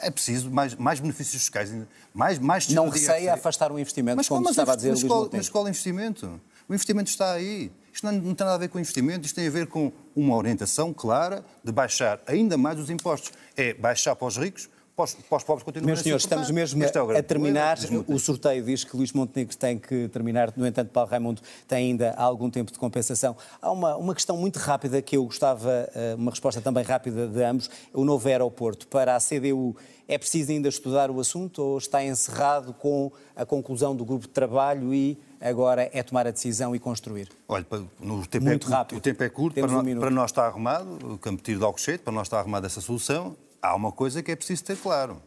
É 0.00 0.10
preciso 0.10 0.50
mais, 0.50 0.74
mais 0.74 1.00
benefícios 1.00 1.42
fiscais, 1.42 1.72
mais, 2.12 2.38
mais 2.38 2.68
Não 2.68 2.88
receia 2.88 3.34
afastar 3.34 3.70
o 3.70 3.78
investimento, 3.78 4.16
mas, 4.16 4.28
como 4.28 4.42
mas, 4.42 4.52
estava 4.52 4.72
a 4.72 4.76
dizer 4.76 4.90
mas, 4.90 5.02
Luís 5.02 5.12
qual, 5.12 5.30
mas 5.32 5.48
qual 5.48 5.68
investimento? 5.68 6.40
O 6.68 6.74
investimento 6.74 7.10
está 7.10 7.32
aí. 7.32 7.70
Isto 7.92 8.06
não, 8.06 8.12
não, 8.12 8.34
tem 8.34 8.44
nada 8.44 8.54
a 8.54 8.58
ver 8.58 8.68
com 8.68 8.78
investimento, 8.78 9.26
isto 9.26 9.34
tem 9.34 9.46
a 9.46 9.50
ver 9.50 9.66
com 9.66 9.92
uma 10.16 10.34
orientação 10.34 10.92
clara 10.92 11.44
de 11.62 11.70
baixar 11.70 12.20
ainda 12.26 12.56
mais 12.56 12.78
os 12.78 12.90
impostos. 12.90 13.32
É 13.56 13.74
baixar 13.74 14.16
para 14.16 14.26
os 14.26 14.36
ricos, 14.36 14.68
para 14.96 15.04
os, 15.04 15.14
para 15.14 15.36
os 15.36 15.44
pobres 15.44 15.64
continuam 15.64 15.86
Meus 15.86 16.00
senhores, 16.00 16.22
estamos 16.22 16.50
mesmo 16.50 16.82
é 16.82 17.18
a 17.18 17.22
terminar. 17.22 17.78
O 18.06 18.18
sorteio 18.18 18.64
diz 18.64 18.84
que 18.84 18.96
Luís 18.96 19.12
Montenegro 19.12 19.56
tem 19.56 19.76
que 19.78 20.08
terminar. 20.08 20.52
No 20.56 20.66
entanto, 20.66 20.90
Paulo 20.90 21.10
Raimundo 21.10 21.42
tem 21.66 21.90
ainda 21.90 22.14
algum 22.14 22.48
tempo 22.48 22.72
de 22.72 22.78
compensação. 22.78 23.36
Há 23.60 23.72
uma, 23.72 23.96
uma 23.96 24.14
questão 24.14 24.36
muito 24.36 24.58
rápida 24.58 25.02
que 25.02 25.16
eu 25.16 25.24
gostava, 25.24 25.90
eh, 25.94 26.14
uma 26.16 26.30
resposta 26.30 26.60
também 26.60 26.84
rápida 26.84 27.26
de 27.26 27.42
ambos. 27.42 27.68
O 27.92 28.04
novo 28.04 28.28
aeroporto 28.28 28.86
para 28.86 29.16
a 29.16 29.18
CDU 29.18 29.76
é 30.06 30.16
preciso 30.16 30.52
ainda 30.52 30.68
estudar 30.68 31.10
o 31.10 31.18
assunto 31.18 31.60
ou 31.60 31.78
está 31.78 32.04
encerrado 32.04 32.72
com 32.72 33.10
a 33.34 33.44
conclusão 33.44 33.96
do 33.96 34.04
grupo 34.04 34.26
de 34.26 34.32
trabalho 34.32 34.94
e 34.94 35.18
agora 35.40 35.90
é 35.92 36.02
tomar 36.04 36.26
a 36.26 36.30
decisão 36.30 36.74
e 36.74 36.78
construir? 36.78 37.28
Olha, 37.48 37.66
no 37.98 38.24
tempo 38.26 38.44
Muito 38.44 38.68
é, 38.68 38.70
rápido. 38.70 38.98
o 38.98 39.00
tempo 39.00 39.22
é 39.24 39.28
curto, 39.28 39.60
para, 39.60 39.78
um 39.78 39.98
para, 39.98 40.10
nós 40.10 40.30
está 40.30 40.46
arrumado, 40.46 41.14
o 41.14 41.18
Campo 41.18 41.42
Tiro 41.42 41.58
de 41.58 41.64
Alcochete, 41.64 42.04
para 42.04 42.12
nós 42.12 42.26
está 42.26 42.38
arrumada 42.38 42.66
essa 42.66 42.80
solução 42.80 43.36
há 43.64 43.74
uma 43.74 43.90
coisa 43.90 44.22
que 44.22 44.30
é 44.30 44.36
preciso 44.36 44.62
ter 44.62 44.76
claro. 44.76 45.20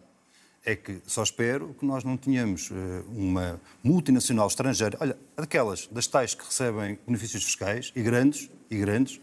É 0.63 0.76
que 0.76 1.02
só 1.08 1.23
espero 1.23 1.76
que 1.80 1.86
nós 1.86 2.04
não 2.04 2.17
tenhamos 2.17 2.69
eh, 2.71 3.04
uma 3.08 3.60
multinacional 3.84 4.47
estrangeira, 4.47 4.97
olha, 5.00 5.17
daquelas, 5.36 5.88
das 5.88 6.08
tais 6.08 6.36
que 6.36 6.45
recebem 6.45 7.00
benefícios 7.08 7.43
fiscais, 7.43 7.91
e 7.95 8.04
grandes, 8.04 8.50
e 8.69 8.78
grandes, 8.78 9.19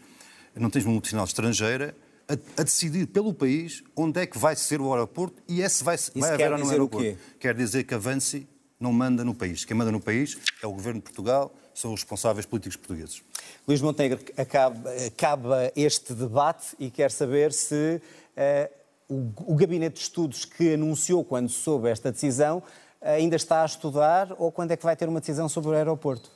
não 0.55 0.69
tens 0.69 0.83
uma 0.85 0.93
multinacional 0.93 1.25
estrangeira 1.25 1.95
a, 2.27 2.33
a, 2.33 2.63
decidir 2.63 3.05
pelo 3.07 3.31
país 3.33 3.83
onde 3.95 4.19
é 4.19 4.25
que 4.25 4.37
vai 4.37 4.55
ser 4.55 4.81
o 4.81 4.91
aeroporto 4.91 5.41
e 5.47 5.61
esse 5.61 5.83
vai, 5.83 5.97
vai 6.15 6.33
haver 6.33 6.51
ou 6.51 6.57
não 6.57 6.69
aeroporto. 6.69 7.17
Quer 7.39 7.53
dizer 7.53 7.83
que 7.83 7.93
a 7.93 7.97
Vansi 7.99 8.47
não 8.79 8.91
manda 8.91 9.23
no 9.23 9.35
país. 9.35 9.63
Quem 9.63 9.77
manda 9.77 9.91
no 9.91 10.01
país 10.01 10.37
é 10.63 10.67
o 10.67 10.71
governo 10.71 10.99
de 10.99 11.03
Portugal, 11.03 11.53
são 11.75 11.93
os 11.93 12.01
responsáveis 12.01 12.45
políticos 12.45 12.75
portugueses. 12.75 13.21
Luís 13.67 13.81
Montenegro, 13.81 14.19
acaba, 14.35 14.89
acaba 15.05 15.71
este 15.75 16.13
debate 16.13 16.75
e 16.79 16.89
quer 16.89 17.11
saber 17.11 17.53
se 17.53 18.01
uh, 18.01 18.84
o, 19.09 19.31
o 19.45 19.55
gabinete 19.55 19.95
de 19.95 20.01
estudos 20.01 20.45
que 20.45 20.73
anunciou 20.73 21.23
quando 21.23 21.49
soube 21.49 21.89
esta 21.89 22.11
decisão 22.11 22.61
ainda 23.01 23.35
está 23.35 23.61
a 23.61 23.65
estudar 23.65 24.35
ou 24.37 24.51
quando 24.51 24.71
é 24.71 24.77
que 24.77 24.83
vai 24.83 24.95
ter 24.95 25.07
uma 25.07 25.19
decisão 25.19 25.47
sobre 25.47 25.71
o 25.71 25.73
aeroporto? 25.73 26.31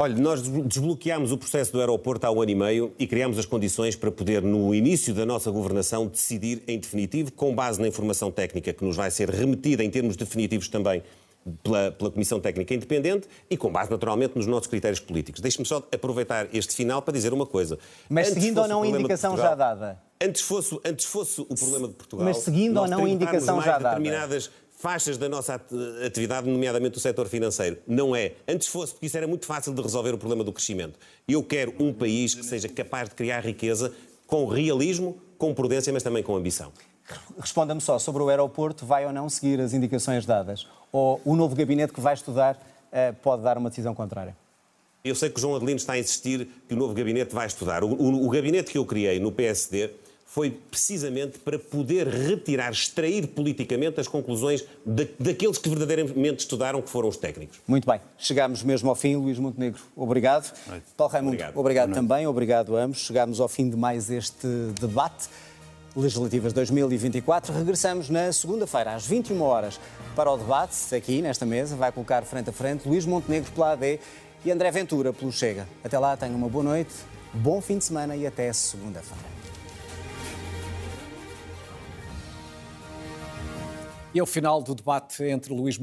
Olha, 0.00 0.14
nós 0.14 0.42
desbloqueámos 0.42 1.32
o 1.32 1.38
processo 1.38 1.72
do 1.72 1.80
aeroporto 1.80 2.24
há 2.24 2.30
um 2.30 2.40
ano 2.40 2.52
e 2.52 2.54
meio 2.54 2.92
e 2.98 3.06
criámos 3.06 3.36
as 3.36 3.44
condições 3.44 3.96
para 3.96 4.12
poder, 4.12 4.42
no 4.42 4.72
início 4.72 5.12
da 5.12 5.26
nossa 5.26 5.50
governação, 5.50 6.06
decidir 6.06 6.62
em 6.68 6.78
definitivo, 6.78 7.32
com 7.32 7.52
base 7.52 7.80
na 7.80 7.88
informação 7.88 8.30
técnica 8.30 8.72
que 8.72 8.84
nos 8.84 8.94
vai 8.94 9.10
ser 9.10 9.28
remetida 9.28 9.82
em 9.82 9.90
termos 9.90 10.14
definitivos 10.14 10.68
também 10.68 11.02
pela, 11.62 11.90
pela 11.92 12.10
Comissão 12.10 12.40
Técnica 12.40 12.74
Independente 12.74 13.28
e 13.48 13.56
com 13.56 13.70
base, 13.70 13.90
naturalmente, 13.90 14.36
nos 14.36 14.46
nossos 14.46 14.66
critérios 14.66 15.00
políticos. 15.00 15.40
Deixe-me 15.40 15.66
só 15.66 15.78
aproveitar 15.92 16.48
este 16.52 16.74
final 16.74 17.02
para 17.02 17.12
dizer 17.12 17.32
uma 17.32 17.46
coisa. 17.46 17.78
Mas 18.08 18.28
antes 18.28 18.42
seguindo 18.42 18.58
ou 18.58 18.68
não 18.68 18.82
a 18.82 18.88
indicação 18.88 19.30
Portugal, 19.30 19.50
já 19.50 19.56
dada? 19.56 20.02
Antes 20.20 20.42
fosse, 20.42 20.80
antes 20.84 21.04
fosse 21.04 21.40
o 21.40 21.54
problema 21.54 21.88
de 21.88 21.94
Portugal. 21.94 22.24
Mas 22.24 22.38
seguindo 22.38 22.78
ou 22.78 22.88
não 22.88 23.04
a 23.04 23.08
indicação 23.08 23.60
já 23.60 23.78
dada? 23.78 23.90
determinadas 23.90 24.50
faixas 24.78 25.18
da 25.18 25.28
nossa 25.28 25.60
atividade, 26.06 26.48
nomeadamente 26.48 26.94
do 26.94 27.00
setor 27.00 27.26
financeiro. 27.26 27.78
Não 27.86 28.14
é. 28.14 28.34
Antes 28.46 28.68
fosse, 28.68 28.92
porque 28.92 29.06
isso 29.06 29.16
era 29.16 29.26
muito 29.26 29.44
fácil 29.44 29.74
de 29.74 29.82
resolver 29.82 30.14
o 30.14 30.18
problema 30.18 30.44
do 30.44 30.52
crescimento. 30.52 30.98
Eu 31.26 31.42
quero 31.42 31.74
um 31.80 31.92
país 31.92 32.32
que 32.32 32.44
seja 32.44 32.68
capaz 32.68 33.08
de 33.08 33.16
criar 33.16 33.40
riqueza 33.40 33.92
com 34.26 34.46
realismo, 34.46 35.20
com 35.36 35.52
prudência, 35.52 35.92
mas 35.92 36.02
também 36.02 36.22
com 36.22 36.36
ambição. 36.36 36.72
Responda-me 37.38 37.80
só 37.80 37.98
sobre 37.98 38.22
o 38.22 38.28
aeroporto, 38.28 38.84
vai 38.84 39.06
ou 39.06 39.12
não 39.12 39.28
seguir 39.28 39.60
as 39.60 39.72
indicações 39.72 40.26
dadas? 40.26 40.66
Ou 40.92 41.20
o 41.24 41.36
novo 41.36 41.54
gabinete 41.54 41.92
que 41.92 42.00
vai 42.00 42.14
estudar 42.14 42.58
eh, 42.92 43.12
pode 43.12 43.42
dar 43.42 43.56
uma 43.58 43.70
decisão 43.70 43.94
contrária? 43.94 44.36
Eu 45.04 45.14
sei 45.14 45.30
que 45.30 45.38
o 45.38 45.40
João 45.40 45.56
Adelino 45.56 45.76
está 45.76 45.94
a 45.94 45.98
insistir 45.98 46.48
que 46.66 46.74
o 46.74 46.76
novo 46.76 46.92
gabinete 46.92 47.34
vai 47.34 47.46
estudar. 47.46 47.84
O, 47.84 47.88
o, 47.88 48.26
o 48.26 48.30
gabinete 48.30 48.70
que 48.70 48.78
eu 48.78 48.84
criei 48.84 49.18
no 49.20 49.30
PSD 49.30 49.90
foi 50.28 50.50
precisamente 50.50 51.38
para 51.38 51.58
poder 51.58 52.06
retirar, 52.06 52.70
extrair 52.70 53.26
politicamente 53.28 53.98
as 53.98 54.06
conclusões 54.06 54.62
de, 54.84 55.08
daqueles 55.18 55.56
que 55.56 55.68
verdadeiramente 55.70 56.40
estudaram, 56.40 56.82
que 56.82 56.90
foram 56.90 57.08
os 57.08 57.16
técnicos. 57.16 57.58
Muito 57.66 57.90
bem. 57.90 57.98
Chegámos 58.18 58.62
mesmo 58.62 58.90
ao 58.90 58.94
fim. 58.94 59.16
Luís 59.16 59.38
Montenegro, 59.38 59.80
obrigado. 59.96 60.52
Paulo 60.96 61.12
Raimundo, 61.12 61.32
obrigado, 61.32 61.56
obrigado 61.58 61.94
também. 61.94 62.26
Obrigado 62.26 62.76
a 62.76 62.82
ambos. 62.82 62.98
Chegámos 62.98 63.40
ao 63.40 63.48
fim 63.48 63.70
de 63.70 63.76
mais 63.76 64.10
este 64.10 64.46
debate. 64.78 65.28
Legislativas 65.98 66.52
2024. 66.52 67.52
Regressamos 67.52 68.08
na 68.08 68.32
segunda-feira, 68.32 68.94
às 68.94 69.04
21 69.04 69.42
horas, 69.42 69.80
para 70.14 70.30
o 70.30 70.36
debate, 70.36 70.94
aqui 70.94 71.20
nesta 71.20 71.44
mesa. 71.44 71.74
Vai 71.74 71.90
colocar 71.90 72.22
frente 72.22 72.50
a 72.50 72.52
frente 72.52 72.88
Luís 72.88 73.04
Montenegro 73.04 73.50
pela 73.50 73.72
AD 73.72 73.98
e 74.44 74.52
André 74.52 74.70
Ventura 74.70 75.12
pelo 75.12 75.32
Chega. 75.32 75.66
Até 75.82 75.98
lá, 75.98 76.16
tenham 76.16 76.36
uma 76.36 76.48
boa 76.48 76.62
noite, 76.62 76.94
bom 77.34 77.60
fim 77.60 77.78
de 77.78 77.84
semana 77.84 78.14
e 78.14 78.24
até 78.28 78.52
segunda-feira. 78.52 79.24
E 84.14 84.20
é 84.20 84.22
o 84.22 84.26
final 84.26 84.62
do 84.62 84.76
debate 84.76 85.24
entre 85.24 85.52
Luís 85.52 85.78